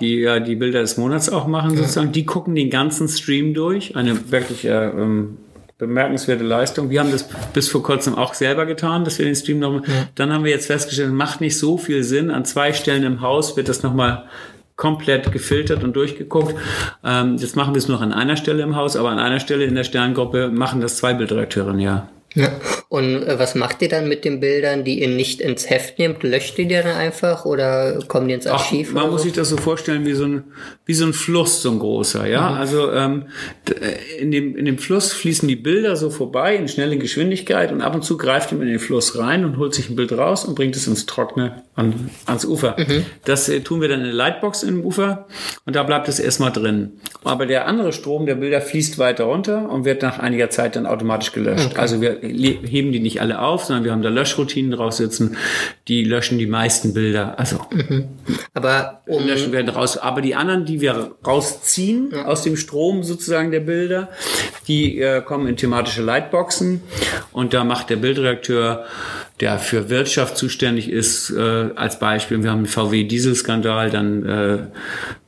[0.00, 2.12] die ja die Bilder des Monats auch machen sozusagen.
[2.12, 3.96] Die gucken den ganzen Stream durch.
[3.96, 5.36] Eine wirklich äh, ähm,
[5.80, 6.90] bemerkenswerte Leistung.
[6.90, 9.82] Wir haben das bis vor kurzem auch selber getan, dass wir den Stream nochmal.
[9.86, 10.08] Ja.
[10.14, 12.30] Dann haben wir jetzt festgestellt, macht nicht so viel Sinn.
[12.30, 14.24] An zwei Stellen im Haus wird das nochmal
[14.76, 16.54] komplett gefiltert und durchgeguckt.
[17.04, 19.64] Ähm, jetzt machen wir es nur an einer Stelle im Haus, aber an einer Stelle
[19.64, 22.08] in der Sterngruppe machen das zwei Bildredakteure ja.
[22.34, 22.52] Ja.
[22.88, 26.22] Und äh, was macht ihr dann mit den Bildern, die ihr nicht ins Heft nehmt?
[26.22, 28.88] Löscht ihr die dann einfach oder kommen die ins Archiv?
[28.90, 29.24] Ach, man muss so?
[29.24, 30.44] sich das so vorstellen wie so ein
[30.86, 32.50] wie so ein Fluss, so ein großer, ja.
[32.50, 32.56] Mhm.
[32.56, 33.24] Also ähm,
[33.68, 37.80] äh, in dem in dem Fluss fließen die Bilder so vorbei in schnelle Geschwindigkeit und
[37.80, 40.44] ab und zu greift man in den Fluss rein und holt sich ein Bild raus
[40.44, 42.76] und bringt es ins Trockene an, ans Ufer.
[42.78, 43.06] Mhm.
[43.24, 45.26] Das äh, tun wir dann in eine Lightbox im Ufer
[45.64, 46.92] und da bleibt es erstmal drin.
[47.24, 50.86] Aber der andere Strom der Bilder fließt weiter runter und wird nach einiger Zeit dann
[50.86, 51.70] automatisch gelöscht.
[51.72, 51.80] Okay.
[51.80, 55.36] Also wir heben die nicht alle auf, sondern wir haben da Löschroutinen draus sitzen,
[55.88, 57.38] die löschen die meisten Bilder.
[57.38, 58.08] Also mhm.
[58.54, 59.96] aber um löschen werden raus.
[59.96, 62.26] Aber die anderen, die wir rausziehen ja.
[62.26, 64.08] aus dem Strom sozusagen der Bilder,
[64.68, 66.82] die äh, kommen in thematische Lightboxen
[67.32, 68.86] und da macht der Bildredakteur
[69.40, 74.58] der für Wirtschaft zuständig ist, äh, als Beispiel, wir haben einen VW-Dieselskandal, dann, äh,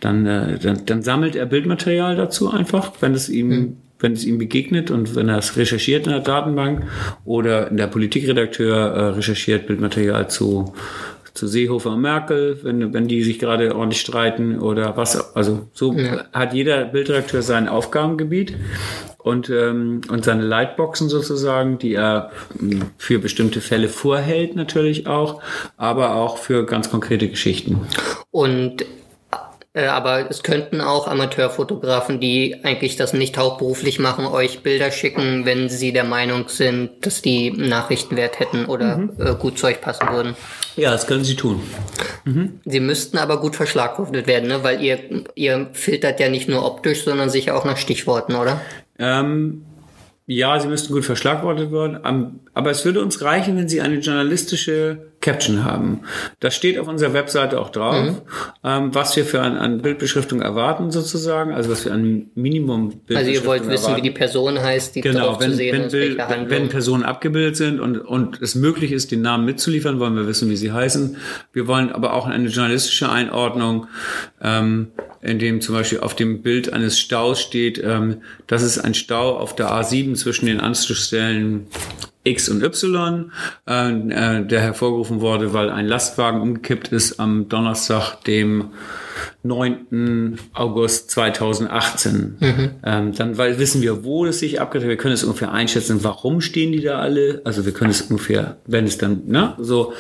[0.01, 4.25] dann, äh, dann, dann sammelt er Bildmaterial dazu einfach, wenn es ihm mhm wenn es
[4.25, 6.85] ihm begegnet und wenn er es recherchiert in der Datenbank
[7.25, 10.75] oder der Politikredakteur äh, recherchiert Bildmaterial zu
[11.35, 15.35] zu Seehofer und Merkel, wenn, wenn die sich gerade ordentlich streiten oder was.
[15.35, 16.25] Also so ja.
[16.33, 18.55] hat jeder Bildredakteur sein Aufgabengebiet
[19.19, 25.41] und, ähm, und seine Lightboxen sozusagen, die er hm, für bestimmte Fälle vorhält natürlich auch,
[25.77, 27.81] aber auch für ganz konkrete Geschichten.
[28.31, 28.85] Und
[29.81, 35.71] aber es könnten auch Amateurfotografen, die eigentlich das nicht hauptberuflich machen, euch Bilder schicken, wenn
[35.71, 39.13] sie der Meinung sind, dass die Nachrichtenwert hätten oder mhm.
[39.19, 40.37] äh, gut zu euch passen würden.
[40.77, 41.63] Ja, das können sie tun.
[42.25, 42.61] Mhm.
[42.67, 44.63] Sie müssten aber gut verschlagwortet werden, ne?
[44.63, 44.99] weil ihr,
[45.35, 48.61] ihr filtert ja nicht nur optisch, sondern sicher auch nach Stichworten, oder?
[48.99, 49.65] Ähm,
[50.27, 55.12] ja, sie müssten gut verschlagwortet werden, aber es würde uns reichen, wenn sie eine journalistische
[55.23, 56.01] Caption haben.
[56.41, 58.17] Das steht auf unserer Webseite auch drauf, mhm.
[58.65, 63.31] ähm, was wir für an, an, Bildbeschriftung erwarten sozusagen, also was wir an Minimum Also
[63.31, 63.97] ihr wollt wissen, erwarten.
[63.97, 66.69] wie die Person heißt, die genau, drauf wenn, zu sehen wenn, ist, Bild, wenn, wenn
[66.69, 70.57] Personen abgebildet sind und, und es möglich ist, den Namen mitzuliefern, wollen wir wissen, wie
[70.57, 71.17] sie heißen.
[71.53, 73.87] Wir wollen aber auch eine journalistische Einordnung,
[74.43, 74.89] ähm,
[75.21, 79.37] in dem zum Beispiel auf dem Bild eines Staus steht, ähm, das ist ein Stau
[79.39, 81.69] auf der A7 zwischen den Anschlussstellen
[82.25, 83.33] X und Y,
[83.69, 88.71] äh, äh, der hervorgerufen wurde, weil ein Lastwagen umgekippt ist am Donnerstag, dem
[89.43, 90.39] 9.
[90.55, 92.37] August 2018.
[92.39, 92.71] Mhm.
[92.85, 94.83] Ähm, dann weil wissen wir, wo es sich abgeht.
[94.83, 97.43] Wir können es ungefähr einschätzen, warum stehen die da alle.
[97.45, 99.93] Also wir können es ungefähr, wenn es dann ne, so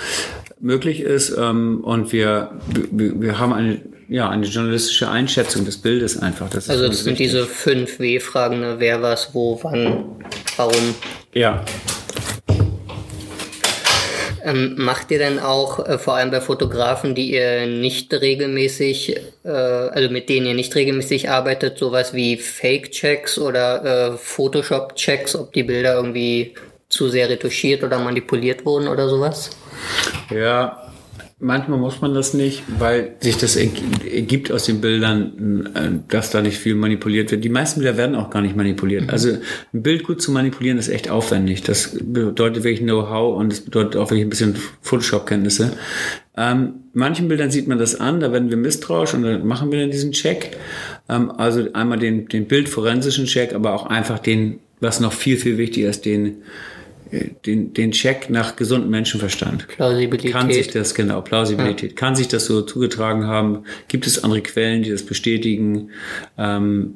[0.60, 1.36] möglich ist.
[1.36, 2.52] Ähm, und wir,
[2.90, 6.50] wir, wir haben eine ja, eine journalistische Einschätzung des Bildes einfach.
[6.50, 8.74] Das also das sind diese fünf W-Fragen, ne?
[8.78, 10.04] wer was, wo, wann,
[10.56, 10.94] warum.
[11.32, 11.64] Ja.
[14.44, 19.48] Ähm, macht ihr denn auch, äh, vor allem bei Fotografen, die ihr nicht regelmäßig, äh,
[19.48, 25.62] also mit denen ihr nicht regelmäßig arbeitet, sowas wie Fake-Checks oder äh, Photoshop-Checks, ob die
[25.62, 26.54] Bilder irgendwie
[26.88, 29.50] zu sehr retuschiert oder manipuliert wurden oder sowas?
[30.30, 30.91] Ja,
[31.44, 36.40] Manchmal muss man das nicht, weil sich das ergibt aus den Bildern, äh, dass da
[36.40, 37.42] nicht viel manipuliert wird.
[37.42, 39.10] Die meisten Bilder werden auch gar nicht manipuliert.
[39.10, 39.30] Also
[39.74, 41.64] ein Bild gut zu manipulieren ist echt aufwendig.
[41.64, 45.72] Das bedeutet wirklich Know-how und es bedeutet auch wirklich ein bisschen Photoshop-Kenntnisse.
[46.36, 49.80] Ähm, manchen Bildern sieht man das an, da werden wir misstrauisch und dann machen wir
[49.80, 50.56] dann diesen Check.
[51.08, 55.58] Ähm, also einmal den, den bildforensischen Check, aber auch einfach den, was noch viel, viel
[55.58, 56.36] wichtiger ist, den
[57.12, 59.68] den, den Check nach gesundem Menschenverstand.
[59.68, 60.32] Plausibilität.
[60.32, 61.90] Kann sich das, genau, Plausibilität.
[61.90, 61.96] Ja.
[61.96, 63.64] Kann sich das so zugetragen haben?
[63.88, 65.90] Gibt es andere Quellen, die das bestätigen?
[66.38, 66.94] Ähm,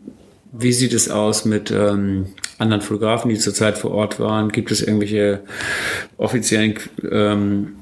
[0.53, 2.27] wie sieht es aus mit ähm,
[2.59, 4.51] anderen Fotografen, die zurzeit vor Ort waren?
[4.51, 5.41] Gibt es irgendwelche
[6.17, 6.75] offiziellen
[7.11, 7.75] ähm,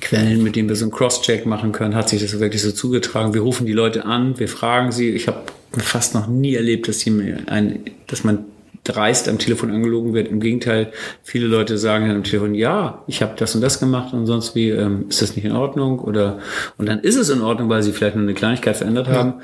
[0.00, 1.94] Quellen, mit denen wir so einen Cross-Check machen können?
[1.94, 3.32] Hat sich das wirklich so zugetragen?
[3.32, 5.10] Wir rufen die Leute an, wir fragen sie.
[5.10, 5.42] Ich habe
[5.78, 8.46] fast noch nie erlebt, dass, ein, dass man
[8.84, 10.28] dreist am Telefon angelogen wird.
[10.28, 14.12] Im Gegenteil, viele Leute sagen dann am Telefon, ja, ich habe das und das gemacht
[14.14, 15.98] und sonst wie, ähm, ist das nicht in Ordnung?
[15.98, 16.38] Oder
[16.78, 19.14] und dann ist es in Ordnung, weil sie vielleicht nur eine Kleinigkeit verändert ja.
[19.14, 19.34] haben.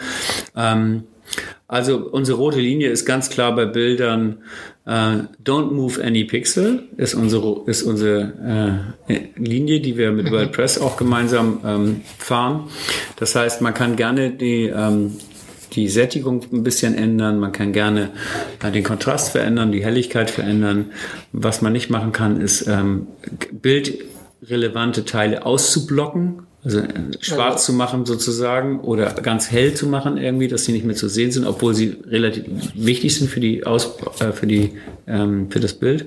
[0.57, 1.03] Ähm,
[1.69, 4.39] also unsere rote Linie ist ganz klar bei Bildern,
[4.87, 10.31] äh, don't move any pixel ist unsere, ist unsere äh, Linie, die wir mit mhm.
[10.31, 12.69] WordPress auch gemeinsam ähm, fahren.
[13.17, 15.17] Das heißt, man kann gerne die ähm,
[15.77, 18.11] die Sättigung ein bisschen ändern, man kann gerne
[18.63, 20.87] äh, den Kontrast verändern, die Helligkeit verändern.
[21.33, 23.07] Was man nicht machen kann, ist ähm,
[23.53, 26.89] bildrelevante Teile auszublocken, also äh,
[27.21, 31.09] schwarz zu machen sozusagen oder ganz hell zu machen irgendwie, dass sie nicht mehr zu
[31.09, 34.73] sehen sind, obwohl sie relativ wichtig sind für die Aus, äh, für die
[35.07, 36.07] ähm, für das Bild.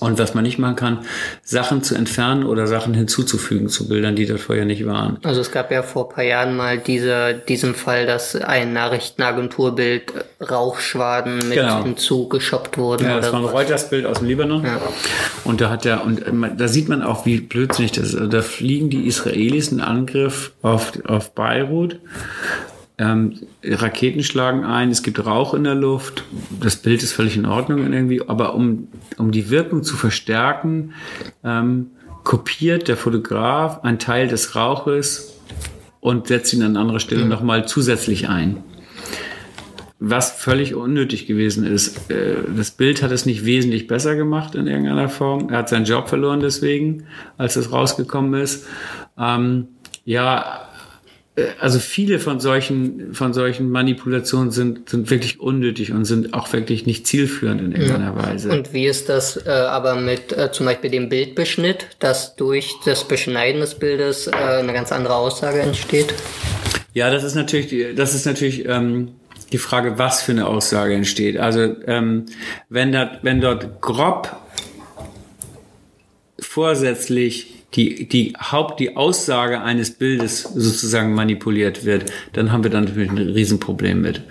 [0.00, 0.98] Und was man nicht machen kann,
[1.42, 5.18] Sachen zu entfernen oder Sachen hinzuzufügen zu Bildern, die dort vorher nicht waren.
[5.24, 10.12] Also es gab ja vor ein paar Jahren mal diese, diesen Fall, dass ein Nachrichtenagenturbild
[10.50, 11.82] Rauchschwaden mit Genau.
[11.82, 13.04] hinzugeschoppt wurden.
[13.04, 13.44] Ja, das war ein.
[13.44, 14.64] Reuters-Bild aus dem Libanon.
[14.64, 14.80] Ja.
[15.44, 18.14] Und da hat er, und äh, da sieht man auch, wie blödsinnig das ist.
[18.14, 21.98] Also Da fliegen die Israelis einen Angriff auf, auf Beirut.
[23.00, 23.32] Ähm,
[23.64, 26.24] Raketen schlagen ein, es gibt Rauch in der Luft.
[26.60, 28.20] Das Bild ist völlig in Ordnung irgendwie.
[28.28, 30.92] Aber um, um die Wirkung zu verstärken,
[31.42, 31.92] ähm,
[32.24, 35.40] kopiert der Fotograf einen Teil des Rauches
[36.00, 38.62] und setzt ihn an anderer Stelle nochmal zusätzlich ein
[40.02, 42.10] was völlig unnötig gewesen ist.
[42.10, 45.50] Äh, Das Bild hat es nicht wesentlich besser gemacht in irgendeiner Form.
[45.50, 47.04] Er hat seinen Job verloren deswegen,
[47.36, 48.66] als es rausgekommen ist.
[49.18, 49.68] Ähm,
[50.06, 50.69] ja,
[51.58, 56.84] also viele von solchen, von solchen Manipulationen sind, sind wirklich unnötig und sind auch wirklich
[56.86, 58.50] nicht zielführend in irgendeiner Weise.
[58.50, 63.06] Und wie ist das äh, aber mit äh, zum Beispiel dem Bildbeschnitt, dass durch das
[63.06, 66.12] Beschneiden des Bildes äh, eine ganz andere Aussage entsteht?
[66.92, 69.12] Ja, das ist natürlich, die- das ist natürlich ähm,
[69.52, 71.38] die Frage, was für eine Aussage entsteht.
[71.38, 72.26] Also ähm,
[72.68, 74.36] wenn, da, wenn dort grob
[76.38, 82.84] vorsätzlich die, die Haupt, die Aussage eines Bildes sozusagen manipuliert wird, dann haben wir dann
[82.84, 84.22] natürlich ein Riesenproblem mit.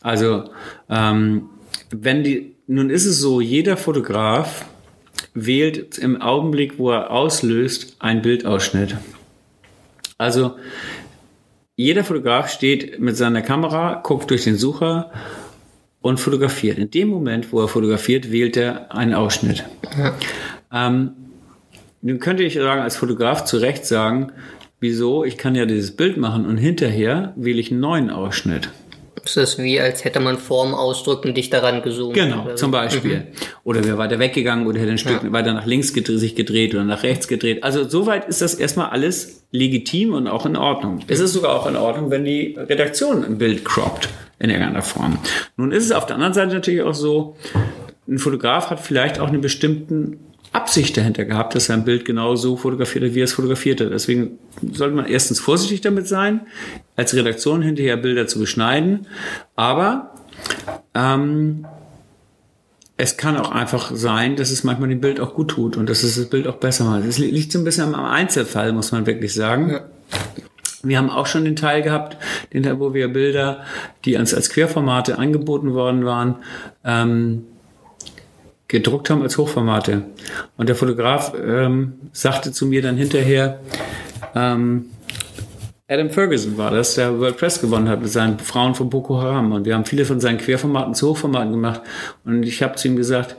[0.00, 0.50] Also
[0.88, 1.48] ähm,
[1.90, 4.64] wenn die, nun ist es so, jeder Fotograf
[5.34, 8.96] wählt im Augenblick, wo er auslöst, einen Bildausschnitt.
[10.18, 10.56] Also
[11.76, 15.10] jeder Fotograf steht mit seiner Kamera, guckt durch den Sucher
[16.00, 16.78] und fotografiert.
[16.78, 19.64] In dem Moment, wo er fotografiert, wählt er einen Ausschnitt.
[20.72, 21.12] Ähm,
[22.04, 24.30] nun könnte ich sagen, als Fotograf zu Recht sagen,
[24.78, 28.68] wieso, ich kann ja dieses Bild machen und hinterher wähle ich einen neuen Ausschnitt.
[29.24, 32.12] Es ist wie, als hätte man Form ausdrücken, dich daran gezoomt.
[32.12, 33.28] Genau, zum Beispiel.
[33.64, 36.84] Oder wäre weiter weggegangen oder hätte ein Stück weiter nach links gedreht, sich gedreht oder
[36.84, 37.64] nach rechts gedreht.
[37.64, 41.00] Also soweit ist das erstmal alles legitim und auch in Ordnung.
[41.06, 45.18] Es ist sogar auch in Ordnung, wenn die Redaktion ein Bild croppt in irgendeiner Form.
[45.56, 47.36] Nun ist es auf der anderen Seite natürlich auch so,
[48.06, 50.18] ein Fotograf hat vielleicht auch eine bestimmte
[50.54, 53.90] Absicht dahinter gehabt, dass sein Bild genau so fotografiert hat, wie er es fotografiert hat.
[53.90, 54.38] Deswegen
[54.72, 56.42] sollte man erstens vorsichtig damit sein,
[56.96, 59.06] als Redaktion hinterher Bilder zu beschneiden.
[59.56, 60.14] Aber
[60.94, 61.66] ähm,
[62.96, 66.04] es kann auch einfach sein, dass es manchmal dem Bild auch gut tut und dass
[66.04, 67.04] es das Bild auch besser macht.
[67.04, 69.80] Es li- liegt so ein bisschen am Einzelfall, muss man wirklich sagen.
[70.84, 72.16] Wir haben auch schon den Teil gehabt,
[72.52, 73.64] den Teil, wo wir Bilder,
[74.04, 76.36] die uns als Querformate angeboten worden waren,
[76.84, 77.46] ähm,
[78.68, 80.02] gedruckt haben als Hochformate.
[80.56, 83.60] Und der Fotograf ähm, sagte zu mir dann hinterher,
[84.34, 84.86] ähm,
[85.86, 89.52] Adam Ferguson war das, der World Press gewonnen hat mit seinen Frauen von Boko Haram.
[89.52, 91.82] Und wir haben viele von seinen Querformaten zu Hochformaten gemacht.
[92.24, 93.36] Und ich habe zu ihm gesagt,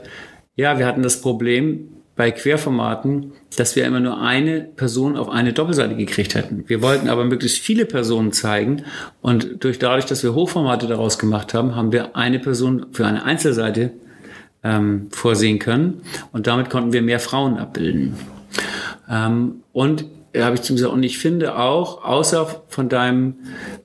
[0.54, 5.52] ja, wir hatten das Problem bei Querformaten, dass wir immer nur eine Person auf eine
[5.52, 6.64] Doppelseite gekriegt hätten.
[6.66, 8.84] Wir wollten aber möglichst viele Personen zeigen.
[9.20, 13.24] Und durch dadurch, dass wir Hochformate daraus gemacht haben, haben wir eine Person für eine
[13.24, 13.92] Einzelseite
[14.66, 16.02] ähm, vorsehen können.
[16.32, 18.14] Und damit konnten wir mehr Frauen abbilden.
[19.08, 23.34] Ähm, und äh, habe ich zu gesagt, und ich finde auch, außer von deinem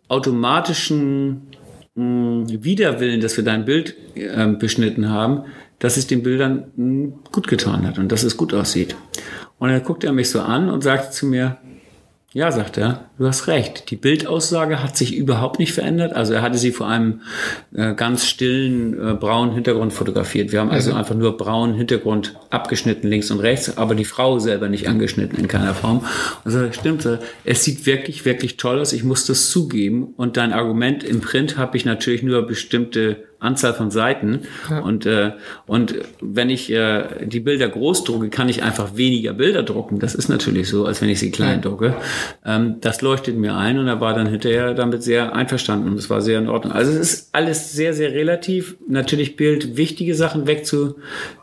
[0.08, 1.48] automatischen
[1.96, 5.44] mh, Widerwillen, dass wir dein Bild ähm, beschnitten haben,
[5.80, 8.96] dass es den Bildern mh, gut getan hat und dass es gut aussieht.
[9.60, 11.58] Und dann guckte er mich so an und sagte zu mir,
[12.34, 13.92] ja, sagt er, du hast recht.
[13.92, 16.14] Die Bildaussage hat sich überhaupt nicht verändert.
[16.14, 17.22] Also er hatte sie vor einem
[17.76, 20.54] äh, ganz stillen äh, braunen Hintergrund fotografiert.
[20.54, 24.70] Wir haben also einfach nur braunen Hintergrund abgeschnitten links und rechts, aber die Frau selber
[24.70, 26.06] nicht angeschnitten in keiner Form.
[26.46, 27.06] Und so, stimmt,
[27.44, 28.94] es sieht wirklich, wirklich toll aus.
[28.94, 30.14] Ich muss das zugeben.
[30.16, 34.42] Und dein Argument im Print habe ich natürlich nur bestimmte Anzahl von Seiten.
[34.84, 35.34] Und, äh,
[35.66, 40.00] und wenn ich äh, die Bilder groß drucke, kann ich einfach weniger Bilder drucken.
[40.00, 41.96] Das ist natürlich so, als wenn ich sie klein drucke.
[42.46, 46.10] Ähm, das leuchtet mir ein und er war dann hinterher damit sehr einverstanden und es
[46.10, 46.74] war sehr in Ordnung.
[46.74, 48.78] Also es ist alles sehr, sehr relativ.
[48.88, 50.98] Natürlich Bild wichtige Sachen wegzu,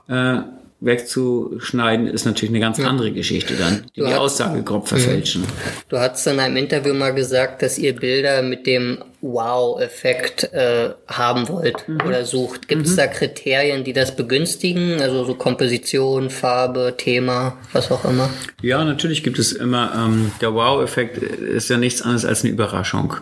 [0.08, 0.38] äh,
[0.80, 5.44] wegzuschneiden, ist natürlich eine ganz andere Geschichte dann, die die Aussage grob verfälschen.
[5.88, 11.48] Du hast in einem Interview mal gesagt, dass ihr Bilder mit dem Wow-Effekt äh, haben
[11.48, 12.00] wollt Mhm.
[12.06, 12.68] oder sucht.
[12.68, 15.00] Gibt es da Kriterien, die das begünstigen?
[15.02, 18.30] Also so Komposition, Farbe, Thema, was auch immer?
[18.62, 23.14] Ja, natürlich gibt es immer, ähm, der Wow-Effekt ist ja nichts anderes als eine Überraschung.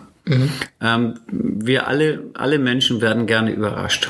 [0.81, 4.09] Ähm, wir alle, alle Menschen werden gerne überrascht.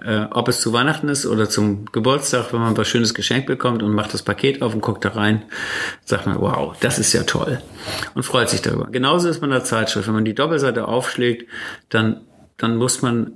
[0.00, 3.82] Äh, ob es zu Weihnachten ist oder zum Geburtstag, wenn man was Schönes geschenkt bekommt
[3.82, 5.42] und macht das Paket auf und guckt da rein,
[6.04, 7.60] sagt man, wow, das ist ja toll
[8.14, 8.88] und freut sich darüber.
[8.90, 10.06] Genauso ist man in der Zeitschrift.
[10.06, 11.46] Wenn man die Doppelseite aufschlägt,
[11.90, 12.22] dann,
[12.56, 13.32] dann muss man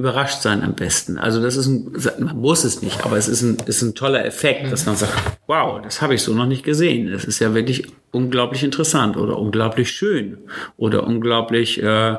[0.00, 1.18] überrascht sein am besten.
[1.18, 4.24] Also das ist ein, man muss es nicht, aber es ist ein, ist ein toller
[4.24, 5.12] Effekt, dass man sagt,
[5.46, 7.12] wow, das habe ich so noch nicht gesehen.
[7.12, 10.38] Das ist ja wirklich unglaublich interessant oder unglaublich schön
[10.76, 12.16] oder unglaublich äh,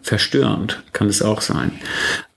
[0.00, 1.72] verstörend, kann es auch sein.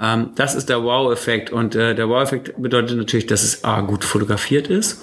[0.01, 4.03] Ähm, das ist der Wow-Effekt und äh, der Wow-Effekt bedeutet natürlich, dass es A, gut
[4.03, 5.01] fotografiert ist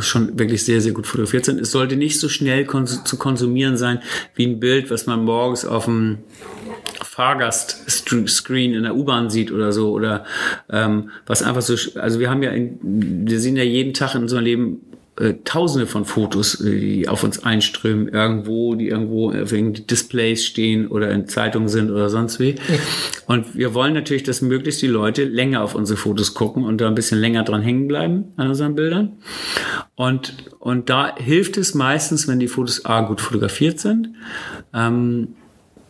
[0.00, 1.60] schon wirklich sehr, sehr gut fotografiert sind.
[1.60, 4.00] Es sollte nicht so schnell kons zu konsumieren sein
[4.34, 6.18] wie ein Bild, was man morgens auf dem
[7.16, 10.24] Fahrgastscreen in der U-Bahn sieht oder so oder
[10.70, 12.78] ähm, was einfach so also wir haben ja in,
[13.26, 14.80] wir sehen ja jeden Tag in unserem Leben
[15.18, 20.88] äh, Tausende von Fotos, äh, die auf uns einströmen, irgendwo, die irgendwo wegen Displays stehen
[20.88, 22.56] oder in Zeitungen sind oder sonst wie.
[23.26, 26.86] Und wir wollen natürlich, dass möglichst die Leute länger auf unsere Fotos gucken und da
[26.86, 29.12] ein bisschen länger dran hängen bleiben an unseren Bildern.
[29.94, 34.10] Und, und da hilft es meistens, wenn die Fotos A gut fotografiert sind.
[34.74, 35.28] Ähm,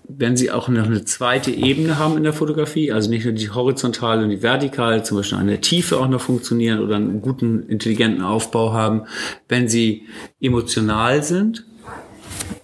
[0.09, 3.51] wenn sie auch noch eine zweite Ebene haben in der Fotografie, also nicht nur die
[3.51, 7.69] horizontale und die vertikale, zum Beispiel an der Tiefe auch noch funktionieren oder einen guten,
[7.69, 9.03] intelligenten Aufbau haben,
[9.49, 10.07] wenn sie
[10.41, 11.65] emotional sind,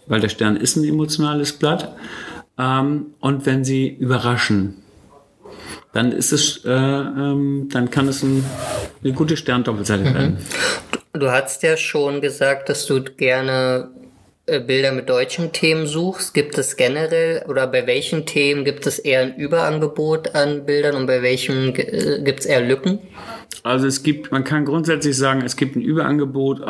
[0.06, 1.94] weil der Stern ist ein emotionales Blatt,
[2.58, 4.82] ähm, und wenn sie überraschen,
[5.92, 8.44] dann ist es, äh, ähm, dann kann es ein,
[9.02, 10.14] eine gute Sterndoppelseite mhm.
[10.14, 10.38] werden.
[11.12, 13.90] Du, du hast ja schon gesagt, dass du gerne
[14.60, 19.22] Bilder mit deutschen Themen suchst, gibt es generell oder bei welchen Themen gibt es eher
[19.22, 22.98] ein Überangebot an Bildern und bei welchen äh, gibt es eher Lücken?
[23.62, 26.62] Also es gibt, man kann grundsätzlich sagen, es gibt ein Überangebot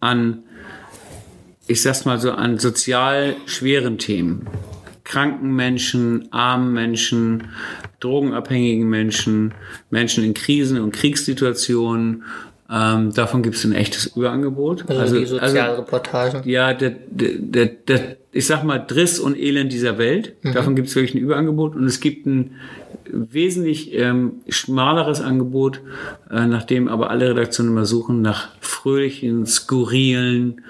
[0.00, 0.42] an,
[1.66, 4.46] ich sag's mal so, an sozial schweren Themen.
[5.04, 7.48] Kranken Menschen, armen Menschen,
[8.00, 9.52] drogenabhängigen Menschen,
[9.90, 12.24] Menschen in Krisen und Kriegssituationen,
[12.74, 14.84] ähm, davon gibt es ein echtes Überangebot.
[14.88, 16.38] Also, also die Sozialreportagen.
[16.38, 20.34] Also, ja, der, der, der, ich sag mal, Driss und Elend dieser Welt.
[20.42, 20.54] Mhm.
[20.54, 21.76] Davon gibt es wirklich ein Überangebot.
[21.76, 22.56] Und es gibt ein
[23.06, 25.82] wesentlich ähm, schmaleres Angebot,
[26.30, 30.62] äh, nachdem aber alle Redaktionen immer suchen nach fröhlichen, skurrilen,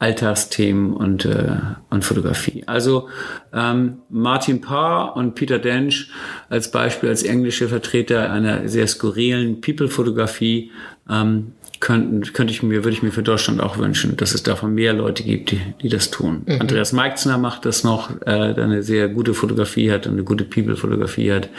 [0.00, 1.56] Alltagsthemen und, äh,
[1.90, 2.64] und Fotografie.
[2.66, 3.08] Also
[3.52, 6.10] ähm, Martin Parr und Peter Dench
[6.48, 10.70] als Beispiel als englische Vertreter einer sehr skurrilen People-Fotografie
[11.08, 14.74] ähm, könnten, könnte ich mir, würde ich mir für Deutschland auch wünschen, dass es davon
[14.74, 16.44] mehr Leute gibt, die, die das tun.
[16.46, 16.62] Mhm.
[16.62, 20.44] Andreas Meixner macht das noch, äh, der eine sehr gute Fotografie hat und eine gute
[20.44, 21.50] People-Fotografie hat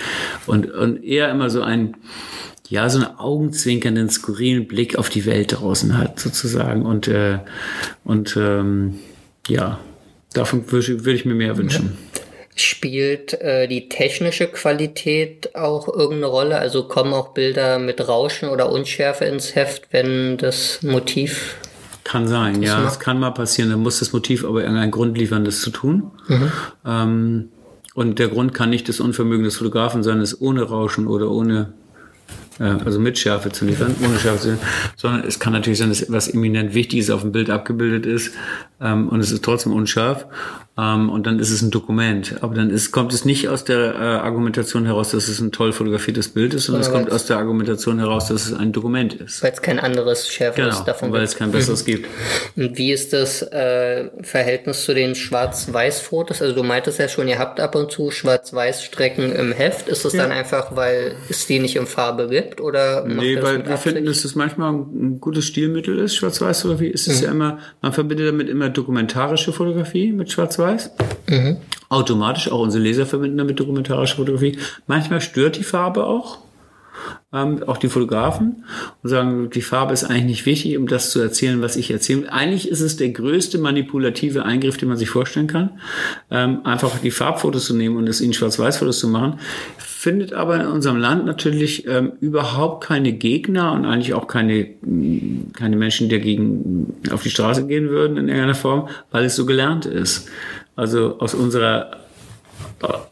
[0.47, 1.95] und, und eher immer so ein
[2.71, 6.85] ja, so einen augenzwinkernden, skurrilen Blick auf die Welt draußen hat, sozusagen.
[6.85, 7.39] Und, äh,
[8.05, 8.97] und ähm,
[9.49, 9.77] ja,
[10.33, 11.97] davon würde würd ich mir mehr wünschen.
[12.55, 16.59] Spielt äh, die technische Qualität auch irgendeine Rolle?
[16.59, 21.57] Also kommen auch Bilder mit Rauschen oder Unschärfe ins Heft, wenn das Motiv
[22.05, 22.83] kann sein, ja.
[22.87, 23.69] Es kann mal passieren.
[23.69, 26.11] Dann muss das Motiv aber irgendeinen Grund liefern, das zu tun.
[26.27, 26.51] Mhm.
[26.85, 27.49] Ähm,
[27.93, 31.73] und der Grund kann nicht das Unvermögen des Fotografen sein, es ohne Rauschen oder ohne
[32.63, 36.01] also mit Schärfe zu liefern, ohne Schärfe zu liefern, sondern es kann natürlich sein, dass
[36.01, 38.33] etwas eminent Wichtiges auf dem Bild abgebildet ist
[38.79, 40.25] ähm, und es ist trotzdem unscharf
[40.77, 42.35] ähm, und dann ist es ein Dokument.
[42.41, 45.73] Aber dann ist, kommt es nicht aus der äh, Argumentation heraus, dass es ein toll
[45.73, 49.43] fotografiertes Bild ist, sondern es kommt aus der Argumentation heraus, dass es ein Dokument ist.
[49.43, 51.17] Weil es kein anderes schärferes genau, davon gibt.
[51.17, 51.85] weil es kein besseres mhm.
[51.85, 52.07] gibt.
[52.55, 56.41] Und wie ist das äh, Verhältnis zu den Schwarz-Weiß-Fotos?
[56.41, 59.89] Also du meintest ja schon, ihr habt ab und zu Schwarz-Weiß-Strecken im Heft.
[59.89, 60.23] Ist das ja.
[60.23, 62.50] dann einfach, weil es die nicht in Farbe gibt?
[62.59, 66.87] Oder nee, weil wir finden, dass das manchmal ein gutes Stilmittel ist, Schwarz-Weiß-Fotografie.
[66.87, 67.25] Ist es mhm.
[67.25, 70.91] ja immer, man verbindet damit immer dokumentarische Fotografie mit Schwarz-Weiß.
[71.29, 71.57] Mhm.
[71.89, 74.57] Automatisch, auch unsere Leser verbinden damit dokumentarische Fotografie.
[74.87, 76.39] Manchmal stört die Farbe auch.
[77.33, 78.65] Ähm, auch die Fotografen
[79.01, 82.31] und sagen, die Farbe ist eigentlich nicht wichtig, um das zu erzählen, was ich erzähle.
[82.31, 85.79] Eigentlich ist es der größte manipulative Eingriff, den man sich vorstellen kann,
[86.29, 89.39] ähm, einfach die Farbfotos zu nehmen und es in Schwarz-Weiß-Fotos zu machen.
[90.01, 94.67] Findet aber in unserem Land natürlich ähm, überhaupt keine Gegner und eigentlich auch keine,
[95.53, 99.45] keine Menschen, die dagegen auf die Straße gehen würden in irgendeiner Form, weil es so
[99.45, 100.27] gelernt ist.
[100.75, 101.91] Also aus unserer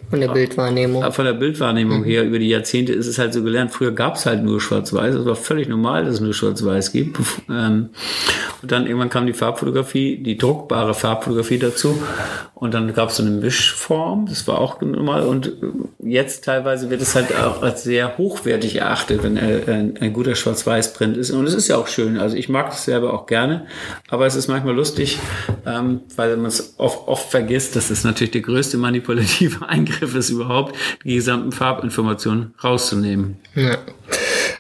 [0.10, 1.12] von der Bildwahrnehmung.
[1.12, 2.06] Von der Bildwahrnehmung mhm.
[2.06, 3.70] her, über die Jahrzehnte ist es halt so gelernt.
[3.70, 5.14] Früher gab es halt nur Schwarz-Weiß.
[5.14, 7.20] Es war völlig normal, dass es nur Schwarz-Weiß gibt.
[8.64, 12.02] Dann irgendwann kam die Farbfotografie, die druckbare Farbfotografie dazu.
[12.56, 15.24] Und dann gab es so eine Mischform, das war auch normal.
[15.24, 15.54] Und
[16.04, 21.16] jetzt teilweise wird es halt auch als sehr hochwertig erachtet, wenn ein, ein guter Schwarz-Weiß-Print
[21.16, 21.32] ist.
[21.32, 22.18] Und es ist ja auch schön.
[22.18, 23.66] Also ich mag das selber auch gerne.
[24.10, 25.20] Aber es ist manchmal lustig,
[25.66, 30.30] ähm, weil man es oft, oft vergisst, dass es natürlich der größte manipulative Eingriff ist
[30.30, 33.38] überhaupt, die gesamten Farbinformationen rauszunehmen.
[33.56, 33.78] Ja.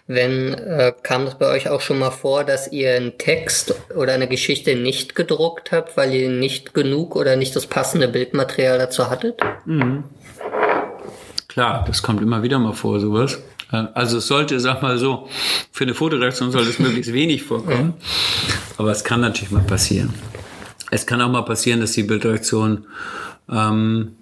[0.07, 4.13] Wenn äh, kam es bei euch auch schon mal vor, dass ihr einen Text oder
[4.13, 9.09] eine Geschichte nicht gedruckt habt, weil ihr nicht genug oder nicht das passende Bildmaterial dazu
[9.09, 9.39] hattet?
[9.65, 10.03] Mhm.
[11.47, 13.39] Klar, das kommt immer wieder mal vor, sowas.
[13.71, 15.27] Äh, also es sollte, sag mal so,
[15.71, 17.95] für eine Fotoredaktion sollte es möglichst wenig vorkommen.
[18.77, 20.13] Aber es kann natürlich mal passieren.
[20.91, 22.85] Es kann auch mal passieren, dass die Bildredaktion
[23.51, 24.15] ähm,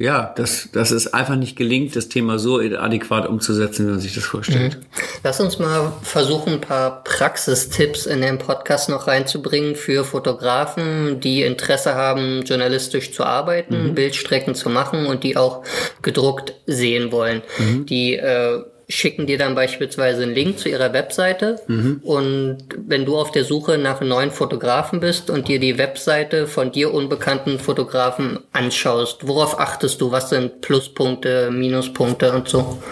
[0.00, 4.14] ja, dass, dass es einfach nicht gelingt, das Thema so adäquat umzusetzen, wie man sich
[4.14, 4.76] das vorstellt.
[4.76, 4.86] Mhm.
[5.24, 11.42] Lass uns mal versuchen, ein paar Praxistipps in den Podcast noch reinzubringen für Fotografen, die
[11.42, 13.94] Interesse haben, journalistisch zu arbeiten, mhm.
[13.96, 15.64] Bildstrecken zu machen und die auch
[16.00, 17.42] gedruckt sehen wollen.
[17.58, 17.86] Mhm.
[17.86, 22.00] Die äh, schicken dir dann beispielsweise einen Link zu ihrer Webseite mhm.
[22.02, 26.72] und wenn du auf der Suche nach neuen Fotografen bist und dir die Webseite von
[26.72, 30.10] dir unbekannten Fotografen anschaust, worauf achtest du?
[30.10, 32.82] Was sind Pluspunkte, Minuspunkte und so?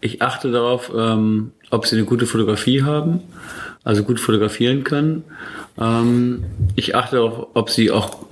[0.00, 3.20] Ich achte darauf, ähm, ob sie eine gute Fotografie haben,
[3.84, 5.22] also gut fotografieren können.
[5.78, 6.44] Ähm,
[6.74, 8.26] ich achte darauf, ob sie auch,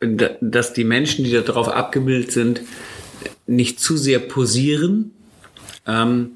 [0.00, 2.62] dass die Menschen, die darauf abgebildet sind,
[3.46, 5.12] nicht zu sehr posieren.
[5.86, 6.32] Ähm,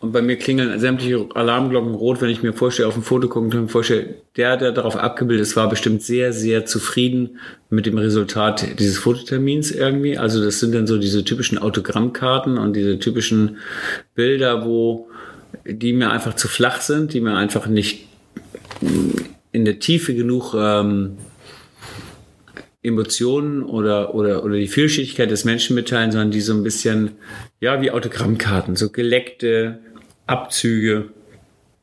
[0.00, 3.52] und bei mir klingeln sämtliche Alarmglocken rot, wenn ich mir vorstelle, auf ein Foto gucken
[3.58, 7.38] und vorstelle, der, der darauf abgebildet ist, war bestimmt sehr, sehr zufrieden
[7.68, 10.16] mit dem Resultat dieses Fototermins irgendwie.
[10.16, 13.56] Also das sind dann so diese typischen Autogrammkarten und diese typischen
[14.14, 15.08] Bilder, wo
[15.66, 18.06] die mir einfach zu flach sind, die mir einfach nicht
[19.50, 21.16] in der Tiefe genug ähm,
[22.82, 27.12] Emotionen oder, oder, oder die Vielschichtigkeit des Menschen mitteilen, sondern die so ein bisschen,
[27.60, 29.80] ja, wie Autogrammkarten, so geleckte
[30.26, 31.10] Abzüge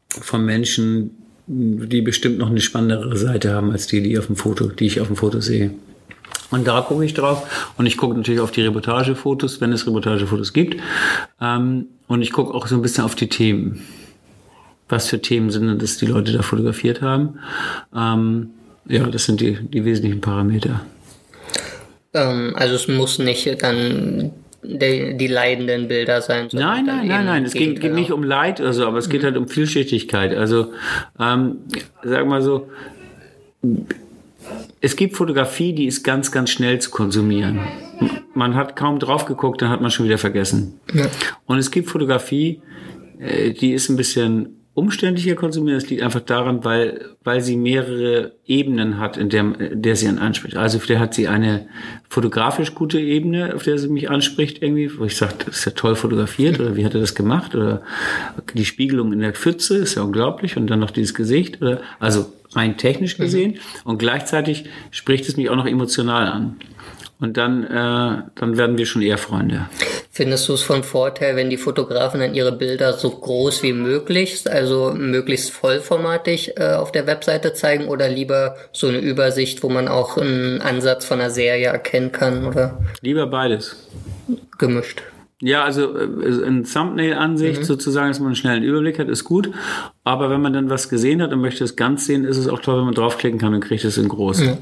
[0.10, 1.12] von Menschen,
[1.48, 5.02] die bestimmt noch eine spannendere Seite haben als die, die auf dem Foto, die ich
[5.02, 5.72] auf dem Foto sehe.
[6.52, 7.74] Und da gucke ich drauf.
[7.78, 10.82] Und ich gucke natürlich auf die Reportagefotos, wenn es Reportagefotos gibt.
[11.42, 13.82] Ähm, und ich gucke auch so ein bisschen auf die Themen.
[14.88, 17.40] Was für Themen sind das, die Leute da fotografiert haben.
[18.88, 20.86] Ja, das sind die, die wesentlichen Parameter.
[22.14, 24.32] Ähm, also es muss nicht dann
[24.64, 26.48] die, die leidenden Bilder sein.
[26.52, 27.46] Nein, nein, nein, nein.
[27.46, 30.36] Es geht, geht nicht um Leid, also, aber es geht halt um Vielschichtigkeit.
[30.36, 30.74] Also,
[31.20, 31.58] ähm,
[32.04, 32.70] sag mal so,
[34.82, 37.60] es gibt Fotografie, die ist ganz, ganz schnell zu konsumieren.
[38.34, 40.80] Man hat kaum drauf geguckt, dann hat man schon wieder vergessen.
[40.94, 41.06] Ja.
[41.46, 42.62] Und es gibt Fotografie,
[43.20, 45.80] äh, die ist ein bisschen umständlicher konsumieren.
[45.80, 50.58] Das liegt einfach daran, weil, weil sie mehrere Ebenen hat, in der, der sie anspricht.
[50.58, 51.68] Also vielleicht hat sie eine
[52.10, 55.72] fotografisch gute Ebene, auf der sie mich anspricht irgendwie, wo ich sage, das ist ja
[55.72, 57.82] toll fotografiert oder wie hat er das gemacht oder
[58.54, 62.26] die Spiegelung in der Pfütze ist ja unglaublich und dann noch dieses Gesicht oder, also
[62.52, 63.58] rein technisch gesehen mhm.
[63.86, 66.58] und gleichzeitig spricht es mich auch noch emotional an.
[67.20, 69.70] Und dann, äh, dann werden wir schon eher Freunde.
[70.12, 74.44] Findest du es von Vorteil, wenn die Fotografen dann ihre Bilder so groß wie möglich,
[74.50, 79.88] also möglichst vollformatig äh, auf der Webseite zeigen oder lieber so eine Übersicht, wo man
[79.88, 82.80] auch einen Ansatz von einer Serie erkennen kann, oder?
[83.02, 83.76] Lieber beides.
[84.58, 85.02] Gemischt.
[85.42, 87.66] Ja, also äh, in Thumbnail-Ansicht mhm.
[87.66, 89.52] sozusagen, dass man einen schnellen Überblick hat, ist gut.
[90.04, 92.60] Aber wenn man dann was gesehen hat und möchte es ganz sehen, ist es auch
[92.60, 94.40] toll, wenn man draufklicken kann und kriegt es in groß.
[94.42, 94.58] Mhm.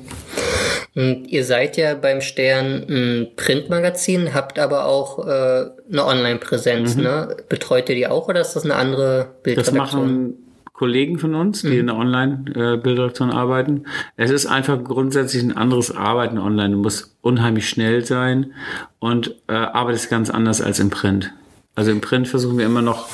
[0.96, 6.96] Und ihr seid ja beim Stern ein Printmagazin, habt aber auch äh, eine Online-Präsenz.
[6.96, 7.04] Mhm.
[7.04, 7.38] Ne?
[7.50, 9.78] Betreut ihr die auch oder ist das eine andere Bildredaktion?
[9.80, 10.43] Das machen
[10.74, 11.80] Kollegen von uns, die mhm.
[11.80, 13.86] in der Online-Bildredaktion arbeiten.
[14.18, 16.72] Es ist einfach grundsätzlich ein anderes Arbeiten online.
[16.72, 18.54] Du musst unheimlich schnell sein
[19.00, 21.32] und äh, arbeitest ganz anders als im Print.
[21.76, 23.08] Also im Print versuchen wir immer noch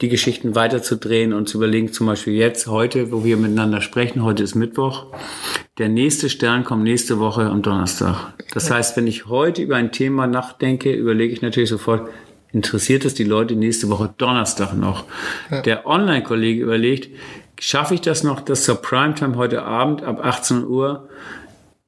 [0.00, 4.42] die Geschichten weiterzudrehen und zu überlegen, zum Beispiel jetzt, heute, wo wir miteinander sprechen, heute
[4.42, 5.06] ist Mittwoch,
[5.78, 8.34] der nächste Stern kommt nächste Woche am Donnerstag.
[8.52, 12.10] Das heißt, wenn ich heute über ein Thema nachdenke, überlege ich natürlich sofort,
[12.56, 15.04] interessiert es die Leute nächste Woche Donnerstag noch?
[15.50, 15.60] Ja.
[15.60, 17.10] Der Online-Kollege überlegt,
[17.60, 21.08] schaffe ich das noch, das zur Primetime heute Abend ab 18 Uhr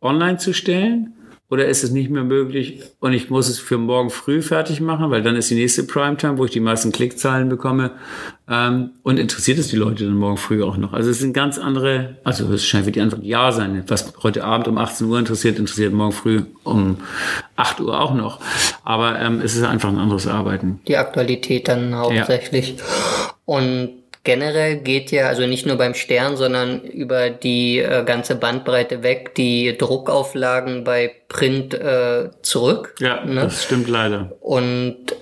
[0.02, 1.14] online zu stellen?
[1.50, 5.10] Oder ist es nicht mehr möglich und ich muss es für morgen früh fertig machen,
[5.10, 7.92] weil dann ist die nächste Primetime, wo ich die meisten Klickzahlen bekomme.
[8.50, 10.92] Ähm, und interessiert es die Leute dann morgen früh auch noch?
[10.92, 13.82] Also es sind ganz andere, also es scheint wie die Antwort ja sein.
[13.86, 16.98] Was heute Abend um 18 Uhr interessiert, interessiert morgen früh um
[17.56, 18.40] 8 Uhr auch noch.
[18.84, 20.80] Aber ähm, es ist einfach ein anderes Arbeiten.
[20.86, 22.76] Die Aktualität dann hauptsächlich.
[22.76, 23.34] Ja.
[23.46, 23.97] Und
[24.28, 29.34] generell geht ja, also nicht nur beim Stern, sondern über die äh, ganze Bandbreite weg,
[29.36, 32.94] die Druckauflagen bei Print äh, zurück.
[33.00, 33.44] Ja, ne?
[33.44, 34.36] das stimmt leider.
[34.40, 35.16] Und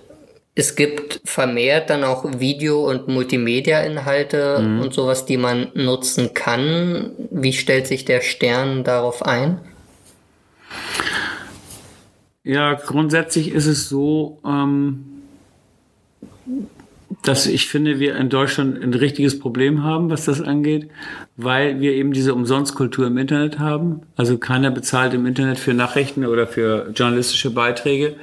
[0.57, 4.81] es gibt vermehrt dann auch Video- und Multimedia-Inhalte mhm.
[4.81, 7.13] und sowas, die man nutzen kann.
[7.31, 9.61] Wie stellt sich der Stern darauf ein?
[12.43, 15.05] Ja, grundsätzlich ist es so, ähm,
[17.23, 20.89] dass ich finde, wir in Deutschland ein richtiges Problem haben, was das angeht,
[21.37, 24.03] weil wir eben diese Umsonstkultur im Internet haben.
[24.17, 28.17] Also keiner bezahlt im Internet für Nachrichten oder für journalistische Beiträge.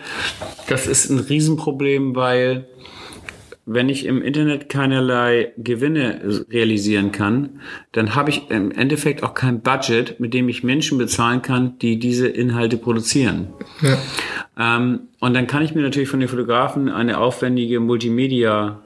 [0.68, 2.66] Das ist ein Riesenproblem, weil
[3.66, 7.62] wenn ich im Internet keinerlei Gewinne realisieren kann,
[7.94, 11.98] dann habe ich im Endeffekt auch kein Budget, mit dem ich Menschen bezahlen kann, die
[11.98, 13.48] diese Inhalte produzieren.
[13.82, 13.98] Ja.
[14.56, 18.80] Ähm, und dann kann ich mir natürlich von den Fotografen eine aufwendige Multimedia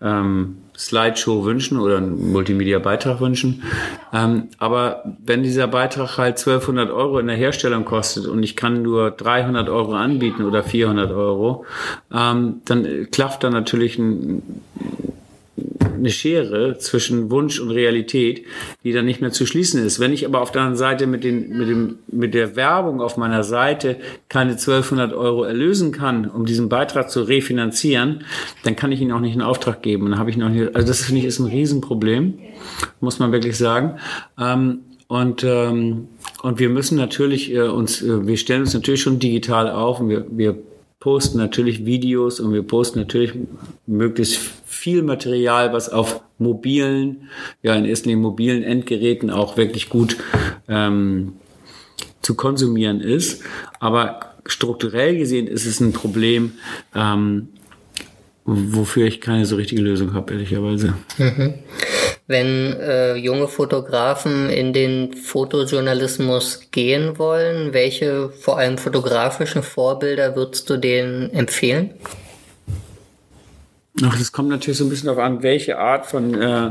[0.00, 3.62] ähm, Slideshow wünschen oder einen Multimedia-Beitrag wünschen.
[4.12, 8.82] Ähm, aber wenn dieser Beitrag halt 1200 Euro in der Herstellung kostet und ich kann
[8.82, 11.64] nur 300 Euro anbieten oder 400 Euro,
[12.12, 14.42] ähm, dann klafft da natürlich ein,
[15.84, 18.44] eine Schere zwischen Wunsch und Realität,
[18.84, 20.00] die dann nicht mehr zu schließen ist.
[20.00, 23.16] Wenn ich aber auf der anderen Seite mit, den, mit, dem, mit der Werbung auf
[23.16, 23.96] meiner Seite
[24.28, 28.24] keine 1200 Euro erlösen kann, um diesen Beitrag zu refinanzieren,
[28.64, 30.10] dann kann ich ihn auch nicht in Auftrag geben.
[30.10, 32.38] Dann habe ich noch nicht, also das finde ich ist ein Riesenproblem,
[33.00, 33.98] muss man wirklich sagen.
[34.38, 36.08] Ähm, und, ähm,
[36.42, 40.08] und wir müssen natürlich äh, uns, äh, wir stellen uns natürlich schon digital auf und
[40.08, 40.56] wir, wir
[41.00, 43.34] posten natürlich Videos und wir posten natürlich
[43.86, 44.38] möglichst
[44.82, 47.28] viel Material, was auf mobilen,
[47.62, 50.16] ja in erster Linie mobilen Endgeräten auch wirklich gut
[50.68, 51.34] ähm,
[52.20, 53.44] zu konsumieren ist.
[53.78, 56.54] Aber strukturell gesehen ist es ein Problem,
[56.96, 57.50] ähm,
[58.44, 60.94] wofür ich keine so richtige Lösung habe, ehrlicherweise.
[61.16, 61.54] Mhm.
[62.26, 70.68] Wenn äh, junge Fotografen in den Fotojournalismus gehen wollen, welche vor allem fotografischen Vorbilder würdest
[70.68, 71.90] du denen empfehlen?
[74.00, 76.70] Ach, das kommt natürlich so ein bisschen darauf an, welche Art von, äh,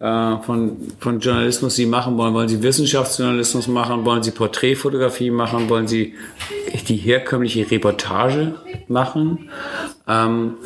[0.00, 2.34] äh, von, von Journalismus Sie machen wollen.
[2.34, 4.04] Wollen Sie Wissenschaftsjournalismus machen?
[4.04, 5.68] Wollen Sie Porträtfotografie machen?
[5.70, 6.14] Wollen Sie
[6.88, 8.54] die herkömmliche Reportage
[8.88, 9.50] machen?
[10.06, 10.56] Ähm,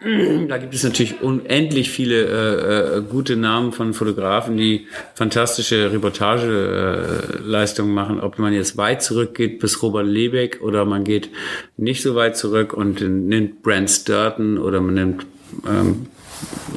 [0.00, 7.90] da gibt es natürlich unendlich viele äh, äh, gute Namen von Fotografen, die fantastische Reportageleistungen
[7.90, 8.20] äh, machen.
[8.20, 11.30] Ob man jetzt weit zurückgeht bis Robert Lebeck oder man geht
[11.76, 15.26] nicht so weit zurück und nimmt Brent Sturton oder man nimmt
[15.66, 16.06] ähm,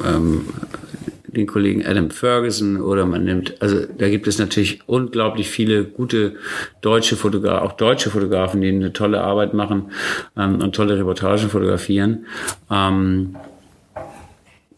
[0.04, 0.46] ähm,
[1.36, 6.36] den Kollegen Adam Ferguson oder man nimmt, also da gibt es natürlich unglaublich viele gute
[6.80, 9.92] deutsche Fotografen, auch deutsche Fotografen, die eine tolle Arbeit machen
[10.36, 12.26] ähm, und tolle Reportagen fotografieren.
[12.70, 13.36] Ähm,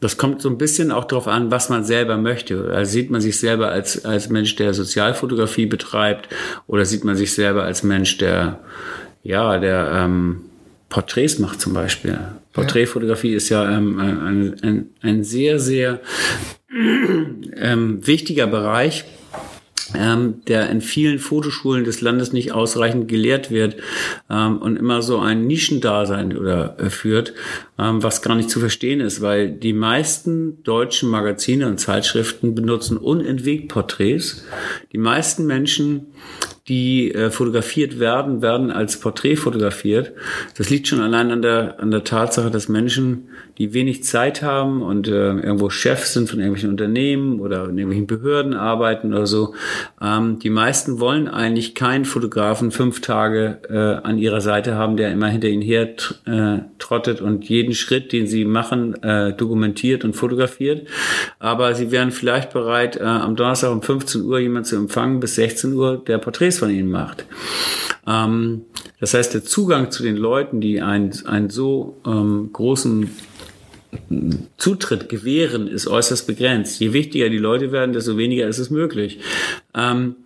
[0.01, 2.71] das kommt so ein bisschen auch darauf an, was man selber möchte.
[2.75, 6.29] Also sieht man sich selber als, als Mensch, der Sozialfotografie betreibt
[6.67, 8.61] oder sieht man sich selber als Mensch, der,
[9.23, 10.43] ja, der ähm,
[10.91, 12.19] Porträts macht zum Beispiel.
[12.55, 16.01] Porträtfotografie ist ja ähm, ein, ein, ein sehr, sehr
[17.57, 19.05] ähm, wichtiger Bereich,
[19.95, 23.77] ähm, der in vielen Fotoschulen des Landes nicht ausreichend gelehrt wird
[24.31, 27.35] ähm, und immer so ein Nischendasein oder äh, führt,
[27.74, 32.97] ähm, was gar nicht zu verstehen ist, weil die meisten deutschen Magazine und Zeitschriften benutzen
[32.97, 34.45] unentwegt Porträts.
[34.93, 36.07] Die meisten Menschen
[36.69, 40.13] die äh, fotografiert werden, werden als Porträt fotografiert.
[40.57, 43.29] Das liegt schon allein an der, an der Tatsache, dass Menschen,
[43.59, 48.07] die wenig Zeit haben und äh, irgendwo Chefs sind von irgendwelchen Unternehmen oder in irgendwelchen
[48.07, 49.55] Behörden arbeiten oder so,
[50.01, 55.13] ähm, die meisten wollen eigentlich keinen Fotografen fünf Tage äh, an ihrer Seite haben, der
[55.13, 55.95] immer hinter ihnen her
[56.25, 60.87] äh, trottet und jeden Schritt, den sie machen, äh, dokumentiert und fotografiert.
[61.39, 65.37] Aber sie wären vielleicht bereit, äh, am Donnerstag um 15 Uhr jemand zu empfangen bis
[65.37, 67.25] 16 Uhr, der Porträts von ihnen macht.
[68.07, 68.63] Ähm,
[69.01, 73.11] das heißt, der Zugang zu den Leuten, die einen, einen so ähm, großen
[74.57, 76.81] Zutritt gewähren, ist äußerst begrenzt.
[76.81, 79.21] Je wichtiger die Leute werden, desto weniger ist es möglich.
[79.75, 80.17] Ähm,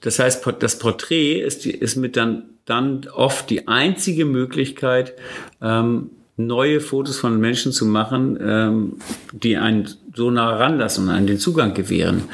[0.00, 5.14] das heißt, das Porträt ist, ist mit dann, dann oft die einzige Möglichkeit,
[5.60, 6.10] ähm,
[6.46, 8.92] neue Fotos von Menschen zu machen, ähm,
[9.32, 12.24] die einen so nah ranlassen und einen den Zugang gewähren.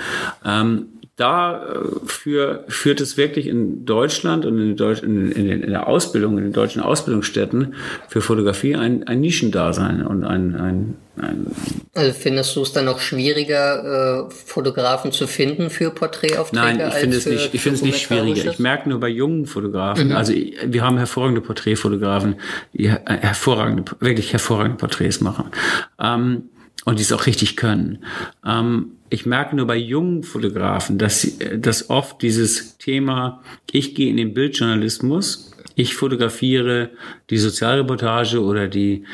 [0.45, 6.36] Ähm, dafür führt es wirklich in Deutschland und in, Deutsch, in, in, in, der Ausbildung,
[6.36, 7.74] in den deutschen Ausbildungsstätten
[8.09, 11.47] für Fotografie ein, ein Nischendasein und ein, ein, ein
[11.94, 16.76] also findest du es dann noch schwieriger, äh, Fotografen zu finden für Porträtaufträge?
[16.78, 18.51] Nein, ich finde es nicht, ich finde es nicht schwieriger.
[18.51, 20.16] Ich merke nur bei jungen Fotografen, mhm.
[20.16, 22.36] also wir haben hervorragende Porträtfotografen,
[22.74, 25.51] die hervorragende, wirklich hervorragende Porträts machen.
[25.98, 26.51] Ähm,
[26.84, 28.05] und die es auch richtig können.
[28.47, 34.11] Ähm, ich merke nur bei jungen Fotografen, dass, sie, dass oft dieses Thema, ich gehe
[34.11, 36.91] in den Bildjournalismus, ich fotografiere
[37.31, 39.05] die Sozialreportage oder die,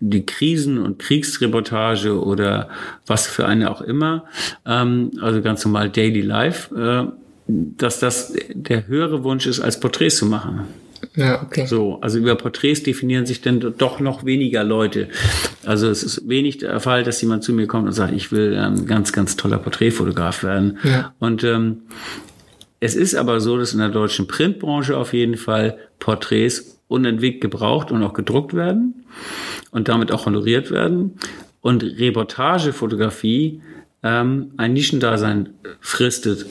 [0.00, 2.68] die Krisen- und Kriegsreportage oder
[3.06, 4.24] was für eine auch immer,
[4.66, 7.12] ähm, also ganz normal Daily Life, äh,
[7.46, 10.66] dass das der höhere Wunsch ist, als Porträts zu machen.
[11.16, 11.66] Ja, okay.
[11.66, 15.08] So, also über Porträts definieren sich dann doch noch weniger Leute.
[15.64, 18.56] Also es ist wenig der Fall, dass jemand zu mir kommt und sagt, ich will
[18.56, 20.78] ein ganz, ganz toller Porträtfotograf werden.
[20.84, 21.12] Ja.
[21.18, 21.82] Und ähm,
[22.78, 27.90] es ist aber so, dass in der deutschen Printbranche auf jeden Fall Porträts unentwegt gebraucht
[27.90, 29.04] und auch gedruckt werden
[29.70, 31.18] und damit auch honoriert werden.
[31.60, 33.60] Und Reportagefotografie
[34.02, 35.50] ähm, ein Nischendasein
[35.80, 36.46] fristet,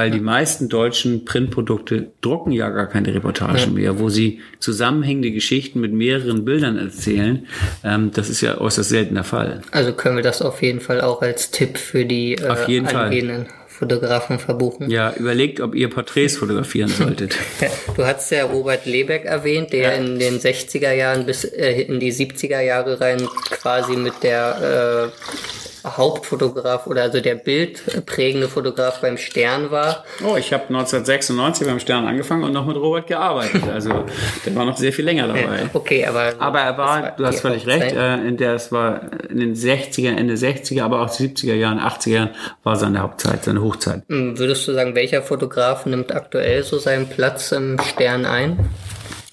[0.00, 5.80] weil die meisten deutschen Printprodukte drucken ja gar keine Reportagen mehr, wo sie zusammenhängende Geschichten
[5.80, 7.46] mit mehreren Bildern erzählen.
[7.84, 9.60] Ähm, das ist ja äußerst selten der Fall.
[9.72, 12.86] Also können wir das auf jeden Fall auch als Tipp für die äh, Auf jeden
[12.88, 13.04] Fall.
[13.06, 14.90] angehenden Fotografen verbuchen.
[14.90, 17.36] Ja, überlegt, ob ihr Porträts fotografieren solltet.
[17.96, 19.90] Du hast ja Robert Lebeck erwähnt, der Ja.
[19.92, 25.69] in den 60er Jahren bis äh, in die 70er Jahre rein quasi mit der äh,
[25.84, 30.04] Hauptfotograf oder also der bildprägende Fotograf beim Stern war.
[30.24, 33.62] Oh, ich habe 1996 beim Stern angefangen und noch mit Robert gearbeitet.
[33.68, 34.04] Also
[34.44, 35.68] der war noch sehr viel länger dabei.
[35.72, 39.00] Okay, aber Aber er war, das du hast völlig recht, äh, in der es war
[39.28, 42.30] in den 60er, Ende 60er, aber auch 70er Jahren, 80er Jahren
[42.62, 44.02] war seine Hauptzeit, seine Hochzeit.
[44.08, 48.70] Hm, Würdest du sagen, welcher Fotograf nimmt aktuell so seinen Platz im Stern ein?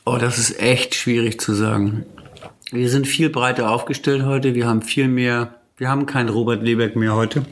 [0.06, 2.06] Oh, das ist echt schwierig zu sagen.
[2.72, 4.53] Wir sind viel breiter aufgestellt heute.
[4.56, 7.45] Wir haben viel mehr, wir haben keinen Robert Lebeck mehr heute.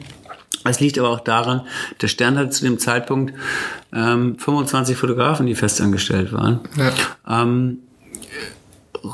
[0.64, 1.62] Es liegt aber auch daran,
[2.02, 3.32] der Stern hatte zu dem Zeitpunkt
[3.94, 6.60] ähm, 25 Fotografen, die festangestellt waren.
[7.28, 7.78] Ähm,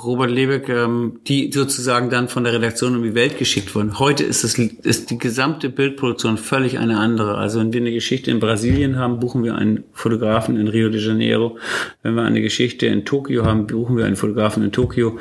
[0.05, 3.99] Robert Lebeck, ähm, die sozusagen dann von der Redaktion um die Welt geschickt wurden.
[3.99, 7.37] Heute ist, das, ist die gesamte Bildproduktion völlig eine andere.
[7.37, 11.01] Also wenn wir eine Geschichte in Brasilien haben, buchen wir einen Fotografen in Rio de
[11.01, 11.59] Janeiro.
[12.03, 15.19] Wenn wir eine Geschichte in Tokio haben, buchen wir einen Fotografen in Tokio.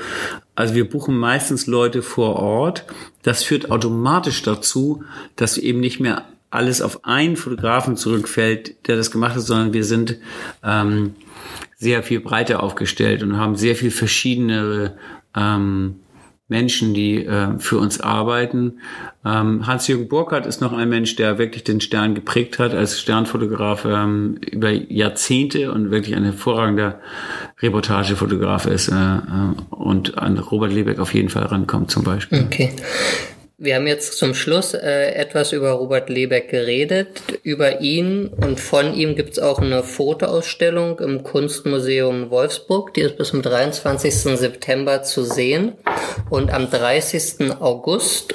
[0.55, 2.85] Also wir buchen meistens Leute vor Ort.
[3.23, 5.03] Das führt automatisch dazu,
[5.35, 9.85] dass eben nicht mehr alles auf einen Fotografen zurückfällt, der das gemacht hat, sondern wir
[9.85, 10.17] sind
[10.63, 11.15] ähm,
[11.77, 14.97] sehr viel breiter aufgestellt und haben sehr viel verschiedene
[15.35, 15.95] ähm,
[16.51, 18.81] Menschen, die äh, für uns arbeiten.
[19.25, 23.85] Ähm, Hans-Jürgen Burkhardt ist noch ein Mensch, der wirklich den Stern geprägt hat als Sternfotograf
[23.85, 26.99] ähm, über Jahrzehnte und wirklich ein hervorragender
[27.61, 32.43] Reportagefotograf ist äh, äh, und an Robert Lebeck auf jeden Fall rankommt zum Beispiel.
[32.45, 32.71] Okay.
[33.63, 37.21] Wir haben jetzt zum Schluss äh, etwas über Robert Lebeck geredet.
[37.43, 42.91] Über ihn und von ihm gibt es auch eine Fotoausstellung im Kunstmuseum Wolfsburg.
[42.95, 44.15] Die ist bis zum 23.
[44.15, 45.73] September zu sehen.
[46.31, 47.51] Und am 30.
[47.59, 48.33] August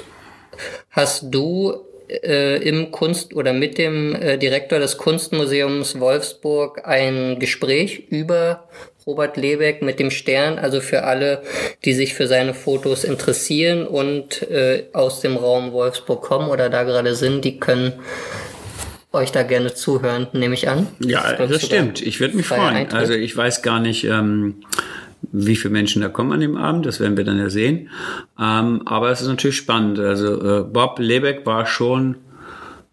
[0.91, 1.73] hast du
[2.07, 8.69] äh, im Kunst oder mit dem äh, Direktor des Kunstmuseums Wolfsburg ein Gespräch über
[9.07, 11.41] Robert Lebeck mit dem Stern, also für alle,
[11.85, 16.83] die sich für seine Fotos interessieren und äh, aus dem Raum Wolfsburg kommen oder da
[16.83, 17.93] gerade sind, die können
[19.13, 20.87] euch da gerne zuhören, nehme ich an.
[20.99, 22.01] Ja, das sogar stimmt.
[22.01, 22.75] Ich würde mich freuen.
[22.75, 22.99] Eintritt.
[22.99, 24.55] Also ich weiß gar nicht, ähm,
[25.31, 26.85] wie viele Menschen da kommen an dem Abend.
[26.85, 27.89] Das werden wir dann ja sehen.
[28.39, 29.99] Ähm, aber es ist natürlich spannend.
[29.99, 32.15] Also äh, Bob Lebeck war schon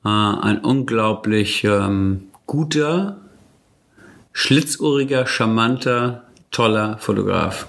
[0.05, 3.21] äh, ein unglaublich ähm, guter,
[4.35, 7.69] schlitzohriger, charmanter, toller Fotograf.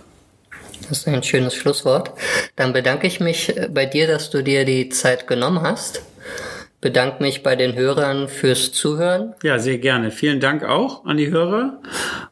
[0.90, 2.12] Das ist ein schönes Schlusswort.
[2.58, 6.02] Dann bedanke ich mich äh, bei dir, dass du dir die Zeit genommen hast.
[6.82, 9.34] Bedanke mich bei den Hörern fürs Zuhören.
[9.42, 10.12] Ja, sehr gerne.
[10.12, 11.82] Vielen Dank auch an die Hörer.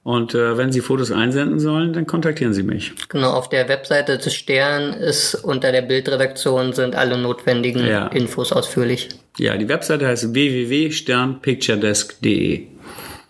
[0.04, 2.94] Und äh, wenn Sie Fotos einsenden sollen, dann kontaktieren Sie mich.
[3.10, 8.06] Genau, auf der Webseite des Stern ist unter der Bildredaktion sind alle notwendigen Ja.
[8.08, 9.10] Infos ausführlich.
[9.40, 12.68] Ja, die Webseite heißt www.sternpicturedesk.de.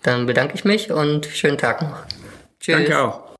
[0.04, 2.06] Dann bedanke ich mich und schönen Tag noch.
[2.60, 2.76] Tschüss.
[2.76, 3.33] Danke auch.